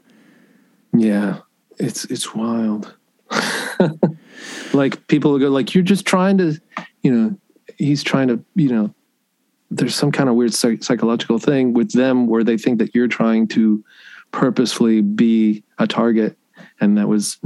Yeah. 0.96 1.40
It's 1.80 2.06
it's 2.06 2.36
wild. 2.36 2.96
like 4.74 5.08
people 5.08 5.38
go 5.40 5.50
like 5.50 5.74
you're 5.74 5.84
just 5.84 6.06
trying 6.06 6.38
to, 6.38 6.60
you 7.02 7.12
know, 7.14 7.38
he's 7.78 8.04
trying 8.04 8.28
to, 8.28 8.44
you 8.56 8.70
know, 8.70 8.94
there's 9.72 9.96
some 9.96 10.12
kind 10.12 10.30
of 10.30 10.36
weird 10.36 10.54
psych- 10.54 10.84
psychological 10.84 11.40
thing 11.40 11.74
with 11.74 11.94
them 11.94 12.28
where 12.28 12.44
they 12.44 12.58
think 12.58 12.78
that 12.80 12.94
you're 12.94 13.08
trying 13.08 13.48
to 13.48 13.84
purposefully 14.32 15.02
be 15.02 15.64
a 15.80 15.88
target. 15.88 16.38
And 16.80 16.98
that 16.98 17.08
was 17.08 17.38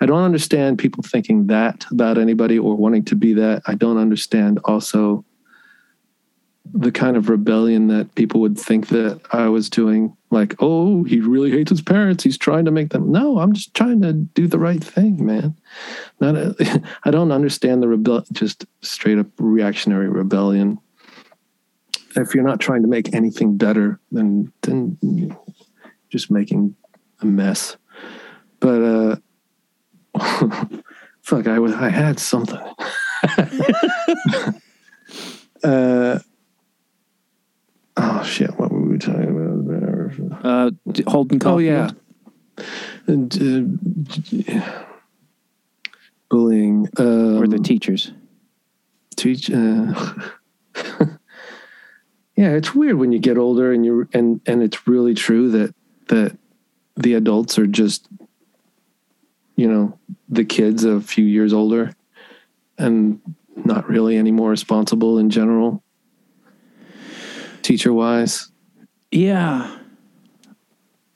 i 0.00 0.06
don't 0.06 0.22
understand 0.22 0.78
people 0.78 1.02
thinking 1.02 1.46
that 1.48 1.84
about 1.90 2.18
anybody 2.18 2.58
or 2.58 2.76
wanting 2.76 3.04
to 3.06 3.16
be 3.16 3.34
that. 3.34 3.62
I 3.66 3.74
don't 3.74 3.98
understand 3.98 4.60
also 4.64 5.24
the 6.74 6.92
kind 6.92 7.16
of 7.16 7.28
rebellion 7.28 7.88
that 7.88 8.14
people 8.14 8.40
would 8.40 8.58
think 8.58 8.88
that 8.88 9.20
i 9.32 9.48
was 9.48 9.68
doing. 9.68 10.16
Like 10.30 10.54
oh 10.60 11.02
he 11.04 11.20
really 11.20 11.50
hates 11.50 11.70
his 11.70 11.82
parents. 11.82 12.24
He's 12.24 12.38
trying 12.38 12.66
to 12.66 12.70
make 12.70 12.90
them 12.90 13.10
no 13.10 13.38
i'm 13.38 13.52
just 13.52 13.74
trying 13.74 14.00
to 14.02 14.12
do 14.12 14.46
the 14.46 14.58
right 14.58 14.82
thing 14.82 15.24
man. 15.24 15.56
Not 16.20 16.36
a, 16.36 16.82
i 17.04 17.10
don't 17.10 17.32
understand 17.32 17.82
the 17.82 17.88
rebel 17.88 18.24
just 18.32 18.66
straight 18.82 19.18
up 19.18 19.26
reactionary 19.38 20.08
rebellion 20.08 20.78
if 22.16 22.34
you're 22.34 22.44
not 22.44 22.60
trying 22.60 22.82
to 22.82 22.88
make 22.88 23.14
anything 23.14 23.56
better 23.56 23.98
then 24.10 24.52
then 24.62 25.36
just 26.08 26.30
making 26.30 26.74
a 27.20 27.26
mess. 27.26 27.76
But 28.60 28.82
uh 28.82 29.16
fuck 31.22 31.46
i 31.46 31.58
was 31.58 31.72
i 31.74 31.88
had 31.88 32.18
something. 32.18 32.60
Uh 35.64 36.18
oh 37.96 38.22
shit 38.24 38.50
what 38.58 38.72
were 38.72 38.88
we 38.88 38.98
talking 38.98 39.30
about 39.30 39.68
there? 39.68 40.12
Uh, 40.42 40.70
Holden 41.06 41.38
oh 41.44 41.58
yeah. 41.58 41.90
And, 43.06 43.32
uh, 44.50 44.84
bullying 46.28 46.88
um, 46.98 47.36
or 47.40 47.46
the 47.46 47.58
teachers. 47.58 48.10
teach 49.16 49.50
uh, 49.50 49.94
yeah 52.36 52.50
it's 52.50 52.74
weird 52.74 52.96
when 52.96 53.12
you 53.12 53.18
get 53.18 53.36
older 53.38 53.72
and 53.72 53.84
you 53.84 54.08
and 54.12 54.40
and 54.46 54.62
it's 54.62 54.86
really 54.88 55.14
true 55.14 55.50
that 55.50 55.74
that 56.08 56.36
the 56.96 57.14
adults 57.14 57.58
are 57.58 57.66
just 57.66 58.08
you 59.56 59.68
know 59.68 59.98
the 60.28 60.44
kids 60.44 60.84
a 60.84 61.00
few 61.00 61.24
years 61.24 61.52
older 61.52 61.92
and 62.78 63.20
not 63.64 63.88
really 63.88 64.16
any 64.16 64.32
more 64.32 64.50
responsible 64.50 65.18
in 65.18 65.30
general 65.30 65.82
teacher 67.62 67.92
wise 67.92 68.50
Yeah. 69.10 69.78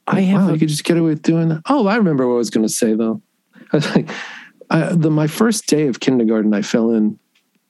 I 0.06 0.20
have 0.20 0.42
wow, 0.42 0.48
a- 0.50 0.52
you 0.52 0.58
could 0.60 0.68
just 0.68 0.84
get 0.84 0.96
away 0.96 1.08
with 1.10 1.22
doing 1.22 1.48
that. 1.48 1.62
Oh, 1.68 1.88
I 1.88 1.96
remember 1.96 2.28
what 2.28 2.34
I 2.34 2.38
was 2.38 2.50
going 2.50 2.64
to 2.66 2.72
say 2.72 2.94
though. 2.94 3.20
I 3.72 3.76
was 3.76 3.96
like, 3.96 4.08
I, 4.70 4.92
the 4.94 5.10
my 5.10 5.26
first 5.26 5.66
day 5.66 5.88
of 5.88 5.98
kindergarten, 5.98 6.54
I 6.54 6.62
fell 6.62 6.92
in 6.92 7.18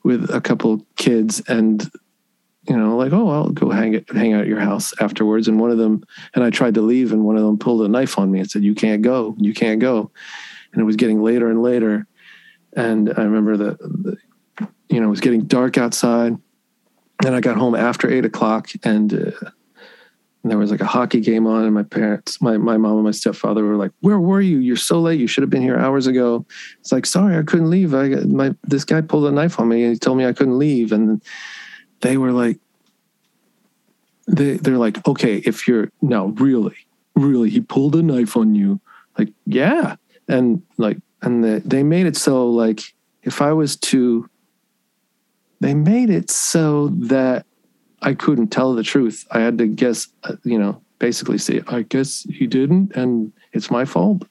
with 0.02 0.28
a 0.30 0.40
couple 0.42 0.84
kids, 0.96 1.40
and 1.48 1.90
you 2.68 2.76
know, 2.76 2.96
like, 2.96 3.12
oh, 3.12 3.28
I'll 3.28 3.50
go 3.50 3.70
hang 3.70 3.94
it, 3.94 4.08
hang 4.10 4.32
out 4.32 4.42
at 4.42 4.46
your 4.46 4.60
house 4.60 4.92
afterwards. 5.00 5.48
And 5.48 5.60
one 5.60 5.70
of 5.70 5.78
them, 5.78 6.04
and 6.34 6.44
I 6.44 6.50
tried 6.50 6.74
to 6.74 6.82
leave, 6.82 7.12
and 7.12 7.24
one 7.24 7.36
of 7.36 7.42
them 7.42 7.58
pulled 7.58 7.82
a 7.82 7.88
knife 7.88 8.18
on 8.18 8.30
me 8.30 8.40
and 8.40 8.50
said, 8.50 8.64
"You 8.64 8.74
can't 8.74 9.02
go, 9.02 9.36
you 9.38 9.54
can't 9.54 9.80
go." 9.80 10.10
And 10.72 10.80
it 10.80 10.84
was 10.84 10.96
getting 10.96 11.22
later 11.22 11.48
and 11.48 11.62
later, 11.62 12.06
and 12.76 13.12
I 13.16 13.22
remember 13.22 13.56
that, 13.56 14.18
you 14.88 15.00
know, 15.00 15.06
it 15.06 15.10
was 15.10 15.20
getting 15.20 15.42
dark 15.42 15.78
outside, 15.78 16.36
and 17.24 17.34
I 17.34 17.40
got 17.40 17.56
home 17.56 17.74
after 17.74 18.10
eight 18.10 18.24
o'clock, 18.24 18.70
and. 18.84 19.12
Uh, 19.12 19.50
and 20.46 20.52
there 20.52 20.58
was 20.58 20.70
like 20.70 20.80
a 20.80 20.86
hockey 20.86 21.18
game 21.18 21.44
on 21.44 21.64
and 21.64 21.74
my 21.74 21.82
parents 21.82 22.40
my, 22.40 22.56
my 22.56 22.76
mom 22.76 22.94
and 22.94 23.02
my 23.02 23.10
stepfather 23.10 23.64
were 23.64 23.74
like 23.74 23.90
where 24.02 24.20
were 24.20 24.40
you 24.40 24.58
you're 24.58 24.76
so 24.76 25.00
late 25.00 25.18
you 25.18 25.26
should 25.26 25.42
have 25.42 25.50
been 25.50 25.60
here 25.60 25.76
hours 25.76 26.06
ago 26.06 26.46
it's 26.78 26.92
like 26.92 27.04
sorry 27.04 27.36
i 27.36 27.42
couldn't 27.42 27.68
leave 27.68 27.92
i 27.94 28.10
my 28.26 28.54
this 28.62 28.84
guy 28.84 29.00
pulled 29.00 29.26
a 29.26 29.32
knife 29.32 29.58
on 29.58 29.68
me 29.68 29.82
and 29.82 29.94
he 29.94 29.98
told 29.98 30.16
me 30.16 30.24
i 30.24 30.32
couldn't 30.32 30.56
leave 30.56 30.92
and 30.92 31.20
they 32.00 32.16
were 32.16 32.32
like 32.32 32.58
they 34.26 34.56
they're 34.56 34.78
like 34.78 35.06
okay 35.06 35.36
if 35.38 35.68
you're 35.68 35.90
no 36.02 36.26
really 36.28 36.76
really 37.14 37.50
he 37.50 37.60
pulled 37.60 37.94
a 37.94 38.02
knife 38.02 38.36
on 38.36 38.54
you 38.54 38.80
like 39.18 39.32
yeah 39.46 39.96
and 40.28 40.62
like 40.76 40.98
and 41.22 41.42
the, 41.42 41.62
they 41.64 41.82
made 41.82 42.06
it 42.06 42.16
so 42.16 42.48
like 42.48 42.80
if 43.22 43.40
i 43.40 43.52
was 43.52 43.76
to 43.76 44.28
they 45.60 45.74
made 45.74 46.10
it 46.10 46.30
so 46.30 46.88
that 46.88 47.46
I 48.02 48.14
couldn't 48.14 48.48
tell 48.48 48.74
the 48.74 48.82
truth. 48.82 49.26
I 49.30 49.40
had 49.40 49.58
to 49.58 49.66
guess, 49.66 50.08
uh, 50.24 50.36
you 50.44 50.58
know, 50.58 50.82
basically 50.98 51.38
say, 51.38 51.62
I 51.66 51.82
guess 51.82 52.26
he 52.30 52.46
didn't, 52.46 52.94
and 52.94 53.32
it's 53.52 53.70
my 53.70 53.84
fault. 53.84 54.22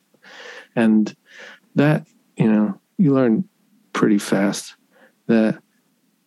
And 0.75 1.15
that, 1.75 2.05
you 2.37 2.51
know, 2.51 2.79
you 2.97 3.13
learn 3.13 3.47
pretty 3.93 4.17
fast 4.17 4.75
that 5.27 5.61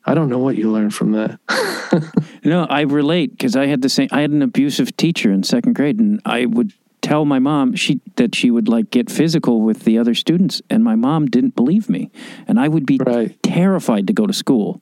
I 0.04 0.14
don't 0.14 0.28
know 0.28 0.38
what 0.38 0.56
you 0.56 0.70
learned 0.70 0.94
from 0.94 1.12
that. 1.12 1.38
No, 2.44 2.64
I 2.64 2.82
relate 2.82 3.30
because 3.32 3.56
I 3.56 3.66
had 3.66 3.80
the 3.82 3.88
same. 3.88 4.08
I 4.12 4.20
had 4.20 4.30
an 4.30 4.42
abusive 4.42 4.96
teacher 4.96 5.32
in 5.32 5.42
second 5.42 5.74
grade, 5.74 5.98
and 5.98 6.20
I 6.24 6.44
would 6.46 6.72
tell 7.02 7.24
my 7.24 7.38
mom 7.38 7.74
she 7.74 8.00
that 8.16 8.34
she 8.34 8.50
would 8.50 8.68
like 8.68 8.90
get 8.90 9.10
physical 9.10 9.62
with 9.62 9.80
the 9.84 9.98
other 9.98 10.14
students, 10.14 10.60
and 10.70 10.84
my 10.84 10.94
mom 10.94 11.26
didn't 11.26 11.56
believe 11.56 11.88
me, 11.88 12.10
and 12.46 12.60
I 12.60 12.68
would 12.68 12.86
be 12.86 12.98
Right. 13.04 13.42
terrified 13.42 14.06
to 14.06 14.12
go 14.12 14.26
to 14.26 14.32
school, 14.32 14.80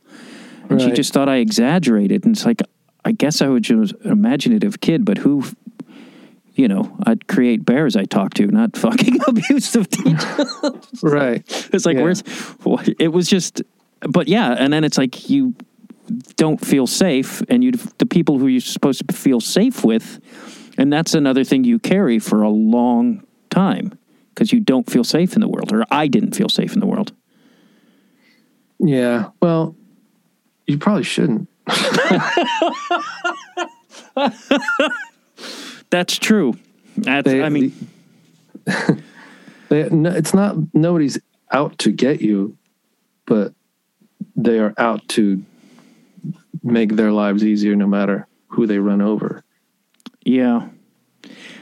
and 0.69 0.81
she 0.83 0.91
just 0.93 1.12
thought 1.12 1.29
I 1.29 1.37
exaggerated. 1.37 2.25
And 2.25 2.37
it's 2.37 2.45
like, 2.45 2.61
I 3.05 3.12
guess 3.12 3.41
I 3.41 3.49
was 3.49 3.62
just 3.62 3.95
an 4.05 4.11
imaginative 4.12 4.81
kid, 4.81 5.05
but 5.05 5.19
who, 5.19 5.45
you 6.55 6.69
know, 6.69 6.97
I'd 7.05 7.27
create 7.29 7.64
bears 7.64 7.97
I 7.97 8.05
talk 8.05 8.35
to, 8.35 8.47
not 8.49 8.77
fucking 8.85 9.19
abusive 9.27 9.89
teachers. 9.91 11.03
Right. 11.03 11.43
It's 11.73 11.87
like, 11.87 11.97
Yeah. 11.97 12.03
where's, 12.03 12.21
what- 12.64 12.89
it 12.99 13.09
was 13.09 13.29
just, 13.29 13.62
but 14.01 14.28
yeah. 14.28 14.53
And 14.59 14.72
then 14.72 14.84
it's 14.84 14.99
like, 14.99 15.28
you 15.30 15.55
don't 16.36 16.64
feel 16.64 16.86
safe 16.86 17.42
and 17.49 17.64
you, 17.64 17.72
the 17.99 18.07
people 18.07 18.38
who 18.38 18.47
you're 18.47 18.61
supposed 18.61 19.07
to 19.07 19.14
feel 19.14 19.40
safe 19.40 19.84
with, 19.84 20.20
and 20.78 20.92
that's 20.92 21.14
another 21.14 21.42
thing 21.44 21.64
you 21.64 21.78
carry 21.78 22.18
for 22.18 22.42
a 22.42 22.51
long 22.51 23.24
time 23.51 23.99
because 24.34 24.53
you 24.53 24.61
don't 24.61 24.88
feel 24.90 25.03
safe 25.05 25.34
in 25.34 25.40
the 25.40 25.49
world, 25.49 25.72
or 25.72 25.84
I 25.90 26.07
didn't 26.09 26.36
feel 26.36 26.49
safe 26.51 26.74
in 26.74 26.80
the 26.80 26.86
world. 26.86 27.12
Yeah. 28.78 29.30
Well, 29.40 29.74
you 30.66 30.76
probably 30.78 31.03
shouldn't. 31.05 31.49
That's 35.90 36.18
true. 36.18 36.55
That's, 36.97 37.24
They- 37.24 37.42
I 37.42 37.49
mean, 37.49 37.72
They, 39.68 39.88
no, 39.90 40.11
it's 40.11 40.32
not 40.32 40.57
nobody's 40.74 41.18
out 41.51 41.78
to 41.78 41.90
get 41.90 42.20
you, 42.20 42.57
but 43.26 43.53
they 44.37 44.59
are 44.59 44.74
out 44.78 45.07
to 45.09 45.43
make 46.62 46.97
their 46.97 47.12
lives 47.12 47.45
easier 47.45 47.74
no 47.76 47.87
matter 47.87 48.26
who 48.49 48.66
they 48.66 48.78
run 48.78 49.01
over. 49.01 49.43
yeah. 50.24 50.68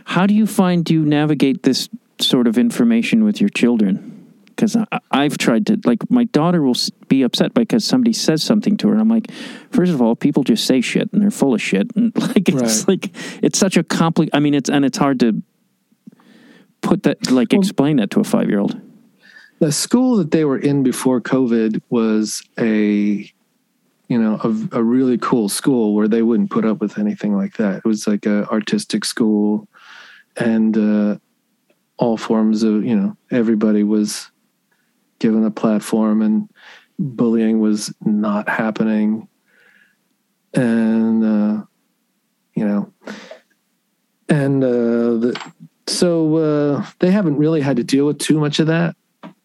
How 0.06 0.26
do 0.26 0.34
you 0.34 0.46
find 0.46 0.88
you 0.90 1.02
navigate 1.04 1.62
this 1.62 1.88
sort 2.20 2.46
of 2.46 2.58
information 2.58 3.24
with 3.24 3.40
your 3.40 3.48
children? 3.48 4.10
Because 4.44 4.76
I've 5.10 5.38
tried 5.38 5.66
to, 5.68 5.80
like, 5.86 6.08
my 6.10 6.24
daughter 6.24 6.60
will 6.62 6.76
be 7.08 7.22
upset 7.22 7.54
because 7.54 7.84
somebody 7.86 8.12
says 8.12 8.42
something 8.42 8.76
to 8.76 8.88
her. 8.88 8.92
And 8.92 9.00
I'm 9.00 9.08
like, 9.08 9.30
first 9.70 9.92
of 9.92 10.02
all, 10.02 10.14
people 10.14 10.44
just 10.44 10.66
say 10.66 10.82
shit 10.82 11.10
and 11.12 11.22
they're 11.22 11.30
full 11.30 11.54
of 11.54 11.62
shit. 11.62 11.90
And 11.96 12.12
like, 12.20 12.48
it's 12.50 12.80
Right. 12.80 12.88
like, 12.88 13.16
it's 13.42 13.58
such 13.58 13.78
a 13.78 13.82
compli 13.82 14.28
I 14.34 14.40
mean, 14.40 14.52
it's, 14.52 14.68
and 14.68 14.84
it's 14.84 14.98
hard 14.98 15.20
to 15.20 15.42
put 16.82 17.04
that, 17.04 17.30
like, 17.30 17.52
Well- 17.52 17.60
explain 17.62 17.96
that 17.96 18.10
to 18.10 18.20
a 18.20 18.24
five 18.24 18.48
year 18.50 18.60
old. 18.60 18.78
The 19.64 19.72
school 19.72 20.16
that 20.16 20.30
they 20.30 20.44
were 20.44 20.58
in 20.58 20.82
before 20.82 21.22
COVID 21.22 21.80
was 21.88 22.42
a, 22.58 23.32
you 24.08 24.18
know, 24.18 24.38
a, 24.44 24.78
a 24.78 24.82
really 24.82 25.16
cool 25.16 25.48
school 25.48 25.94
where 25.94 26.06
they 26.06 26.20
wouldn't 26.20 26.50
put 26.50 26.66
up 26.66 26.82
with 26.82 26.98
anything 26.98 27.34
like 27.34 27.56
that. 27.56 27.78
It 27.78 27.86
was 27.86 28.06
like 28.06 28.26
a 28.26 28.46
artistic 28.50 29.06
school, 29.06 29.66
and 30.36 30.76
uh, 30.76 31.16
all 31.96 32.18
forms 32.18 32.62
of, 32.62 32.84
you 32.84 32.94
know, 32.94 33.16
everybody 33.30 33.84
was 33.84 34.30
given 35.18 35.46
a 35.46 35.50
platform, 35.50 36.20
and 36.20 36.50
bullying 36.98 37.58
was 37.60 37.90
not 38.04 38.50
happening, 38.50 39.28
and 40.52 41.24
uh, 41.24 41.64
you 42.54 42.66
know, 42.66 42.92
and 44.28 44.62
uh, 44.62 45.16
the, 45.24 45.52
so 45.86 46.36
uh, 46.36 46.86
they 46.98 47.10
haven't 47.10 47.38
really 47.38 47.62
had 47.62 47.78
to 47.78 47.82
deal 47.82 48.04
with 48.04 48.18
too 48.18 48.38
much 48.38 48.60
of 48.60 48.66
that 48.66 48.94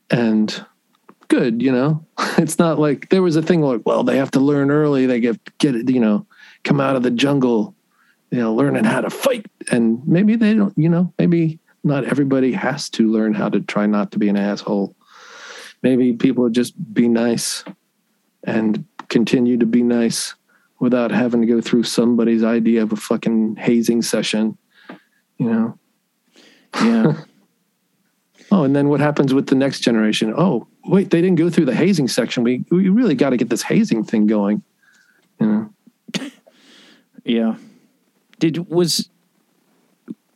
and 0.09 0.65
good 1.27 1.61
you 1.61 1.71
know? 1.71 2.05
It's 2.37 2.57
not 2.57 2.79
like 2.79 3.09
there 3.09 3.21
was 3.21 3.35
a 3.35 3.41
thing 3.41 3.61
like 3.61 3.81
well 3.85 4.03
they 4.03 4.17
have 4.17 4.31
to 4.31 4.39
learn 4.39 4.71
early 4.71 5.05
they 5.05 5.19
get 5.19 5.57
get 5.57 5.75
it 5.75 5.89
you 5.89 5.99
know 5.99 6.25
come 6.63 6.79
out 6.79 6.95
of 6.95 7.03
the 7.03 7.11
jungle 7.11 7.75
you 8.31 8.39
know 8.39 8.53
learning 8.53 8.85
how 8.85 9.01
to 9.01 9.09
fight. 9.09 9.45
And 9.71 10.05
maybe 10.07 10.35
they 10.35 10.53
don't 10.53 10.77
you 10.77 10.89
know 10.89 11.13
maybe 11.17 11.59
not 11.83 12.05
everybody 12.05 12.53
has 12.53 12.89
to 12.91 13.11
learn 13.11 13.33
how 13.33 13.49
to 13.49 13.61
try 13.61 13.85
not 13.85 14.11
to 14.11 14.19
be 14.19 14.29
an 14.29 14.37
asshole. 14.37 14.95
Maybe 15.81 16.13
people 16.13 16.49
just 16.49 16.73
be 16.93 17.07
nice 17.07 17.63
and 18.43 18.85
continue 19.07 19.57
to 19.57 19.65
be 19.65 19.81
nice 19.81 20.35
without 20.79 21.11
having 21.11 21.41
to 21.41 21.47
go 21.47 21.61
through 21.61 21.83
somebody's 21.83 22.43
idea 22.43 22.83
of 22.83 22.91
a 22.91 22.97
fucking 22.97 23.55
hazing 23.57 24.01
session 24.01 24.57
you 25.39 25.49
know? 25.49 25.79
Yeah. 26.75 27.13
Oh, 28.51 28.63
and 28.63 28.75
then 28.75 28.89
what 28.89 28.99
happens 28.99 29.33
with 29.33 29.47
the 29.47 29.55
next 29.55 29.81
generation? 29.81 30.33
Oh, 30.35 30.67
wait, 30.85 31.11
they 31.11 31.21
didn't 31.21 31.37
go 31.37 31.49
through 31.49 31.65
the 31.65 31.75
hazing 31.75 32.07
section. 32.07 32.43
We 32.43 32.65
we 32.71 32.89
really 32.89 33.15
got 33.15 33.29
to 33.29 33.37
get 33.37 33.49
this 33.49 33.61
hazing 33.61 34.03
thing 34.03 34.27
going. 34.27 34.63
You 35.39 35.47
know, 35.47 35.73
Yeah. 37.23 37.55
Did 38.39 38.69
was 38.69 39.09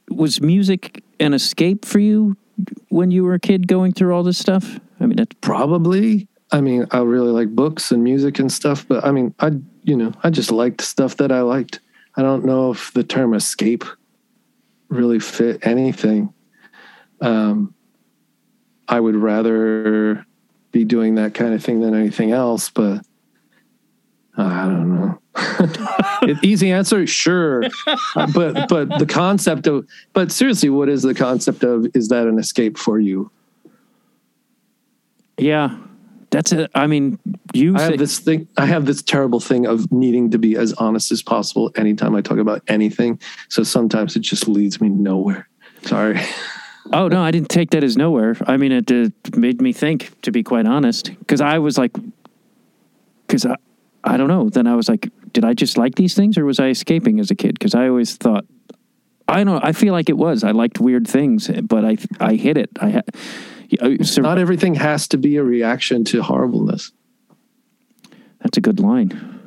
was 0.09 0.41
music 0.41 1.03
an 1.19 1.33
escape 1.33 1.85
for 1.85 1.99
you 1.99 2.37
when 2.89 3.09
you 3.09 3.23
were 3.23 3.33
a 3.33 3.39
kid 3.39 3.67
going 3.67 3.93
through 3.93 4.13
all 4.13 4.23
this 4.23 4.37
stuff? 4.37 4.79
I 4.99 5.05
mean, 5.05 5.15
that's 5.15 5.35
probably. 5.41 6.27
I 6.51 6.61
mean, 6.61 6.85
I 6.91 6.99
really 6.99 7.31
like 7.31 7.49
books 7.49 7.91
and 7.91 8.03
music 8.03 8.37
and 8.37 8.51
stuff, 8.51 8.87
but 8.87 9.03
I 9.03 9.11
mean, 9.11 9.33
I 9.39 9.53
you 9.83 9.97
know, 9.97 10.13
I 10.23 10.29
just 10.29 10.51
liked 10.51 10.81
stuff 10.81 11.17
that 11.17 11.31
I 11.31 11.41
liked. 11.41 11.79
I 12.15 12.21
don't 12.21 12.45
know 12.45 12.71
if 12.71 12.93
the 12.93 13.03
term 13.03 13.33
escape 13.33 13.83
really 14.89 15.19
fit 15.19 15.65
anything. 15.65 16.31
Um, 17.21 17.73
I 18.87 18.99
would 18.99 19.15
rather 19.15 20.25
be 20.71 20.83
doing 20.83 21.15
that 21.15 21.33
kind 21.33 21.53
of 21.53 21.63
thing 21.63 21.81
than 21.81 21.93
anything 21.95 22.31
else, 22.31 22.69
but 22.69 23.05
I 24.37 24.63
don't 24.65 24.95
know. 24.95 25.19
Easy 26.43 26.71
answer, 26.71 27.05
sure, 27.07 27.63
Uh, 28.15 28.27
but 28.33 28.67
but 28.69 28.99
the 28.99 29.05
concept 29.05 29.67
of 29.67 29.87
but 30.13 30.31
seriously, 30.31 30.69
what 30.69 30.89
is 30.89 31.01
the 31.03 31.13
concept 31.13 31.63
of? 31.63 31.87
Is 31.93 32.09
that 32.09 32.27
an 32.27 32.37
escape 32.39 32.77
for 32.77 32.99
you? 32.99 33.31
yeah. 35.37 35.77
That's 36.29 36.51
it. 36.51 36.71
I 36.73 36.87
mean, 36.87 37.19
you 37.53 37.75
I 37.75 37.77
say, 37.77 37.83
have 37.89 37.97
this 37.99 38.17
thing. 38.17 38.47
I 38.57 38.65
have 38.65 38.87
this 38.87 39.03
terrible 39.03 39.39
thing 39.39 39.67
of 39.67 39.91
needing 39.91 40.31
to 40.31 40.39
be 40.39 40.55
as 40.55 40.73
honest 40.73 41.11
as 41.11 41.21
possible 41.21 41.71
anytime 41.75 42.15
I 42.15 42.21
talk 42.21 42.39
about 42.39 42.63
anything. 42.67 43.19
So 43.49 43.61
sometimes 43.61 44.15
it 44.15 44.21
just 44.21 44.47
leads 44.47 44.81
me 44.81 44.89
nowhere. 44.89 45.47
Sorry. 45.83 46.19
Oh 46.91 47.07
no, 47.07 47.21
I 47.21 47.31
didn't 47.31 47.49
take 47.49 47.71
that 47.71 47.83
as 47.83 47.95
nowhere. 47.95 48.35
I 48.45 48.57
mean, 48.57 48.71
it 48.71 48.91
uh, 48.91 49.09
made 49.37 49.61
me 49.61 49.71
think, 49.71 50.19
to 50.23 50.31
be 50.31 50.43
quite 50.43 50.65
honest, 50.65 51.17
because 51.19 51.39
I 51.39 51.59
was 51.59 51.77
like, 51.77 51.95
because 53.25 53.45
I, 53.45 53.55
I 54.03 54.17
don't 54.17 54.27
know. 54.27 54.49
Then 54.49 54.67
I 54.67 54.75
was 54.75 54.89
like, 54.89 55.09
did 55.31 55.45
I 55.45 55.53
just 55.53 55.77
like 55.77 55.95
these 55.95 56.13
things, 56.13 56.37
or 56.37 56.45
was 56.45 56.59
I 56.59 56.67
escaping 56.67 57.19
as 57.19 57.31
a 57.31 57.35
kid? 57.35 57.57
Because 57.57 57.73
I 57.73 57.87
always 57.87 58.15
thought, 58.15 58.45
I 59.27 59.37
don't. 59.37 59.45
know. 59.45 59.59
I 59.63 59.71
feel 59.71 59.93
like 59.93 60.09
it 60.09 60.17
was. 60.17 60.43
I 60.43 60.51
liked 60.51 60.79
weird 60.79 61.07
things, 61.07 61.49
but 61.63 61.85
I, 61.85 61.97
I 62.19 62.35
hid 62.35 62.57
it. 62.57 62.69
I 62.79 62.89
had. 62.89 63.05
Uh, 63.81 64.03
sur- 64.03 64.21
Not 64.21 64.37
everything 64.37 64.75
has 64.75 65.07
to 65.09 65.17
be 65.17 65.37
a 65.37 65.43
reaction 65.43 66.03
to 66.05 66.21
horribleness. 66.21 66.91
That's 68.41 68.57
a 68.57 68.61
good 68.61 68.79
line. 68.79 69.39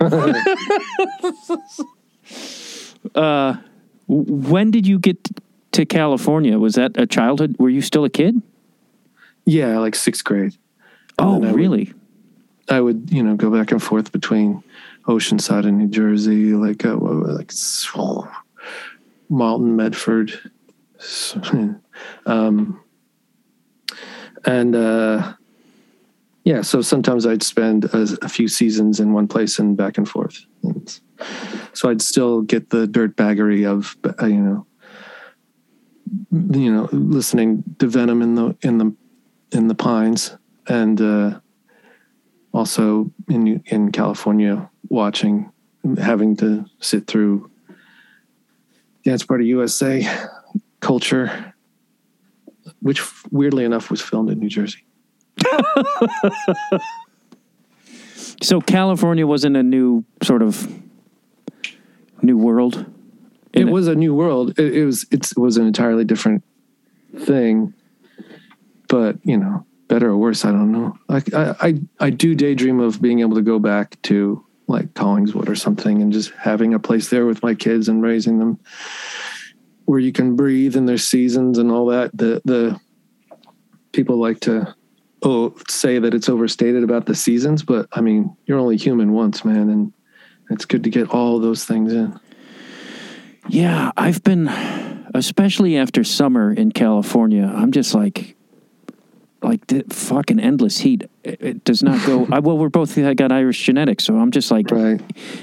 uh, 3.14 3.56
when 4.06 4.70
did 4.70 4.86
you 4.86 4.98
get 4.98 5.18
to 5.76 5.86
California? 5.86 6.58
Was 6.58 6.74
that 6.74 6.92
a 6.96 7.06
childhood? 7.06 7.56
Were 7.58 7.68
you 7.70 7.80
still 7.82 8.04
a 8.04 8.10
kid? 8.10 8.40
Yeah, 9.44 9.78
like 9.78 9.94
sixth 9.94 10.24
grade. 10.24 10.56
And 11.18 11.28
Oh, 11.28 11.34
I 11.34 11.38
would- 11.38 11.54
really? 11.54 11.92
I 12.68 12.80
would, 12.80 13.12
you 13.12 13.22
know, 13.22 13.36
go 13.36 13.48
back 13.50 13.70
and 13.70 13.80
forth 13.80 14.10
between 14.10 14.64
Oceanside 15.06 15.66
and 15.66 15.78
New 15.78 15.86
Jersey, 15.86 16.52
like 16.54 16.84
uh, 16.84 16.96
like 16.96 17.52
oh, 17.94 18.28
Marlton, 19.30 19.76
Medford, 19.76 20.32
um, 22.26 22.80
and 24.44 24.74
uh, 24.74 25.34
yeah. 26.42 26.62
So 26.62 26.80
sometimes 26.80 27.24
I'd 27.24 27.44
spend 27.44 27.84
a, 27.84 28.08
a 28.22 28.28
few 28.28 28.48
seasons 28.48 28.98
in 28.98 29.12
one 29.12 29.28
place 29.28 29.60
and 29.60 29.76
back 29.76 29.96
and 29.96 30.08
forth. 30.08 30.44
And 30.64 31.00
so 31.72 31.88
I'd 31.88 32.02
still 32.02 32.42
get 32.42 32.70
the 32.70 32.88
dirt 32.88 33.14
baggery 33.14 33.64
of, 33.64 33.96
uh, 34.20 34.26
you 34.26 34.40
know, 34.40 34.66
you 36.30 36.72
know, 36.72 36.88
listening 36.92 37.64
to 37.78 37.86
Venom 37.86 38.22
in 38.22 38.34
the 38.34 38.56
in 38.62 38.78
the 38.78 38.94
in 39.52 39.68
the 39.68 39.74
pines 39.74 40.36
and. 40.68 41.00
uh 41.00 41.40
also 42.56 43.12
in 43.28 43.62
in 43.66 43.92
California 43.92 44.68
watching 44.88 45.52
having 45.98 46.34
to 46.36 46.64
sit 46.80 47.06
through 47.06 47.50
Dance 49.04 49.24
Party 49.24 49.44
USA 49.46 50.08
culture 50.80 51.54
which 52.80 53.02
weirdly 53.30 53.64
enough 53.64 53.90
was 53.90 54.00
filmed 54.00 54.30
in 54.30 54.40
New 54.40 54.48
Jersey. 54.48 54.84
So 58.42 58.60
California 58.60 59.26
wasn't 59.26 59.56
a 59.56 59.62
new 59.62 60.04
sort 60.22 60.42
of 60.42 60.70
new 62.20 62.36
world. 62.36 62.84
It 63.56 63.64
was 63.64 63.88
a 63.88 63.94
new 63.94 64.14
world. 64.14 64.58
It, 64.58 64.74
it 64.74 64.84
was 64.84 65.06
it's, 65.10 65.32
it 65.32 65.38
was 65.38 65.56
an 65.56 65.66
entirely 65.66 66.04
different 66.04 66.44
thing. 67.18 67.74
But, 68.88 69.16
you 69.24 69.36
know, 69.36 69.66
better 69.88 70.10
or 70.10 70.16
worse, 70.16 70.44
I 70.44 70.52
don't 70.52 70.72
know. 70.72 70.96
I, 71.08 71.22
I 71.34 71.54
I 71.60 71.80
I 72.00 72.10
do 72.10 72.34
daydream 72.34 72.80
of 72.80 73.00
being 73.00 73.20
able 73.20 73.36
to 73.36 73.42
go 73.42 73.58
back 73.58 74.00
to 74.02 74.44
like 74.68 74.94
Collingswood 74.94 75.48
or 75.48 75.54
something, 75.54 76.02
and 76.02 76.12
just 76.12 76.32
having 76.32 76.74
a 76.74 76.78
place 76.78 77.08
there 77.08 77.26
with 77.26 77.42
my 77.42 77.54
kids 77.54 77.88
and 77.88 78.02
raising 78.02 78.38
them, 78.38 78.58
where 79.84 79.98
you 79.98 80.12
can 80.12 80.36
breathe 80.36 80.76
in 80.76 80.86
their 80.86 80.98
seasons 80.98 81.58
and 81.58 81.70
all 81.70 81.86
that. 81.86 82.16
The 82.16 82.42
the 82.44 82.80
people 83.92 84.18
like 84.18 84.40
to 84.40 84.74
oh 85.22 85.54
say 85.68 85.98
that 85.98 86.14
it's 86.14 86.28
overstated 86.28 86.82
about 86.82 87.06
the 87.06 87.14
seasons, 87.14 87.62
but 87.62 87.88
I 87.92 88.00
mean 88.00 88.36
you're 88.46 88.58
only 88.58 88.76
human 88.76 89.12
once, 89.12 89.44
man, 89.44 89.70
and 89.70 89.92
it's 90.50 90.64
good 90.64 90.84
to 90.84 90.90
get 90.90 91.10
all 91.10 91.38
those 91.40 91.64
things 91.64 91.92
in. 91.92 92.18
Yeah, 93.48 93.92
I've 93.96 94.22
been, 94.22 94.48
especially 95.14 95.76
after 95.76 96.02
summer 96.04 96.52
in 96.52 96.72
California. 96.72 97.44
I'm 97.44 97.72
just 97.72 97.94
like, 97.94 98.36
like 99.42 99.66
the 99.68 99.84
fucking 99.90 100.40
endless 100.40 100.78
heat. 100.78 101.04
It, 101.22 101.40
it 101.40 101.64
does 101.64 101.82
not 101.82 102.04
go. 102.06 102.26
I, 102.32 102.40
well, 102.40 102.58
we're 102.58 102.68
both 102.68 102.96
I 102.98 103.14
got 103.14 103.30
Irish 103.32 103.62
genetics, 103.62 104.04
so 104.04 104.16
I'm 104.18 104.30
just 104.30 104.50
like, 104.50 104.70
Right. 104.70 105.00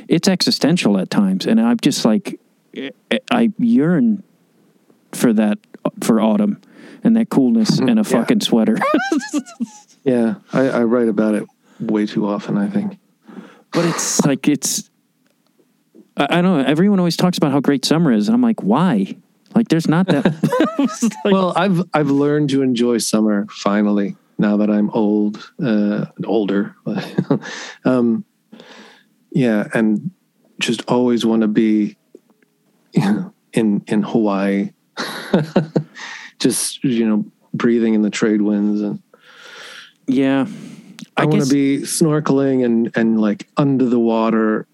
it's 0.08 0.28
existential 0.28 0.98
at 0.98 1.10
times, 1.10 1.46
and 1.46 1.60
I'm 1.62 1.78
just 1.80 2.04
like, 2.06 2.40
I- 2.78 2.92
I 3.32 3.52
yearn 3.58 4.24
for 5.12 5.32
that 5.34 5.60
for 6.02 6.20
autumn 6.20 6.60
and 7.04 7.16
that 7.16 7.30
coolness 7.30 7.78
and 7.80 7.92
a 7.92 7.96
Yeah. 7.98 8.04
fucking 8.04 8.42
sweater. 8.42 8.78
Yeah, 10.06 10.36
I, 10.52 10.68
I 10.70 10.84
write 10.84 11.08
about 11.08 11.34
it 11.34 11.48
way 11.80 12.06
too 12.06 12.28
often. 12.28 12.58
I 12.58 12.68
think. 12.70 12.98
but 13.72 13.86
it's 13.86 14.26
like 14.26 14.50
it's. 14.50 14.90
I, 16.18 16.24
I 16.30 16.42
don't 16.42 16.58
know. 16.58 16.64
Everyone 16.64 17.00
always 17.00 17.18
talks 17.18 17.38
about 17.38 17.52
how 17.52 17.60
great 17.60 17.86
summer 17.86 18.12
is, 18.12 18.28
and 18.28 18.36
I'm 18.36 18.42
like, 18.42 18.62
why? 18.62 19.16
Like, 19.56 19.70
there's 19.70 19.88
not 19.88 20.08
that. 20.08 21.14
well, 21.26 21.54
I've 21.56 21.84
I've 21.94 22.10
learned 22.10 22.50
to 22.52 22.62
enjoy 22.62 22.98
summer 22.98 23.48
finally. 23.50 24.16
Now 24.40 24.58
that 24.58 24.70
I'm 24.70 24.90
old, 24.90 25.52
uh, 25.64 26.06
older, 26.26 26.76
um, 27.86 28.26
yeah, 29.32 29.68
and 29.74 30.12
just 30.60 30.84
always 30.90 31.24
want 31.24 31.44
to 31.44 31.48
be, 31.48 31.98
you 32.94 33.02
know, 33.02 33.34
in 33.54 33.84
in 33.88 34.02
Hawaii, 34.02 34.72
just 36.40 36.84
you 36.84 37.08
know, 37.08 37.26
breathing 37.54 37.94
in 37.94 38.02
the 38.02 38.10
trade 38.10 38.42
winds, 38.42 38.82
and 38.82 39.02
yeah, 40.08 40.48
I, 41.16 41.26
want 41.26 41.44
to 41.44 41.54
be 41.54 41.80
snorkeling 41.80 42.66
and 42.66 42.92
and 42.96 43.22
like 43.22 43.48
under 43.56 43.86
the 43.86 44.00
water, 44.00 44.68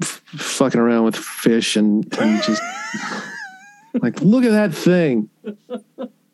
f- 0.00 0.22
fucking 0.26 0.80
around 0.80 1.04
with 1.04 1.16
fish 1.16 1.76
and 1.76 2.04
and 2.18 2.42
just 2.42 2.62
like 3.94 4.20
look 4.20 4.44
at 4.44 4.50
that 4.50 4.74
thing. 4.74 5.28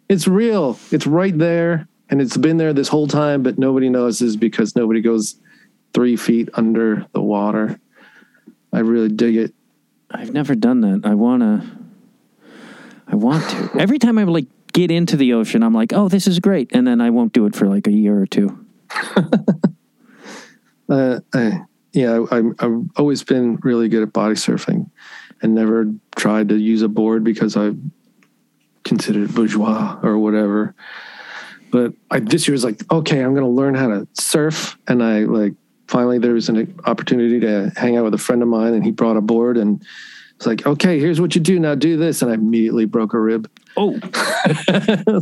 It's 0.08 0.26
real. 0.26 0.78
It's 0.90 1.06
right 1.06 1.36
there, 1.36 1.88
and 2.08 2.20
it's 2.20 2.36
been 2.36 2.56
there 2.56 2.72
this 2.72 2.88
whole 2.88 3.06
time, 3.06 3.42
but 3.42 3.58
nobody 3.58 3.88
notices 3.88 4.36
because 4.36 4.74
nobody 4.74 5.00
goes 5.00 5.36
three 5.92 6.16
feet 6.16 6.48
under 6.54 7.06
the 7.12 7.20
water. 7.20 7.78
I 8.72 8.80
really 8.80 9.08
dig 9.08 9.36
it. 9.36 9.54
I've 10.10 10.32
never 10.32 10.54
done 10.54 10.80
that. 10.82 11.02
I 11.04 11.14
wanna. 11.14 11.78
I 13.06 13.16
want 13.16 13.48
to. 13.50 13.70
Every 13.80 13.98
time 13.98 14.18
I 14.18 14.24
like 14.24 14.46
get 14.72 14.90
into 14.90 15.16
the 15.16 15.32
ocean, 15.34 15.62
I'm 15.62 15.74
like, 15.74 15.92
oh, 15.92 16.08
this 16.08 16.26
is 16.26 16.40
great, 16.40 16.70
and 16.72 16.86
then 16.86 17.00
I 17.00 17.10
won't 17.10 17.32
do 17.32 17.46
it 17.46 17.54
for 17.54 17.66
like 17.66 17.86
a 17.86 17.92
year 17.92 18.18
or 18.18 18.26
two. 18.26 18.64
Uh, 20.88 21.20
I, 21.34 21.60
yeah, 21.98 22.24
I, 22.30 22.36
I'm- 22.36 22.54
I've 22.60 22.90
always 22.96 23.24
been 23.24 23.56
really 23.62 23.88
good 23.88 24.02
at 24.04 24.12
body 24.12 24.34
surfing, 24.34 24.88
and 25.42 25.54
never 25.54 25.92
tried 26.16 26.48
to 26.50 26.56
use 26.56 26.82
a 26.82 26.88
board 26.88 27.24
because 27.24 27.56
I 27.56 27.72
considered 28.84 29.28
it 29.30 29.34
bourgeois 29.34 29.98
or 30.02 30.16
whatever. 30.18 30.74
But 31.70 31.92
I, 32.10 32.20
this 32.20 32.46
year 32.48 32.52
was 32.54 32.64
like, 32.64 32.80
okay, 32.90 33.20
I'm 33.20 33.34
going 33.34 33.44
to 33.44 33.50
learn 33.50 33.74
how 33.74 33.88
to 33.88 34.06
surf, 34.14 34.78
and 34.86 35.02
I 35.02 35.20
like 35.24 35.54
finally 35.88 36.18
there 36.18 36.34
was 36.34 36.48
an 36.48 36.78
opportunity 36.86 37.40
to 37.40 37.72
hang 37.76 37.96
out 37.96 38.04
with 38.04 38.14
a 38.14 38.18
friend 38.18 38.42
of 38.42 38.48
mine, 38.48 38.74
and 38.74 38.84
he 38.84 38.90
brought 38.92 39.16
a 39.16 39.20
board, 39.20 39.56
and 39.56 39.82
it's 40.36 40.46
like, 40.46 40.64
okay, 40.66 41.00
here's 41.00 41.20
what 41.20 41.34
you 41.34 41.40
do 41.40 41.58
now, 41.58 41.74
do 41.74 41.96
this, 41.96 42.22
and 42.22 42.30
I 42.30 42.34
immediately 42.34 42.84
broke 42.84 43.12
a 43.12 43.18
rib. 43.18 43.50
Oh, 43.76 43.92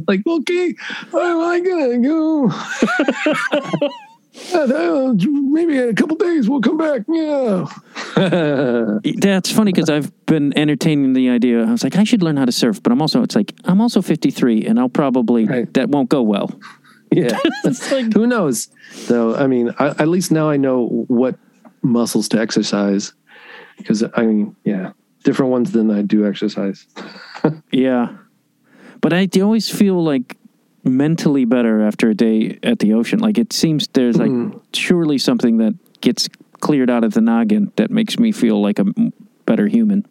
like, 0.09 0.27
okay, 0.27 0.75
oh, 1.13 1.51
I 1.51 1.61
gotta 1.61 1.99
go. 1.99 3.89
Uh, 4.53 5.15
Maybe 5.17 5.79
in 5.79 5.89
a 5.89 5.95
couple 5.95 6.17
days 6.17 6.49
we'll 6.49 6.61
come 6.61 6.77
back. 6.77 7.03
Yeah. 7.09 7.67
that's 9.19 9.51
funny 9.51 9.73
because 9.73 9.89
I've 9.89 10.13
been 10.27 10.57
entertaining 10.57 11.13
the 11.15 11.31
idea. 11.31 11.65
I 11.65 11.71
was 11.73 11.83
like, 11.85 11.97
I 11.97 12.05
should 12.05 12.23
learn 12.23 12.37
how 12.37 12.45
to 12.45 12.53
surf, 12.53 12.83
but 12.83 12.93
I'm 12.93 13.01
also. 13.01 13.23
It's 13.23 13.35
like 13.35 13.55
I'm 13.65 13.81
also 13.81 14.03
53, 14.03 14.67
and 14.67 14.79
I'll 14.79 14.89
probably 14.89 15.45
Right. 15.47 15.73
that 15.75 15.89
won't 15.89 16.09
go 16.11 16.23
well. 16.23 16.51
yeah. 17.11 17.39
Who 18.15 18.27
knows? 18.27 18.69
Though, 19.07 19.35
I 19.35 19.47
mean, 19.47 19.73
I, 19.79 19.89
at 19.89 20.09
least 20.09 20.31
now 20.31 20.51
I 20.51 20.57
know 20.57 20.87
what 21.09 21.39
muscles 21.83 22.29
to 22.31 22.39
exercise. 22.41 23.13
Because, 23.79 24.03
I 24.15 24.23
mean, 24.27 24.57
yeah, 24.65 24.93
different 25.25 25.51
ones 25.53 25.73
than 25.73 25.91
I 25.91 26.03
do 26.03 26.27
exercise. 26.27 26.87
Yeah. 27.71 28.17
But 29.01 29.13
I 29.13 29.29
always 29.41 29.71
feel 29.71 30.03
like 30.03 30.37
mentally 30.87 31.45
better 31.45 31.83
after 31.83 32.09
a 32.11 32.15
day 32.15 32.59
at 32.63 32.79
the 32.79 32.93
ocean. 32.95 33.19
Like 33.19 33.39
it 33.39 33.53
seems 33.53 33.89
there's 33.89 34.17
like 34.17 34.31
Mm. 34.31 34.61
surely 34.73 35.19
something 35.19 35.59
that 35.59 35.75
gets 36.01 36.29
cleared 36.61 36.89
out 36.91 37.05
of 37.05 37.13
the 37.15 37.21
noggin 37.21 37.73
that 37.77 37.91
makes 37.91 38.19
me 38.19 38.33
feel 38.33 38.61
like 38.63 38.79
a 38.79 38.87
better 39.45 39.67
human. 39.67 40.07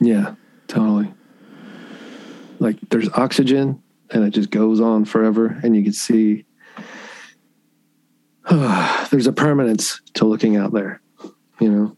Yeah, 0.00 0.34
totally. 0.68 1.12
Like 2.58 2.76
there's 2.90 3.08
oxygen 3.10 3.82
and 4.10 4.24
it 4.24 4.30
just 4.30 4.50
goes 4.50 4.80
on 4.80 5.04
forever 5.04 5.58
and 5.62 5.76
you 5.76 5.82
can 5.82 5.92
see 5.92 6.44
there's 9.10 9.26
a 9.26 9.32
permanence 9.32 10.00
to 10.14 10.24
looking 10.24 10.56
out 10.56 10.72
there, 10.72 11.00
you 11.60 11.70
know, 11.70 11.96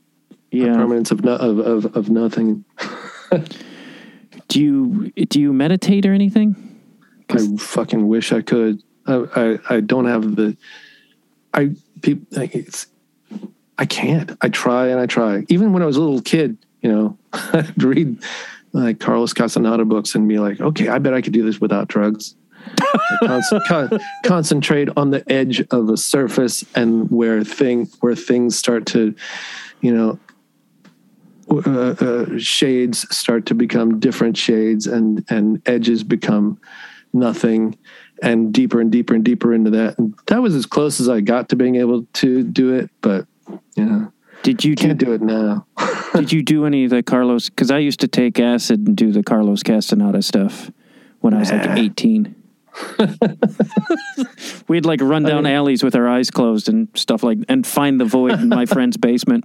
a 0.52 0.56
Yeah. 0.56 0.74
permanence 0.74 1.10
of, 1.10 1.24
no, 1.24 1.34
of, 1.36 1.58
of, 1.58 1.96
of 1.96 2.10
nothing. 2.10 2.64
Do 4.48 4.62
you 4.62 5.10
do 5.28 5.40
you 5.40 5.52
meditate 5.52 6.06
or 6.06 6.12
anything? 6.12 6.65
I 7.30 7.56
fucking 7.58 8.06
wish 8.08 8.32
I 8.32 8.42
could. 8.42 8.82
I, 9.06 9.26
I, 9.36 9.76
I 9.76 9.80
don't 9.80 10.06
have 10.06 10.36
the, 10.36 10.56
I, 11.54 11.70
people, 12.02 12.26
it's, 12.32 12.86
I 13.78 13.86
can't. 13.86 14.36
I 14.40 14.48
try 14.48 14.88
and 14.88 15.00
I 15.00 15.06
try. 15.06 15.44
Even 15.48 15.72
when 15.72 15.82
I 15.82 15.86
was 15.86 15.96
a 15.96 16.00
little 16.00 16.22
kid, 16.22 16.58
you 16.80 16.90
know, 16.90 17.18
I'd 17.32 17.82
read 17.82 18.22
like 18.72 19.00
Carlos 19.00 19.32
Castaneda 19.32 19.84
books 19.84 20.14
and 20.14 20.28
be 20.28 20.38
like, 20.38 20.60
okay, 20.60 20.88
I 20.88 20.98
bet 20.98 21.14
I 21.14 21.20
could 21.20 21.32
do 21.32 21.44
this 21.44 21.60
without 21.60 21.88
drugs. 21.88 22.34
Con- 23.24 23.42
con- 23.68 24.00
concentrate 24.24 24.88
on 24.96 25.10
the 25.10 25.22
edge 25.30 25.60
of 25.70 25.88
a 25.88 25.96
surface 25.96 26.64
and 26.74 27.08
where 27.12 27.44
thing 27.44 27.88
where 28.00 28.16
things 28.16 28.58
start 28.58 28.86
to, 28.86 29.14
you 29.82 29.94
know, 29.94 30.18
uh, 31.48 31.94
uh, 32.00 32.38
shades 32.38 33.06
start 33.16 33.46
to 33.46 33.54
become 33.54 34.00
different 34.00 34.36
shades 34.36 34.88
and 34.88 35.24
and 35.28 35.62
edges 35.68 36.02
become 36.02 36.58
nothing 37.16 37.76
and 38.22 38.52
deeper 38.52 38.80
and 38.80 38.92
deeper 38.92 39.14
and 39.14 39.24
deeper 39.24 39.52
into 39.52 39.70
that 39.70 39.98
and 39.98 40.14
that 40.26 40.40
was 40.42 40.54
as 40.54 40.66
close 40.66 41.00
as 41.00 41.08
i 41.08 41.20
got 41.20 41.48
to 41.48 41.56
being 41.56 41.76
able 41.76 42.06
to 42.12 42.42
do 42.44 42.72
it 42.74 42.90
but 43.00 43.26
you 43.76 43.84
know 43.84 44.12
Did 44.42 44.64
you 44.64 44.74
do, 44.76 44.86
can't 44.86 44.98
do 44.98 45.12
it 45.12 45.20
now 45.22 45.66
did 46.14 46.32
you 46.32 46.42
do 46.42 46.64
any 46.64 46.84
of 46.84 46.90
the 46.90 47.02
Carlos? 47.02 47.50
Because 47.50 47.70
I 47.70 47.78
used 47.78 48.00
to 48.00 48.08
take 48.08 48.38
acid 48.40 48.86
and 48.86 48.96
do 48.96 49.12
the 49.12 49.22
Carlos 49.22 49.62
Castaneda 49.62 50.22
stuff 50.22 50.70
when 51.20 51.34
I 51.34 51.40
was 51.40 51.52
like 51.52 51.68
18. 51.76 52.34
We'd 54.68 54.86
like 54.86 55.00
run 55.02 55.26
I 55.26 55.28
down 55.30 55.44
mean- 55.44 55.52
alleys 55.52 55.82
with 55.82 55.94
our 55.94 56.08
eyes 56.08 56.30
closed 56.30 56.68
and 56.68 56.88
stuff 56.94 57.22
like, 57.22 57.38
and 57.48 57.66
find 57.66 58.00
the 58.00 58.04
void 58.04 58.32
in 58.32 58.48
my 58.48 58.66
friend's 58.74 58.96
basement. 58.96 59.44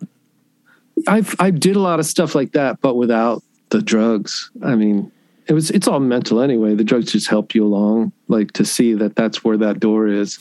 i 1.07 1.23
i 1.39 1.49
did 1.51 1.75
a 1.75 1.79
lot 1.79 1.99
of 1.99 2.05
stuff 2.05 2.35
like 2.35 2.51
that 2.51 2.79
but 2.81 2.95
without 2.95 3.41
the 3.69 3.81
drugs 3.81 4.51
i 4.63 4.75
mean 4.75 5.11
it 5.47 5.53
was 5.53 5.71
it's 5.71 5.87
all 5.87 5.99
mental 5.99 6.41
anyway. 6.41 6.75
The 6.75 6.83
drugs 6.83 7.11
just 7.11 7.27
help 7.29 7.53
you 7.55 7.65
along 7.65 8.11
like 8.27 8.51
to 8.53 8.65
see 8.65 8.93
that 8.95 9.15
that's 9.15 9.43
where 9.43 9.57
that 9.57 9.79
door 9.79 10.07
is. 10.07 10.39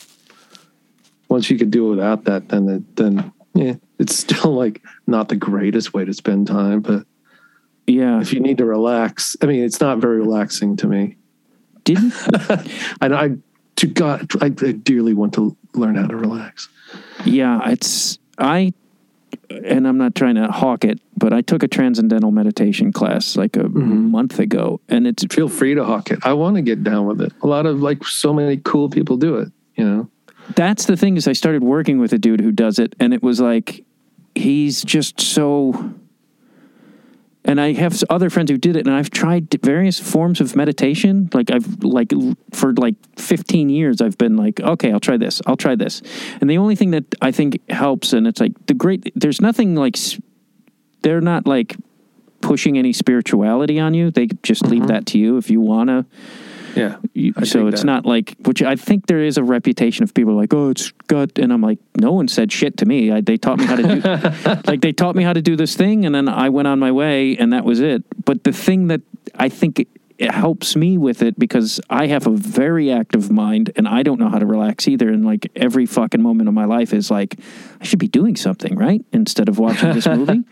Once 1.29 1.49
you 1.51 1.57
could 1.59 1.71
do 1.71 1.87
it 1.87 1.91
without 1.91 2.25
that 2.25 2.49
then 2.49 2.69
it, 2.69 2.97
then 2.97 3.33
yeah 3.55 3.75
it's 3.99 4.17
still 4.17 4.53
like 4.55 4.83
not 5.07 5.29
the 5.29 5.37
greatest 5.37 5.93
way 5.93 6.05
to 6.05 6.13
spend 6.13 6.47
time 6.47 6.81
but 6.81 7.05
Yeah. 7.87 8.21
if 8.21 8.33
you 8.33 8.41
need 8.41 8.59
to 8.59 8.65
relax 8.65 9.37
i 9.43 9.47
mean 9.47 9.63
it's 9.65 9.81
not 9.81 9.99
very 9.99 10.19
relaxing 10.21 10.77
to 10.77 10.87
me. 10.87 11.17
Didn't 11.85 12.13
and 13.01 13.15
i 13.15 13.31
to 13.77 13.87
god 13.87 14.31
I, 14.43 14.47
I 14.47 14.73
dearly 14.73 15.15
want 15.15 15.35
to 15.35 15.57
learn 15.75 15.95
how 15.97 16.07
to 16.07 16.17
relax. 16.17 16.69
Yeah, 17.25 17.61
it's 17.71 18.19
I, 18.39 18.73
and 19.65 19.87
I'm 19.87 19.99
not 19.99 20.15
trying 20.15 20.35
to 20.37 20.49
hawk 20.49 20.85
it, 20.85 21.01
but 21.17 21.33
I 21.33 21.41
took 21.43 21.63
a 21.63 21.69
transcendental 21.69 22.31
meditation 22.31 22.93
class 22.93 23.37
like 23.37 23.57
a 23.57 23.65
Mhm. 23.65 24.11
month 24.11 24.39
ago, 24.39 24.81
and 24.89 25.07
it's 25.07 25.25
feel 25.31 25.49
free 25.49 25.75
to 25.75 25.85
hawk 25.85 26.11
it. 26.11 26.19
I 26.23 26.33
want 26.35 26.57
to 26.57 26.63
get 26.63 26.83
down 26.85 27.07
with 27.07 27.21
it. 27.21 27.33
A 27.43 27.47
lot 27.47 27.67
of 27.67 27.83
like 27.83 28.05
so 28.07 28.33
many 28.35 28.57
cool 28.65 28.89
people 28.89 29.17
do 29.17 29.37
it 29.37 29.49
you 29.77 29.85
know? 29.85 30.09
That's 30.57 30.85
the 30.85 30.97
thing 30.97 31.17
is 31.17 31.27
I 31.27 31.33
started 31.33 31.63
working 31.63 31.99
with 31.99 32.13
a 32.13 32.19
dude 32.19 32.41
who 32.41 32.53
does 32.53 32.79
it, 32.79 32.95
and 33.01 33.15
it 33.15 33.23
was 33.23 33.41
like 33.41 33.83
he's 34.35 34.83
just 34.83 35.21
so 35.21 35.93
and 37.45 37.61
I 37.61 37.73
have 37.73 38.03
other 38.11 38.29
friends 38.29 38.51
who 38.51 38.59
did 38.59 38.77
it, 38.77 38.87
and 38.87 38.95
I've 38.95 39.11
tried 39.11 39.51
various 39.63 39.99
forms 39.99 40.41
of 40.41 40.55
meditation. 40.55 41.31
Like 41.33 41.51
I've 41.51 41.83
like 41.83 42.13
for 42.53 42.73
like 42.75 42.97
15 43.17 43.71
years, 43.71 44.01
I've 44.01 44.19
been 44.19 44.37
like, 44.37 44.61
okay, 44.61 44.93
I'll 44.93 45.01
try 45.01 45.17
this, 45.17 45.41
I'll 45.47 45.57
try 45.57 45.75
this, 45.75 46.03
and 46.41 46.51
the 46.51 46.59
only 46.59 46.77
thing 46.77 46.91
that 46.91 47.15
I 47.23 47.33
think 47.33 47.59
helps, 47.71 48.13
and 48.13 48.27
it's 48.27 48.41
like 48.41 48.53
the 48.67 48.75
great. 48.75 49.13
There's 49.15 49.41
nothing 49.41 49.75
like 49.75 49.97
they're 51.03 51.21
not 51.21 51.47
like 51.47 51.77
pushing 52.41 52.79
any 52.79 52.93
spirituality 52.93 53.79
on 53.79 53.95
you. 53.95 54.11
They 54.11 54.29
just 54.43 54.67
leave 54.67 54.83
mm-hmm. 54.83 54.89
that 54.89 55.07
to 55.07 55.19
you 55.19 55.37
if 55.37 55.51
you 55.51 55.61
wanna. 55.61 56.07
Yeah. 56.75 56.97
You, 57.15 57.33
so 57.45 57.67
it's 57.67 57.81
that. 57.81 57.87
not 57.87 58.07
like 58.07 58.37
which 58.41 58.63
I 58.63 58.77
think 58.77 59.07
there 59.07 59.23
is 59.23 59.39
a 59.39 59.45
reputation 59.45 60.05
of 60.05 60.15
people 60.15 60.35
like 60.35 60.53
oh 60.55 60.71
it's 60.71 60.91
gut 61.07 61.39
and 61.39 61.53
I'm 61.53 61.61
like 61.61 61.79
no 61.97 62.13
one 62.13 62.29
said 62.29 62.53
shit 62.53 62.77
to 62.79 62.87
me. 62.87 63.11
I, 63.11 63.21
they 63.21 63.37
taught 63.37 63.59
me 63.59 63.65
how 63.65 63.77
to 63.77 63.83
do 63.83 64.61
like 64.67 64.81
they 64.81 64.93
taught 64.93 65.17
me 65.17 65.23
how 65.23 65.33
to 65.33 65.43
do 65.43 65.57
this 65.57 65.77
thing 65.77 66.07
and 66.07 66.15
then 66.15 66.29
I 66.29 66.49
went 66.49 66.69
on 66.69 66.79
my 66.79 66.93
way 66.93 67.37
and 67.37 67.53
that 67.53 67.65
was 67.65 67.81
it. 67.81 68.05
But 68.25 68.45
the 68.45 68.53
thing 68.53 68.89
that 68.89 69.01
I 69.35 69.49
think 69.49 69.81
it, 69.81 69.89
it 70.19 70.31
helps 70.31 70.77
me 70.77 70.99
with 70.99 71.23
it 71.23 71.39
because 71.39 71.81
I 71.89 72.07
have 72.09 72.27
a 72.27 72.33
very 72.33 72.91
active 72.93 73.31
mind 73.31 73.73
and 73.77 73.89
I 73.89 74.03
don't 74.03 74.21
know 74.21 74.29
how 74.29 74.39
to 74.39 74.47
relax 74.47 74.87
either 74.87 75.09
and 75.09 75.25
like 75.25 75.51
every 75.57 75.87
fucking 75.87 76.23
moment 76.23 76.49
of 76.49 76.55
my 76.55 76.67
life 76.67 76.93
is 76.93 77.11
like 77.11 77.39
I 77.81 77.85
should 77.85 77.99
be 77.99 78.09
doing 78.09 78.37
something 78.37 78.77
right? 78.77 79.05
Instead 79.13 79.49
of 79.49 79.59
watching 79.59 79.93
this 79.93 80.07
movie. 80.07 80.45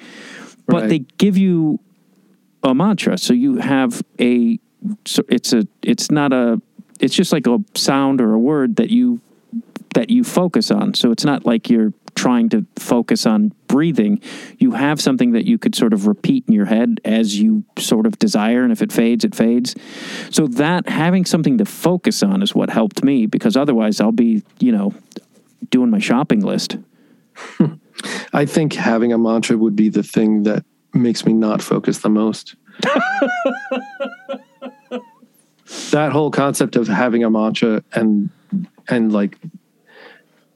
But 0.66 0.88
they 0.90 0.98
give 0.98 1.38
you 1.38 1.80
a 2.62 2.74
mantra. 2.74 3.18
So 3.18 3.32
you 3.32 3.56
have 3.56 4.02
a 4.20 4.58
so 5.04 5.22
it's 5.28 5.52
a 5.52 5.66
it's 5.82 6.10
not 6.10 6.32
a 6.32 6.60
it's 7.00 7.14
just 7.14 7.32
like 7.32 7.46
a 7.46 7.58
sound 7.74 8.20
or 8.20 8.34
a 8.34 8.38
word 8.38 8.76
that 8.76 8.90
you 8.90 9.20
that 9.94 10.10
you 10.10 10.22
focus 10.22 10.70
on. 10.70 10.94
So 10.94 11.10
it's 11.10 11.24
not 11.24 11.46
like 11.46 11.70
you're 11.70 11.92
trying 12.14 12.48
to 12.50 12.66
focus 12.76 13.26
on 13.26 13.52
breathing. 13.68 14.20
You 14.58 14.72
have 14.72 15.00
something 15.00 15.32
that 15.32 15.46
you 15.46 15.56
could 15.56 15.74
sort 15.74 15.92
of 15.92 16.06
repeat 16.06 16.44
in 16.46 16.54
your 16.54 16.66
head 16.66 17.00
as 17.04 17.38
you 17.38 17.64
sort 17.78 18.06
of 18.06 18.18
desire 18.18 18.62
and 18.62 18.72
if 18.72 18.82
it 18.82 18.92
fades 18.92 19.24
it 19.24 19.34
fades. 19.34 19.74
So 20.30 20.46
that 20.48 20.88
having 20.88 21.24
something 21.24 21.58
to 21.58 21.64
focus 21.64 22.22
on 22.22 22.42
is 22.42 22.54
what 22.54 22.70
helped 22.70 23.04
me 23.04 23.26
because 23.26 23.56
otherwise 23.56 24.00
I'll 24.00 24.12
be 24.12 24.42
you 24.58 24.72
know 24.72 24.94
doing 25.70 25.90
my 25.90 26.00
shopping 26.00 26.40
list. 26.40 26.76
I 28.32 28.44
think 28.44 28.74
having 28.74 29.12
a 29.12 29.18
mantra 29.18 29.56
would 29.56 29.76
be 29.76 29.88
the 29.88 30.02
thing 30.02 30.44
that 30.44 30.64
makes 30.92 31.24
me 31.24 31.32
not 31.32 31.62
focus 31.62 31.98
the 31.98 32.10
most. 32.10 32.54
that 35.90 36.12
whole 36.12 36.30
concept 36.30 36.76
of 36.76 36.88
having 36.88 37.24
a 37.24 37.30
mantra 37.30 37.82
and 37.92 38.30
and 38.88 39.12
like 39.12 39.38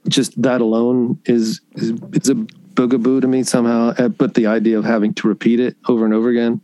just 0.08 0.40
that 0.42 0.60
alone 0.60 1.20
is 1.26 1.60
is, 1.74 1.92
is 2.12 2.28
a 2.28 2.34
boogaboo 2.74 3.20
to 3.20 3.28
me 3.28 3.42
somehow. 3.42 3.94
Uh, 3.98 4.08
But 4.08 4.34
the 4.34 4.46
idea 4.46 4.78
of 4.78 4.84
having 4.84 5.14
to 5.14 5.28
repeat 5.28 5.60
it 5.60 5.76
over 5.88 6.04
and 6.04 6.14
over 6.14 6.30
again, 6.30 6.60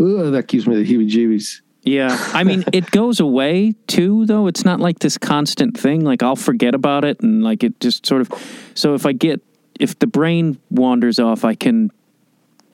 ooh, 0.00 0.30
that 0.30 0.48
gives 0.48 0.66
me 0.66 0.82
the 0.82 0.84
heebie-jeebies. 0.84 1.60
Yeah. 1.82 2.18
I 2.32 2.42
mean, 2.42 2.64
it 2.72 2.90
goes 2.90 3.20
away 3.20 3.74
too, 3.86 4.26
though. 4.26 4.48
It's 4.48 4.64
not 4.64 4.80
like 4.80 4.98
this 4.98 5.16
constant 5.16 5.78
thing. 5.78 6.04
Like, 6.04 6.22
I'll 6.22 6.36
forget 6.36 6.74
about 6.74 7.04
it 7.04 7.20
and, 7.20 7.44
like, 7.44 7.62
it 7.62 7.78
just 7.80 8.04
sort 8.06 8.20
of. 8.20 8.30
So, 8.74 8.94
if 8.94 9.06
I 9.06 9.12
get. 9.12 9.42
If 9.78 9.98
the 9.98 10.06
brain 10.06 10.58
wanders 10.70 11.18
off, 11.18 11.44
I 11.44 11.54
can. 11.54 11.90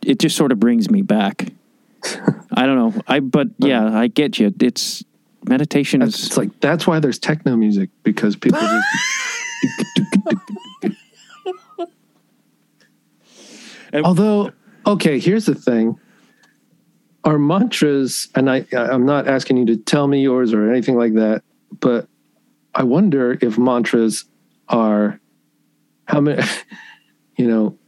It 0.03 0.21
just 0.21 0.37
sort 0.37 0.53
of 0.53 0.61
brings 0.61 0.89
me 0.89 1.03
back. 1.03 1.53
I 2.53 2.67
don't 2.67 2.77
know. 2.77 3.03
I. 3.07 3.21
But 3.21 3.49
uh-huh. 3.49 3.69
yeah, 3.69 3.99
I 3.99 4.09
get 4.09 4.39
you. 4.39 4.53
It's. 4.61 5.05
Meditation 5.49 5.99
That's, 5.99 6.21
is. 6.21 6.27
it's 6.27 6.37
like 6.37 6.61
that's 6.61 6.87
why 6.87 7.01
there's 7.01 7.19
techno 7.19 7.57
music 7.57 7.91
because 8.05 8.37
people 8.37 8.61
just. 8.61 8.87
And- 13.93 14.07
Although, 14.07 14.53
okay, 14.87 15.19
here's 15.19 15.47
the 15.47 15.55
thing. 15.55 15.99
Our 17.25 17.39
mantras, 17.39 18.29
and 18.35 18.51
I, 18.51 18.65
I'm 18.73 19.07
not 19.07 19.29
asking 19.29 19.59
you 19.59 19.67
to 19.67 19.77
tell 19.77 20.09
me 20.09 20.23
yours 20.23 20.53
or 20.53 20.71
anything 20.71 20.97
like 20.97 21.15
that, 21.15 21.43
but 21.79 22.09
I 22.75 22.83
wonder 22.83 23.39
if 23.41 23.59
mantras 23.59 24.25
are 24.69 25.21
how 26.07 26.21
many, 26.21 26.43
you 27.37 27.47
know, 27.47 27.79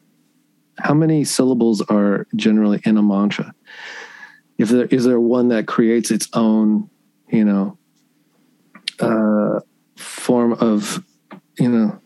how 0.78 0.94
many 0.94 1.24
syllables 1.24 1.80
are 1.82 2.26
generally 2.36 2.80
in 2.84 2.96
a 2.96 3.02
mantra? 3.02 3.54
If 4.58 4.68
there 4.68 4.86
is 4.86 5.04
there 5.04 5.20
one 5.20 5.48
that 5.48 5.66
creates 5.66 6.10
its 6.10 6.28
own, 6.32 6.88
you 7.28 7.44
know, 7.44 7.78
uh, 9.00 9.60
form 9.96 10.52
of, 10.54 11.04
you 11.58 11.68
know, 11.68 12.00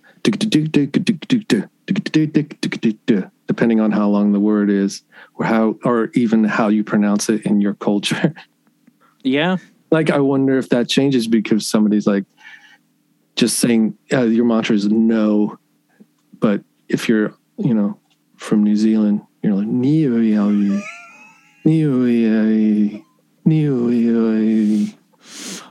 depending 3.46 3.80
on 3.80 3.90
how 3.90 4.08
long 4.08 4.32
the 4.32 4.40
word 4.40 4.70
is, 4.70 5.02
or 5.34 5.46
how, 5.46 5.76
or 5.84 6.10
even 6.14 6.44
how 6.44 6.68
you 6.68 6.84
pronounce 6.84 7.28
it 7.28 7.44
in 7.46 7.60
your 7.60 7.74
culture. 7.74 8.34
Yeah. 9.24 9.56
like, 9.90 10.10
I 10.10 10.20
wonder 10.20 10.58
if 10.58 10.68
that 10.68 10.88
changes 10.88 11.26
because 11.26 11.66
somebody's 11.66 12.06
like 12.06 12.24
just 13.34 13.58
saying 13.58 13.98
uh, 14.12 14.22
your 14.22 14.44
mantra 14.44 14.76
is 14.76 14.86
no, 14.86 15.58
but 16.38 16.62
if 16.88 17.08
you're, 17.08 17.34
you 17.58 17.74
know, 17.74 17.98
from 18.36 18.62
New 18.62 18.76
Zealand, 18.76 19.22
you're 19.42 19.54
like. 19.54 19.66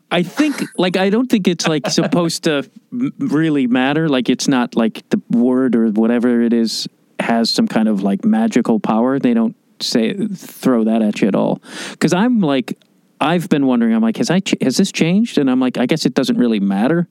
I 0.09 0.23
think, 0.23 0.63
like, 0.77 0.95
I 0.95 1.09
don't 1.09 1.29
think 1.29 1.47
it's 1.47 1.67
like 1.67 1.87
supposed 1.89 2.43
to 2.43 2.69
really 2.91 3.67
matter. 3.67 4.07
Like, 4.07 4.29
it's 4.29 4.47
not 4.47 4.75
like 4.75 5.07
the 5.09 5.21
word 5.31 5.75
or 5.75 5.89
whatever 5.89 6.41
it 6.41 6.53
is 6.53 6.87
has 7.19 7.49
some 7.49 7.67
kind 7.67 7.87
of 7.87 8.03
like 8.03 8.23
magical 8.23 8.79
power. 8.79 9.19
They 9.19 9.33
don't 9.33 9.55
say 9.81 10.13
throw 10.27 10.83
that 10.85 11.01
at 11.01 11.21
you 11.21 11.27
at 11.27 11.35
all. 11.35 11.61
Because 11.91 12.13
I'm 12.13 12.39
like, 12.39 12.79
I've 13.19 13.49
been 13.49 13.65
wondering. 13.65 13.93
I'm 13.93 14.01
like, 14.01 14.17
has 14.17 14.29
I 14.29 14.39
ch- 14.39 14.55
has 14.61 14.77
this 14.77 14.91
changed? 14.91 15.37
And 15.37 15.49
I'm 15.49 15.59
like, 15.59 15.77
I 15.77 15.85
guess 15.85 16.05
it 16.05 16.13
doesn't 16.13 16.37
really 16.37 16.59
matter. 16.59 17.07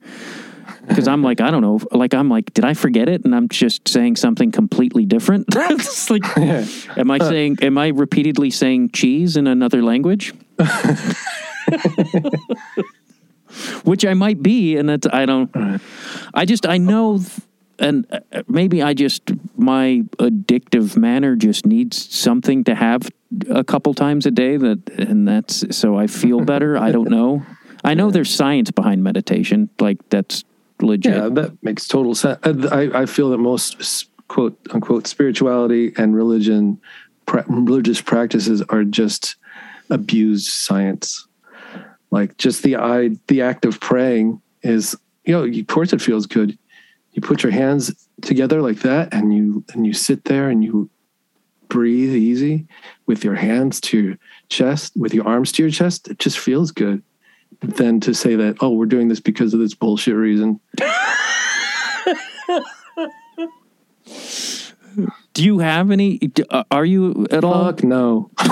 Because 0.87 1.07
I'm 1.07 1.21
like, 1.21 1.41
I 1.41 1.51
don't 1.51 1.61
know. 1.61 1.79
Like, 1.91 2.13
I'm 2.13 2.29
like, 2.29 2.53
did 2.53 2.63
I 2.63 2.73
forget 2.73 3.09
it? 3.09 3.25
And 3.25 3.35
I'm 3.35 3.49
just 3.49 3.87
saying 3.87 4.15
something 4.15 4.51
completely 4.51 5.05
different. 5.05 5.47
it's 5.55 6.09
like, 6.09 6.23
am 6.37 7.11
I 7.11 7.19
saying? 7.19 7.57
Am 7.61 7.77
I 7.77 7.89
repeatedly 7.89 8.51
saying 8.51 8.91
cheese 8.91 9.35
in 9.37 9.47
another 9.47 9.81
language? 9.81 10.33
which 13.83 14.05
I 14.05 14.13
might 14.13 14.41
be, 14.41 14.77
and 14.77 14.89
that's 14.89 15.07
I 15.11 15.25
don't. 15.25 15.81
I 16.33 16.45
just 16.45 16.65
I 16.65 16.77
know, 16.77 17.17
th- 17.17 17.29
and 17.79 18.05
uh, 18.11 18.43
maybe 18.47 18.81
I 18.81 18.93
just 18.93 19.31
my 19.55 20.03
addictive 20.17 20.97
manner 20.97 21.35
just 21.35 21.65
needs 21.65 22.13
something 22.13 22.63
to 22.65 22.75
have 22.75 23.09
a 23.49 23.63
couple 23.63 23.93
times 23.93 24.25
a 24.25 24.31
day 24.31 24.57
that, 24.57 24.89
and 24.89 25.27
that's 25.27 25.75
so 25.75 25.97
I 25.97 26.07
feel 26.07 26.41
better. 26.45 26.77
I 26.77 26.91
don't 26.91 27.09
know. 27.09 27.45
I 27.83 27.93
know 27.93 28.11
there's 28.11 28.33
science 28.33 28.71
behind 28.71 29.03
meditation, 29.03 29.69
like 29.79 29.97
that's 30.09 30.43
legit. 30.81 31.13
Yeah, 31.13 31.29
that 31.29 31.63
makes 31.63 31.87
total 31.87 32.15
sense. 32.15 32.39
Uh, 32.43 32.69
I, 32.71 33.01
I 33.01 33.05
feel 33.05 33.29
that 33.31 33.37
most 33.37 34.09
quote 34.27 34.59
unquote 34.71 35.07
spirituality 35.07 35.93
and 35.97 36.15
religion, 36.15 36.79
pra- 37.25 37.45
religious 37.47 38.01
practices 38.01 38.61
are 38.69 38.83
just 38.83 39.35
abused 39.89 40.47
science. 40.47 41.27
Like 42.11 42.37
just 42.37 42.63
the 42.63 42.77
I, 42.77 43.11
the 43.27 43.41
act 43.41 43.65
of 43.65 43.79
praying 43.79 44.41
is, 44.63 44.95
you 45.25 45.33
know, 45.33 45.43
of 45.43 45.67
course 45.67 45.93
it 45.93 46.01
feels 46.01 46.25
good. 46.25 46.57
You 47.11 47.21
put 47.21 47.43
your 47.43 47.51
hands 47.51 48.07
together 48.21 48.61
like 48.61 48.79
that, 48.79 49.13
and 49.13 49.33
you 49.33 49.63
and 49.73 49.85
you 49.85 49.93
sit 49.93 50.25
there 50.25 50.49
and 50.49 50.63
you 50.63 50.89
breathe 51.69 52.13
easy 52.15 52.65
with 53.05 53.23
your 53.23 53.35
hands 53.35 53.79
to 53.81 53.97
your 53.99 54.17
chest, 54.49 54.93
with 54.95 55.13
your 55.13 55.27
arms 55.27 55.51
to 55.53 55.63
your 55.63 55.71
chest. 55.71 56.07
It 56.09 56.19
just 56.19 56.39
feels 56.39 56.71
good. 56.71 57.01
Than 57.61 57.99
to 58.01 58.13
say 58.13 58.35
that, 58.35 58.57
oh, 58.61 58.69
we're 58.71 58.85
doing 58.85 59.07
this 59.07 59.19
because 59.19 59.53
of 59.53 59.59
this 59.59 59.73
bullshit 59.73 60.13
reason. 60.15 60.59
Do 65.33 65.43
you 65.43 65.59
have 65.59 65.91
any? 65.91 66.19
uh, 66.49 66.63
Are 66.71 66.85
you 66.85 67.27
at 67.31 67.43
all? 67.43 67.65
Fuck 67.65 67.83
no. 67.83 68.31
I 68.37 68.49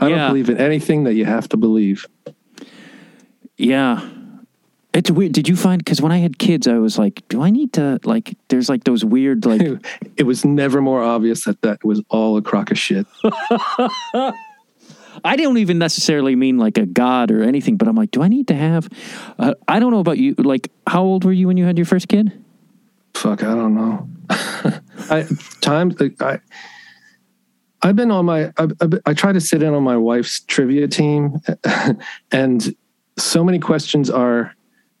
Yeah. 0.00 0.08
don't 0.08 0.28
believe 0.30 0.50
in 0.50 0.58
anything 0.58 1.04
that 1.04 1.14
you 1.14 1.24
have 1.24 1.48
to 1.50 1.56
believe. 1.56 2.06
Yeah. 3.56 4.06
It's 4.96 5.10
weird. 5.10 5.32
Did 5.32 5.46
you 5.46 5.56
find 5.56 5.78
because 5.78 6.00
when 6.00 6.10
I 6.10 6.18
had 6.18 6.38
kids, 6.38 6.66
I 6.66 6.78
was 6.78 6.98
like, 6.98 7.22
"Do 7.28 7.42
I 7.42 7.50
need 7.50 7.74
to 7.74 8.00
like?" 8.04 8.34
There's 8.48 8.70
like 8.70 8.84
those 8.84 9.04
weird 9.04 9.44
like 9.44 9.60
It 10.16 10.22
was 10.22 10.42
never 10.42 10.80
more 10.80 11.02
obvious 11.02 11.44
that 11.44 11.60
that 11.60 11.84
was 11.84 12.02
all 12.08 12.38
a 12.38 12.42
crock 12.42 12.70
of 12.70 12.78
shit. 12.78 13.06
I 15.24 15.36
don't 15.36 15.58
even 15.58 15.78
necessarily 15.78 16.34
mean 16.34 16.56
like 16.56 16.78
a 16.78 16.86
god 16.86 17.30
or 17.30 17.42
anything, 17.42 17.76
but 17.76 17.88
I'm 17.88 17.94
like, 17.94 18.10
do 18.10 18.22
I 18.22 18.28
need 18.28 18.48
to 18.48 18.54
have? 18.54 18.88
Uh, 19.38 19.52
I 19.68 19.80
don't 19.80 19.90
know 19.90 20.00
about 20.00 20.16
you. 20.16 20.34
Like, 20.38 20.72
how 20.86 21.02
old 21.02 21.24
were 21.24 21.32
you 21.32 21.46
when 21.46 21.58
you 21.58 21.66
had 21.66 21.76
your 21.76 21.86
first 21.86 22.08
kid? 22.08 22.32
Fuck, 23.14 23.42
I 23.42 23.54
don't 23.54 23.74
know. 23.74 24.08
I 25.10 25.26
times 25.60 25.94
I 26.20 26.40
I've 27.82 27.96
been 27.96 28.10
on 28.10 28.24
my 28.24 28.46
I, 28.56 28.68
I, 28.80 28.88
I 29.04 29.12
try 29.12 29.32
to 29.32 29.42
sit 29.42 29.62
in 29.62 29.74
on 29.74 29.82
my 29.82 29.98
wife's 29.98 30.40
trivia 30.40 30.88
team, 30.88 31.42
and 32.32 32.74
so 33.18 33.44
many 33.44 33.58
questions 33.58 34.10
are, 34.10 34.54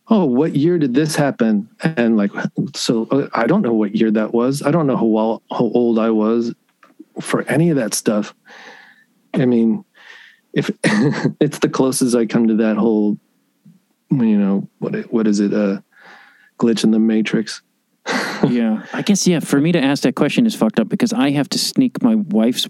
oh, 0.08 0.24
what 0.24 0.54
year 0.54 0.78
did 0.78 0.94
this 0.94 1.16
happen? 1.16 1.68
And 1.80 2.16
like, 2.16 2.30
so 2.74 3.06
uh, 3.10 3.28
I 3.34 3.46
don't 3.46 3.62
know 3.62 3.72
what 3.72 3.94
year 3.94 4.10
that 4.12 4.32
was. 4.32 4.62
I 4.62 4.70
don't 4.70 4.86
know 4.86 4.96
how 4.96 5.04
well 5.04 5.42
how 5.50 5.70
old 5.74 5.98
I 5.98 6.10
was 6.10 6.54
for 7.20 7.42
any 7.42 7.70
of 7.70 7.76
that 7.76 7.94
stuff. 7.94 8.34
I 9.34 9.46
mean, 9.46 9.84
if 10.52 10.70
it's 11.40 11.58
the 11.58 11.68
closest 11.68 12.16
I 12.16 12.26
come 12.26 12.48
to 12.48 12.54
that 12.56 12.76
whole, 12.76 13.18
you 14.10 14.38
know, 14.38 14.68
what 14.78 14.94
what 15.12 15.26
is 15.26 15.40
it? 15.40 15.52
Uh, 15.52 15.80
glitch 16.58 16.84
in 16.84 16.90
the 16.90 16.98
matrix. 16.98 17.62
yeah, 18.48 18.86
I 18.92 19.02
guess 19.02 19.26
yeah. 19.26 19.40
For 19.40 19.60
me 19.60 19.72
to 19.72 19.82
ask 19.82 20.02
that 20.04 20.14
question 20.14 20.46
is 20.46 20.54
fucked 20.54 20.78
up 20.78 20.88
because 20.88 21.12
I 21.12 21.30
have 21.30 21.48
to 21.50 21.58
sneak 21.58 22.02
my 22.02 22.14
wife's 22.14 22.68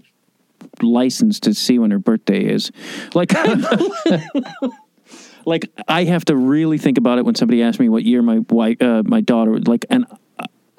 license 0.81 1.39
to 1.41 1.53
see 1.53 1.79
when 1.79 1.91
her 1.91 1.99
birthday 1.99 2.43
is. 2.43 2.71
Like, 3.13 3.33
like 5.47 5.71
I 5.87 6.03
have 6.03 6.25
to 6.25 6.35
really 6.35 6.77
think 6.77 6.97
about 6.97 7.17
it 7.17 7.25
when 7.25 7.33
somebody 7.33 7.63
asks 7.63 7.79
me 7.79 7.87
what 7.89 8.03
year 8.03 8.21
my 8.21 8.39
wife, 8.49 8.79
uh, 8.81 9.01
my 9.05 9.21
daughter, 9.21 9.57
like, 9.59 9.85
and 9.89 10.05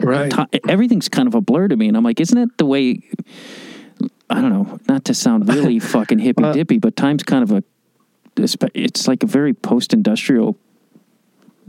Right. 0.00 0.30
ti- 0.30 0.60
everything's 0.68 1.08
kind 1.08 1.26
of 1.26 1.34
a 1.34 1.40
blur 1.40 1.66
to 1.68 1.76
me, 1.76 1.88
and 1.88 1.96
I'm 1.96 2.04
like, 2.04 2.20
isn't 2.20 2.36
it 2.38 2.50
the 2.58 2.66
way? 2.66 3.02
I 4.30 4.40
don't 4.40 4.50
know, 4.50 4.78
not 4.86 5.06
to 5.06 5.14
sound 5.14 5.48
really 5.48 5.78
fucking 5.94 6.18
hippy 6.20 6.44
dippy, 6.52 6.78
but 6.78 6.94
time's 6.94 7.24
kind 7.24 7.42
of 7.42 7.50
a. 7.50 7.64
It's 8.36 9.08
like 9.08 9.24
a 9.24 9.26
very 9.26 9.52
post-industrial 9.54 10.56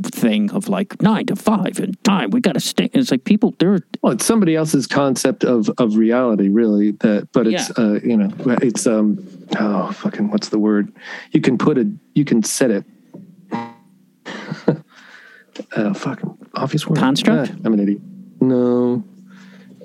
thing 0.03 0.51
of 0.51 0.67
like 0.69 1.01
nine 1.01 1.25
to 1.27 1.35
five 1.35 1.79
and 1.79 2.01
time. 2.03 2.29
We 2.31 2.41
got 2.41 2.53
to 2.53 2.59
stay. 2.59 2.89
It's 2.93 3.11
like 3.11 3.23
people 3.25 3.53
they're 3.59 3.79
Well, 4.01 4.13
it's 4.13 4.25
somebody 4.25 4.55
else's 4.55 4.87
concept 4.87 5.43
of 5.43 5.69
of 5.77 5.95
reality, 5.97 6.49
really. 6.49 6.91
That, 6.91 7.29
but 7.33 7.47
it's 7.47 7.69
Yeah. 7.77 7.83
uh, 7.85 7.99
you 8.03 8.17
know, 8.17 8.29
it's 8.61 8.85
um, 8.87 9.19
oh 9.59 9.91
fucking, 9.91 10.29
what's 10.31 10.49
the 10.49 10.59
word? 10.59 10.91
You 11.31 11.41
can 11.41 11.57
put 11.57 11.77
a, 11.77 11.89
you 12.15 12.25
can 12.25 12.43
set 12.43 12.71
it. 12.71 12.83
uh, 15.75 15.93
fucking 15.93 16.37
obvious 16.55 16.87
word. 16.87 16.97
Construct? 16.97 17.51
Ah, 17.51 17.55
I'm 17.65 17.73
an 17.73 17.79
idiot. 17.79 18.01
No, 18.41 19.03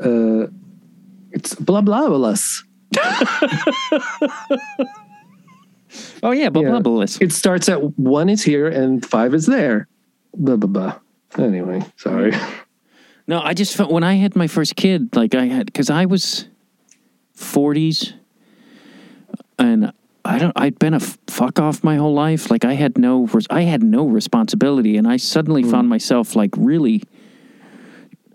uh, 0.02 0.46
it's 1.32 1.54
blah 1.56 1.80
blah 1.80 2.08
blah. 2.08 2.34
oh 6.22 6.30
yeah, 6.32 6.48
blah 6.48 6.62
Yeah. 6.62 6.70
blah 6.70 6.80
blah. 6.80 7.02
It 7.20 7.32
starts 7.32 7.68
at 7.68 7.98
one 7.98 8.28
is 8.28 8.42
here 8.42 8.68
and 8.68 9.04
five 9.04 9.34
is 9.34 9.46
there. 9.46 9.88
Blah 10.35 10.57
blah 10.57 10.68
blah. 10.68 10.99
Anyway, 11.45 11.82
sorry. 11.97 12.32
No, 13.26 13.41
I 13.41 13.55
just 13.55 13.74
felt 13.74 13.91
when 13.91 14.05
I 14.05 14.16
had 14.16 14.37
my 14.37 14.47
first 14.47 14.76
kid, 14.76 15.16
like 15.16 15.35
I 15.35 15.47
had 15.47 15.64
because 15.64 15.89
I 15.89 16.05
was 16.05 16.47
forties, 17.32 18.12
and 19.59 19.95
I 20.24 20.39
don't. 20.39 20.53
I'd 20.57 20.78
been 20.78 20.95
a 20.95 21.01
fuck 21.01 21.59
off 21.59 21.82
my 21.82 21.97
whole 21.97 22.12
life. 22.12 22.51
Like 22.51 22.64
I 22.66 22.74
had 22.74 22.99
no, 22.99 23.26
I 23.49 23.62
had 23.62 23.82
no 23.82 24.07
responsibility, 24.07 24.99
and 24.99 25.09
I 25.09 25.16
suddenly 25.16 25.62
hmm. 25.62 25.70
found 25.70 25.89
myself 25.89 26.37
like 26.37 26.51
really, 26.57 27.03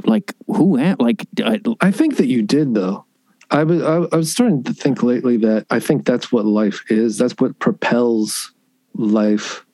like 0.06 0.34
who 0.48 0.78
am 0.80 0.96
like 1.00 1.28
I, 1.44 1.62
I 1.82 1.92
think 1.92 2.18
that 2.18 2.26
you 2.26 2.42
did 2.42 2.74
though. 2.74 3.06
I 3.52 3.64
was 3.64 3.82
I, 3.82 3.96
I 4.12 4.16
was 4.16 4.32
starting 4.32 4.64
to 4.64 4.74
think 4.74 5.04
lately 5.04 5.38
that 5.38 5.66
I 5.70 5.80
think 5.80 6.06
that's 6.06 6.32
what 6.32 6.46
life 6.46 6.84
is. 6.90 7.18
That's 7.18 7.34
what 7.38 7.60
propels 7.60 8.54
life, 8.96 9.66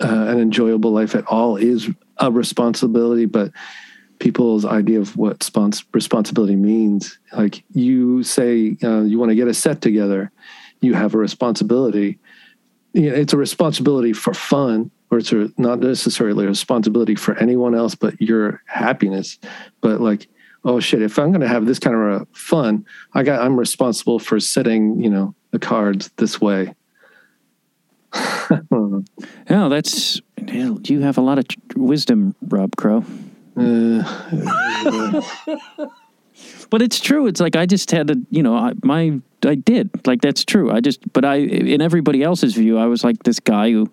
uh, 0.00 0.26
an 0.28 0.38
enjoyable 0.38 0.90
life 0.90 1.14
at 1.14 1.26
all 1.26 1.56
is 1.56 1.88
a 2.18 2.30
responsibility. 2.30 3.26
But 3.26 3.52
people's 4.18 4.64
idea 4.64 5.00
of 5.00 5.16
what 5.16 5.40
spons- 5.40 5.84
responsibility 5.92 6.56
means, 6.56 7.18
like 7.32 7.64
you 7.72 8.22
say, 8.22 8.76
uh, 8.82 9.02
you 9.02 9.18
want 9.18 9.30
to 9.30 9.36
get 9.36 9.48
a 9.48 9.54
set 9.54 9.80
together, 9.80 10.30
you 10.80 10.94
have 10.94 11.14
a 11.14 11.18
responsibility. 11.18 12.18
You 12.92 13.10
know, 13.10 13.16
it's 13.16 13.32
a 13.32 13.36
responsibility 13.36 14.12
for 14.12 14.34
fun, 14.34 14.90
or 15.10 15.18
it's 15.18 15.32
a, 15.32 15.50
not 15.58 15.80
necessarily 15.80 16.44
a 16.44 16.48
responsibility 16.48 17.14
for 17.14 17.36
anyone 17.38 17.74
else 17.74 17.94
but 17.94 18.20
your 18.20 18.62
happiness. 18.66 19.38
But 19.80 20.00
like 20.00 20.28
oh 20.64 20.80
shit 20.80 21.02
if 21.02 21.18
i'm 21.18 21.30
going 21.30 21.40
to 21.40 21.48
have 21.48 21.66
this 21.66 21.78
kind 21.78 21.96
of 21.96 22.22
a 22.22 22.26
fun 22.32 22.84
i 23.12 23.22
got 23.22 23.40
i'm 23.42 23.58
responsible 23.58 24.18
for 24.18 24.40
setting 24.40 24.98
you 24.98 25.10
know 25.10 25.34
the 25.50 25.58
cards 25.58 26.10
this 26.16 26.40
way 26.40 26.74
oh 28.70 29.68
that's 29.68 30.20
you 30.46 31.00
have 31.00 31.18
a 31.18 31.20
lot 31.20 31.38
of 31.38 31.46
wisdom, 31.76 32.34
Rob 32.42 32.76
Crow. 32.76 33.04
uh, 33.56 35.22
But 36.70 36.82
it's 36.82 36.98
true. 36.98 37.26
It's 37.26 37.40
like 37.40 37.54
I 37.54 37.66
just 37.66 37.90
had 37.92 38.08
to, 38.08 38.20
you 38.30 38.42
know, 38.42 38.56
I, 38.56 38.72
my 38.82 39.20
I 39.44 39.54
did 39.54 39.90
like 40.06 40.20
that's 40.20 40.44
true. 40.44 40.72
I 40.72 40.80
just, 40.80 41.12
but 41.12 41.24
I 41.24 41.36
in 41.36 41.80
everybody 41.80 42.22
else's 42.22 42.54
view, 42.54 42.78
I 42.78 42.86
was 42.86 43.04
like 43.04 43.22
this 43.22 43.38
guy 43.38 43.70
who, 43.70 43.90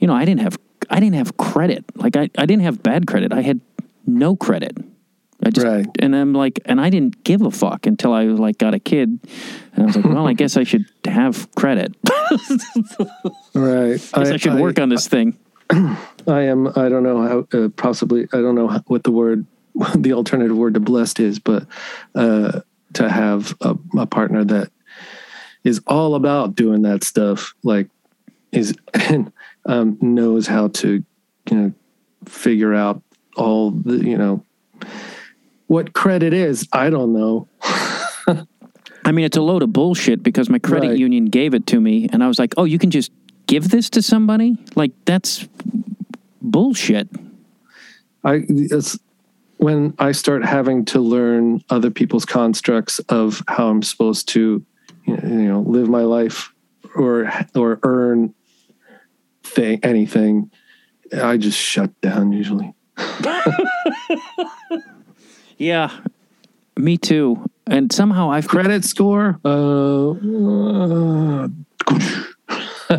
you 0.00 0.08
know, 0.08 0.14
I 0.14 0.24
didn't 0.24 0.40
have 0.40 0.58
I 0.90 0.98
didn't 0.98 1.16
have 1.16 1.36
credit. 1.36 1.84
Like 1.94 2.16
I 2.16 2.30
I 2.36 2.46
didn't 2.46 2.62
have 2.62 2.82
bad 2.82 3.06
credit. 3.06 3.32
I 3.32 3.42
had 3.42 3.60
no 4.06 4.34
credit. 4.34 4.76
I 5.44 5.50
just 5.50 5.66
Right. 5.66 5.86
and 5.98 6.14
I'm 6.14 6.32
like 6.32 6.60
and 6.64 6.80
I 6.80 6.90
didn't 6.90 7.24
give 7.24 7.42
a 7.42 7.50
fuck 7.50 7.86
until 7.86 8.12
I 8.12 8.24
like 8.24 8.58
got 8.58 8.74
a 8.74 8.78
kid. 8.78 9.18
And 9.74 9.82
I 9.82 9.86
was 9.86 9.96
like, 9.96 10.04
well, 10.04 10.26
I 10.26 10.32
guess 10.32 10.56
I 10.56 10.64
should 10.64 10.86
have 11.04 11.52
credit. 11.54 11.94
right 13.54 14.00
I 14.14 14.24
guess 14.24 14.30
I, 14.30 14.36
should 14.36 14.60
work 14.60 14.78
on 14.78 14.88
this 14.88 15.08
thing. 15.08 15.36
i 15.70 16.42
am 16.42 16.68
i 16.68 16.88
don't 16.90 17.02
know 17.02 17.22
how 17.22 17.58
uh, 17.58 17.68
possibly 17.70 18.24
i 18.34 18.36
don't 18.36 18.54
know 18.54 18.68
how, 18.68 18.80
what 18.86 19.02
the 19.02 19.10
word 19.10 19.46
the 19.96 20.12
alternative 20.12 20.56
word 20.56 20.74
to 20.74 20.80
blessed 20.80 21.20
is 21.20 21.38
but 21.38 21.66
uh 22.14 22.60
to 22.92 23.08
have 23.08 23.54
a, 23.62 23.74
a 23.96 24.06
partner 24.06 24.44
that 24.44 24.70
is 25.64 25.80
all 25.86 26.14
about 26.14 26.54
doing 26.54 26.82
that 26.82 27.02
stuff 27.02 27.54
like 27.62 27.88
is 28.52 28.74
and 28.92 29.32
um, 29.66 29.98
knows 30.00 30.46
how 30.46 30.68
to 30.68 31.02
you 31.50 31.56
know 31.56 31.72
figure 32.26 32.74
out 32.74 33.02
all 33.36 33.70
the 33.70 33.96
you 33.96 34.16
know 34.16 34.44
what 35.74 35.92
credit 35.92 36.32
is 36.32 36.68
i 36.72 36.88
don't 36.88 37.12
know 37.12 37.48
I 39.06 39.12
mean, 39.12 39.26
it's 39.26 39.36
a 39.36 39.42
load 39.42 39.62
of 39.62 39.70
bullshit 39.70 40.22
because 40.22 40.48
my 40.48 40.58
credit 40.58 40.88
Right. 40.88 40.98
union 40.98 41.26
gave 41.26 41.52
it 41.52 41.66
to 41.66 41.78
me, 41.78 42.08
and 42.10 42.24
I 42.24 42.26
was 42.26 42.38
like, 42.38 42.54
"Oh, 42.56 42.64
you 42.64 42.78
can 42.78 42.90
just 42.90 43.12
give 43.46 43.68
this 43.68 43.90
to 43.90 44.00
somebody? 44.00 44.56
Like 44.76 44.92
that's 45.04 45.46
bullshit." 46.40 47.08
i 48.24 48.42
it's 48.48 48.98
when 49.58 49.92
i 49.98 50.10
start 50.12 50.42
having 50.42 50.86
to 50.86 51.00
learn 51.00 51.60
other 51.68 51.90
people's 51.90 52.24
constructs 52.24 52.98
of 53.10 53.42
how 53.48 53.68
i'm 53.68 53.82
supposed 53.82 54.26
to 54.28 54.64
you 55.06 55.16
know 55.50 55.60
live 55.60 55.88
my 55.90 56.04
life 56.18 56.50
or 56.96 57.30
or 57.54 57.78
earn 57.82 58.32
thing 59.42 59.78
anything 59.82 60.50
i 61.22 61.36
just 61.36 61.58
shut 61.58 61.90
down 62.00 62.32
usually 62.32 62.72
Yeah, 65.58 65.90
me 66.76 66.96
too. 66.98 67.48
And 67.66 67.92
somehow 67.92 68.30
I've 68.30 68.48
credit 68.48 68.84
score 68.84 69.40
uh, 69.44 70.10
uh, 70.10 71.48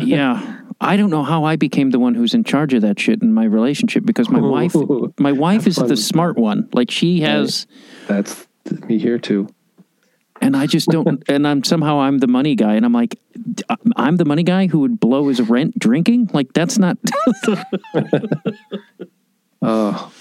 yeah. 0.00 0.54
I 0.78 0.98
don't 0.98 1.08
know 1.08 1.22
how 1.24 1.44
I 1.44 1.56
became 1.56 1.90
the 1.90 1.98
one 1.98 2.14
who's 2.14 2.34
in 2.34 2.44
charge 2.44 2.74
of 2.74 2.82
that 2.82 3.00
shit 3.00 3.22
in 3.22 3.32
my 3.32 3.44
relationship 3.44 4.04
because 4.04 4.28
my 4.28 4.40
wife 4.40 4.74
my 5.18 5.32
wife 5.32 5.66
is 5.66 5.76
the 5.76 5.96
smart 5.96 6.36
one. 6.36 6.68
Like 6.74 6.90
she 6.90 7.20
has 7.20 7.66
that's 8.06 8.46
me 8.88 8.98
here 8.98 9.18
too 9.18 9.48
and 10.40 10.56
I 10.56 10.66
just 10.66 10.88
don't 10.88 11.22
and 11.28 11.46
I'm 11.46 11.64
somehow 11.64 12.00
I'm 12.00 12.18
the 12.18 12.26
money 12.26 12.54
guy 12.54 12.74
and 12.74 12.84
I'm 12.84 12.92
like 12.92 13.18
I'm 13.96 14.16
the 14.16 14.24
money 14.24 14.42
guy 14.42 14.66
who 14.66 14.80
would 14.80 15.00
blow 15.00 15.28
his 15.28 15.40
rent 15.40 15.78
drinking? 15.78 16.30
Like 16.32 16.52
that's 16.52 16.78
not 16.78 16.98
Oh, 19.62 20.12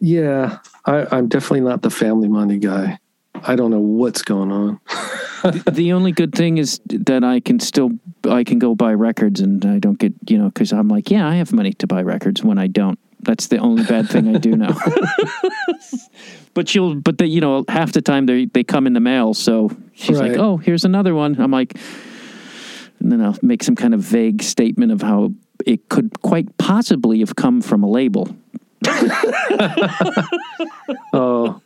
yeah. 0.00 0.58
I, 0.84 1.06
I'm 1.10 1.28
definitely 1.28 1.60
not 1.60 1.82
the 1.82 1.90
family 1.90 2.28
money 2.28 2.58
guy. 2.58 2.98
I 3.42 3.56
don't 3.56 3.70
know 3.70 3.80
what's 3.80 4.22
going 4.22 4.50
on. 4.50 4.80
the 5.70 5.92
only 5.92 6.12
good 6.12 6.34
thing 6.34 6.58
is 6.58 6.80
that 6.86 7.22
I 7.22 7.40
can 7.40 7.60
still 7.60 7.90
I 8.28 8.44
can 8.44 8.58
go 8.58 8.74
buy 8.74 8.94
records 8.94 9.40
and 9.40 9.64
I 9.64 9.78
don't 9.78 9.98
get 9.98 10.14
you 10.28 10.38
know 10.38 10.46
because 10.46 10.72
I'm 10.72 10.88
like 10.88 11.10
yeah 11.10 11.28
I 11.28 11.34
have 11.34 11.52
money 11.52 11.72
to 11.74 11.86
buy 11.86 12.02
records 12.02 12.42
when 12.42 12.58
I 12.58 12.66
don't. 12.66 12.98
That's 13.20 13.48
the 13.48 13.58
only 13.58 13.84
bad 13.84 14.08
thing 14.08 14.34
I 14.34 14.38
do 14.38 14.56
now. 14.56 14.76
but 16.54 16.68
she'll 16.68 16.94
but 16.94 17.18
the, 17.18 17.26
you 17.26 17.40
know 17.40 17.64
half 17.68 17.92
the 17.92 18.02
time 18.02 18.26
they 18.26 18.46
they 18.46 18.64
come 18.64 18.86
in 18.86 18.94
the 18.94 19.00
mail 19.00 19.34
so 19.34 19.70
she's 19.92 20.18
like 20.18 20.36
oh 20.38 20.56
here's 20.56 20.84
another 20.84 21.14
one. 21.14 21.40
I'm 21.40 21.50
like 21.50 21.76
and 23.00 23.12
then 23.12 23.20
I'll 23.20 23.38
make 23.42 23.62
some 23.62 23.76
kind 23.76 23.94
of 23.94 24.00
vague 24.00 24.42
statement 24.42 24.90
of 24.90 25.02
how 25.02 25.32
it 25.64 25.88
could 25.88 26.22
quite 26.22 26.56
possibly 26.58 27.20
have 27.20 27.36
come 27.36 27.60
from 27.60 27.82
a 27.82 27.88
label. 27.88 28.34
Oh, 31.12 31.60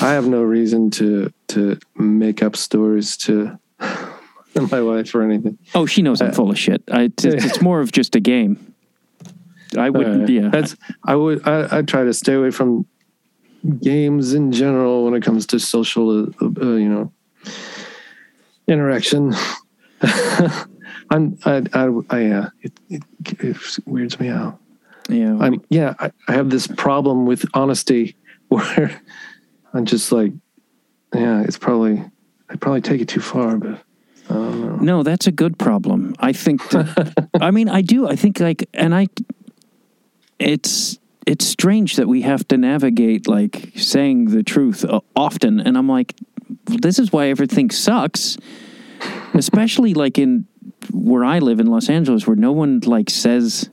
I 0.00 0.12
have 0.12 0.26
no 0.26 0.42
reason 0.42 0.90
to 0.92 1.32
to 1.48 1.78
make 1.96 2.42
up 2.42 2.56
stories 2.56 3.16
to 3.18 3.58
my 4.70 4.80
wife 4.80 5.14
or 5.14 5.22
anything. 5.22 5.58
Oh, 5.74 5.86
she 5.86 6.02
knows 6.02 6.20
I'm 6.20 6.32
full 6.32 6.50
of 6.50 6.58
shit. 6.58 6.82
I, 6.90 7.04
it's, 7.04 7.24
it's 7.26 7.60
more 7.60 7.80
of 7.80 7.92
just 7.92 8.16
a 8.16 8.20
game. 8.20 8.74
I 9.76 9.90
would, 9.90 10.06
All 10.06 10.18
right. 10.20 10.28
yeah. 10.28 10.48
That's 10.48 10.76
I 11.04 11.14
would 11.14 11.46
I, 11.46 11.78
I 11.78 11.82
try 11.82 12.04
to 12.04 12.14
stay 12.14 12.34
away 12.34 12.50
from 12.50 12.86
games 13.80 14.34
in 14.34 14.52
general 14.52 15.04
when 15.04 15.14
it 15.14 15.22
comes 15.22 15.46
to 15.46 15.58
social, 15.58 16.24
uh, 16.24 16.28
uh, 16.40 16.74
you 16.74 16.88
know, 16.88 17.12
interaction. 18.66 19.34
I'm 21.10 21.38
I 21.44 21.62
I, 21.72 21.88
I 22.10 22.20
yeah, 22.20 22.48
it, 22.62 22.72
it, 22.88 23.02
it 23.40 23.56
weirds 23.86 24.18
me 24.18 24.28
out. 24.28 24.58
Yeah. 25.08 25.36
I'm 25.38 25.62
yeah, 25.68 25.94
I, 25.98 26.12
I 26.28 26.32
have 26.32 26.50
this 26.50 26.66
problem 26.66 27.26
with 27.26 27.44
honesty 27.54 28.16
where 28.48 29.00
I'm 29.72 29.86
just 29.86 30.12
like 30.12 30.32
yeah, 31.14 31.42
it's 31.42 31.58
probably 31.58 32.04
I 32.48 32.56
probably 32.56 32.80
take 32.80 33.00
it 33.00 33.08
too 33.08 33.20
far, 33.20 33.56
but 33.56 33.80
I 34.28 34.34
don't 34.34 34.60
know. 34.60 34.76
No, 34.76 35.02
that's 35.02 35.26
a 35.26 35.32
good 35.32 35.58
problem. 35.58 36.14
I 36.18 36.32
think 36.32 36.68
that, 36.70 37.28
I 37.40 37.50
mean, 37.50 37.68
I 37.68 37.82
do. 37.82 38.08
I 38.08 38.16
think 38.16 38.40
like, 38.40 38.68
and 38.74 38.94
I, 38.94 39.08
it's, 40.38 40.98
it's 41.26 41.46
strange 41.46 41.96
that 41.96 42.08
we 42.08 42.22
have 42.22 42.46
to 42.48 42.58
navigate 42.58 43.28
like 43.28 43.72
saying 43.76 44.26
the 44.26 44.42
truth 44.42 44.84
uh, 44.84 45.00
often. 45.16 45.60
And 45.60 45.76
I'm 45.76 45.88
like, 45.88 46.14
this 46.66 46.98
is 46.98 47.12
why 47.12 47.28
everything 47.28 47.70
sucks, 47.70 48.36
especially 49.34 49.94
like 49.94 50.18
in 50.18 50.46
where 50.92 51.24
I 51.24 51.38
live 51.38 51.60
in 51.60 51.66
Los 51.66 51.88
Angeles, 51.88 52.26
where 52.26 52.36
no 52.36 52.52
one 52.52 52.80
like 52.84 53.10
says, 53.10 53.70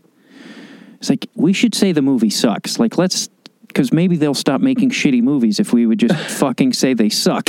it's 1.02 1.10
like, 1.10 1.28
we 1.34 1.52
should 1.52 1.74
say 1.74 1.91
the 1.91 2.04
movie 2.04 2.30
sucks. 2.30 2.78
Like, 2.78 2.99
let's, 2.99 3.28
because 3.68 3.91
maybe 3.91 4.18
they'll 4.18 4.36
stop 4.36 4.62
making 4.62 4.91
shitty 4.91 5.24
movies 5.24 5.60
if 5.60 5.74
we 5.74 5.88
would 5.88 5.99
just 5.99 6.16
fucking 6.38 6.74
say 6.74 6.93
they 6.93 7.10
suck. 7.10 7.47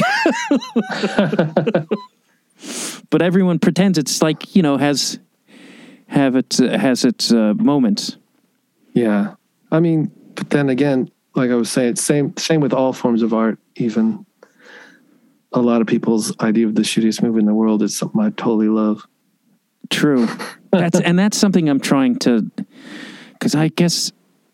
but 3.10 3.20
everyone 3.20 3.58
pretends 3.58 3.98
it's 3.98 4.22
like 4.22 4.54
you 4.54 4.62
know 4.62 4.76
has 4.76 5.18
have 6.06 6.36
its 6.36 6.60
uh, 6.60 6.78
has 6.78 7.04
its 7.04 7.32
uh, 7.32 7.54
moments. 7.54 8.16
Yeah, 8.94 9.34
I 9.70 9.80
mean, 9.80 10.10
but 10.34 10.50
then 10.50 10.68
again, 10.68 11.10
like 11.34 11.50
I 11.50 11.54
was 11.54 11.70
saying, 11.70 11.96
same 11.96 12.36
same 12.36 12.60
with 12.60 12.72
all 12.72 12.92
forms 12.92 13.22
of 13.22 13.34
art. 13.34 13.58
Even 13.76 14.24
a 15.52 15.60
lot 15.60 15.80
of 15.80 15.86
people's 15.86 16.36
idea 16.40 16.66
of 16.66 16.74
the 16.74 16.82
shittiest 16.82 17.22
movie 17.22 17.40
in 17.40 17.46
the 17.46 17.54
world 17.54 17.82
is 17.82 17.96
something 17.96 18.20
I 18.20 18.30
totally 18.30 18.68
love. 18.68 19.04
True, 19.90 20.26
that's 20.70 21.00
and 21.00 21.18
that's 21.18 21.36
something 21.36 21.68
I'm 21.68 21.80
trying 21.80 22.16
to 22.20 22.50
because 23.42 23.56
I 23.56 23.66
guess 23.68 24.12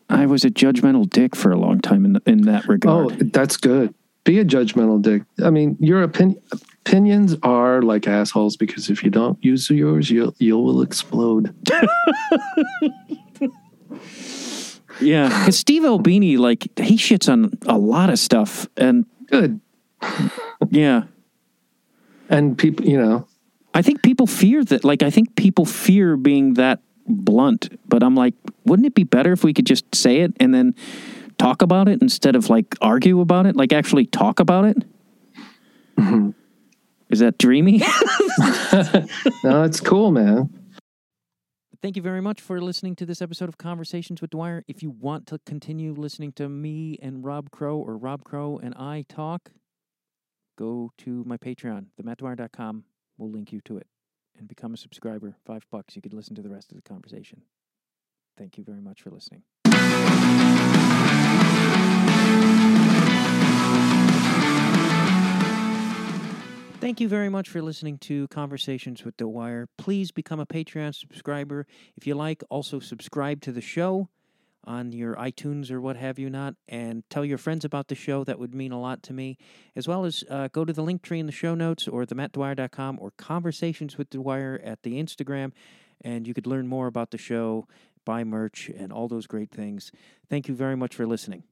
I 0.09 0.25
was 0.25 0.43
a 0.43 0.49
judgmental 0.49 1.07
dick 1.07 1.35
for 1.35 1.51
a 1.51 1.57
long 1.59 1.79
time 1.79 2.05
in 2.05 2.19
in 2.25 2.41
that 2.43 2.67
regard. 2.67 3.11
Oh, 3.11 3.15
that's 3.31 3.55
good. 3.55 3.93
Be 4.23 4.39
a 4.39 4.45
judgmental 4.45 4.99
dick. 4.99 5.21
I 5.43 5.51
mean, 5.51 5.77
your 5.79 6.01
opinion 6.01 6.41
opinions 6.87 7.35
are 7.43 7.83
like 7.83 8.07
assholes 8.07 8.57
because 8.57 8.89
if 8.89 9.03
you 9.03 9.11
don't 9.11 9.37
use 9.45 9.69
yours, 9.69 10.09
you'll 10.09 10.33
you 10.39 10.57
will 10.57 10.81
explode. 10.81 11.53
yeah, 14.99 15.29
because 15.39 15.59
Steve 15.59 15.85
Albini 15.85 16.37
like 16.37 16.63
he 16.79 16.97
shits 16.97 17.31
on 17.31 17.51
a 17.67 17.77
lot 17.77 18.09
of 18.09 18.17
stuff, 18.17 18.67
and 18.75 19.05
Good. 19.27 19.61
yeah, 20.71 21.03
And 22.27 22.57
people, 22.57 22.87
you 22.87 22.97
know, 22.97 23.27
I 23.75 23.83
think 23.83 24.01
people 24.01 24.25
fear 24.25 24.63
that. 24.63 24.83
Like, 24.83 25.03
I 25.03 25.11
think 25.11 25.35
people 25.35 25.65
fear 25.65 26.17
being 26.17 26.55
that 26.55 26.79
blunt. 27.09 27.69
But 27.87 28.03
I'm 28.03 28.15
like, 28.15 28.35
wouldn't 28.65 28.85
it 28.85 28.95
be 28.95 29.03
better 29.03 29.31
if 29.31 29.43
we 29.43 29.53
could 29.53 29.65
just 29.65 29.93
say 29.93 30.21
it 30.21 30.33
and 30.39 30.53
then 30.53 30.75
talk 31.37 31.61
about 31.61 31.87
it 31.87 32.01
instead 32.01 32.35
of 32.35 32.49
like 32.49 32.75
argue 32.81 33.21
about 33.21 33.45
it? 33.45 33.55
Like, 33.55 33.73
actually 33.73 34.05
talk 34.05 34.39
about 34.39 34.65
it. 34.65 34.77
Mm-hmm. 35.97 36.31
Is 37.09 37.19
that 37.19 37.37
dreamy? 37.37 37.79
no, 39.43 39.63
it's 39.63 39.79
cool, 39.79 40.11
man. 40.11 40.49
Thank 41.81 41.95
you 41.95 42.01
very 42.01 42.21
much 42.21 42.41
for 42.41 42.59
listening 42.61 42.95
to 42.97 43.05
this 43.05 43.21
episode 43.21 43.47
of 43.47 43.57
Conversations 43.57 44.21
with 44.21 44.31
Dwyer. 44.31 44.63
If 44.67 44.83
you 44.83 44.89
want 44.89 45.27
to 45.27 45.39
continue 45.45 45.93
listening 45.93 46.33
to 46.33 46.49
me 46.49 46.97
and 47.01 47.23
Rob 47.23 47.51
Crow 47.51 47.77
or 47.77 47.97
Rob 47.97 48.25
Crow 48.25 48.59
and 48.61 48.75
I 48.75 49.05
talk, 49.07 49.51
go 50.57 50.91
to 50.99 51.23
my 51.25 51.37
Patreon, 51.37 51.85
themattdwyer.com. 51.99 52.83
We'll 53.17 53.31
link 53.31 53.53
you 53.53 53.61
to 53.61 53.77
it 53.77 53.87
and 54.39 54.47
become 54.47 54.73
a 54.73 54.77
subscriber. 54.77 55.35
Five 55.45 55.65
bucks. 55.71 55.95
You 55.95 56.01
could 56.01 56.13
listen 56.13 56.35
to 56.35 56.41
the 56.41 56.49
rest 56.49 56.71
of 56.71 56.77
the 56.77 56.81
conversation. 56.81 57.43
Thank 58.37 58.57
you 58.57 58.63
very 58.63 58.81
much 58.81 59.01
for 59.01 59.11
listening. 59.11 59.43
Thank 66.79 67.01
you 67.01 67.09
very 67.09 67.27
much 67.27 67.49
for 67.49 67.61
listening 67.61 67.97
to 67.99 68.29
Conversations 68.29 69.03
with 69.03 69.17
Dwyer. 69.17 69.67
Please 69.77 70.11
become 70.11 70.39
a 70.39 70.45
Patreon 70.45 70.95
subscriber. 70.95 71.67
If 71.97 72.07
you 72.07 72.15
like, 72.15 72.41
also 72.49 72.79
subscribe 72.79 73.41
to 73.41 73.51
the 73.51 73.61
show 73.61 74.07
on 74.69 74.91
your 74.91 75.15
iTunes 75.15 75.71
or 75.71 75.81
what 75.81 75.97
have 75.97 76.19
you 76.19 76.29
not, 76.29 76.53
and 76.67 77.03
tell 77.09 77.25
your 77.25 77.39
friends 77.39 77.65
about 77.65 77.87
the 77.87 77.95
show. 77.95 78.23
That 78.23 78.37
would 78.37 78.53
mean 78.53 78.71
a 78.71 78.79
lot 78.79 79.01
to 79.03 79.13
me. 79.13 79.37
As 79.75 79.87
well 79.87 80.05
as 80.05 80.23
uh, 80.29 80.47
go 80.49 80.63
to 80.63 80.71
the 80.71 80.83
link 80.83 81.01
tree 81.01 81.19
in 81.19 81.25
the 81.25 81.31
show 81.31 81.55
notes 81.55 81.87
or 81.87 82.05
the 82.05 82.13
themattdwyer.com 82.13 82.99
or 83.01 83.11
Conversations 83.17 83.97
with 83.97 84.11
Dwyer 84.11 84.61
at 84.63 84.83
the 84.83 85.01
Instagram, 85.01 85.51
and 86.01 86.27
you 86.27 86.33
could 86.33 86.47
learn 86.47 86.67
more 86.67 86.85
about 86.87 87.09
the 87.09 87.17
show, 87.17 87.67
buy 88.05 88.23
merch, 88.23 88.69
and 88.69 88.93
all 88.93 89.07
those 89.07 89.25
great 89.25 89.51
things. 89.51 89.91
Thank 90.29 90.47
you 90.47 90.53
very 90.53 90.77
much 90.77 90.95
for 90.95 91.07
listening. 91.07 91.43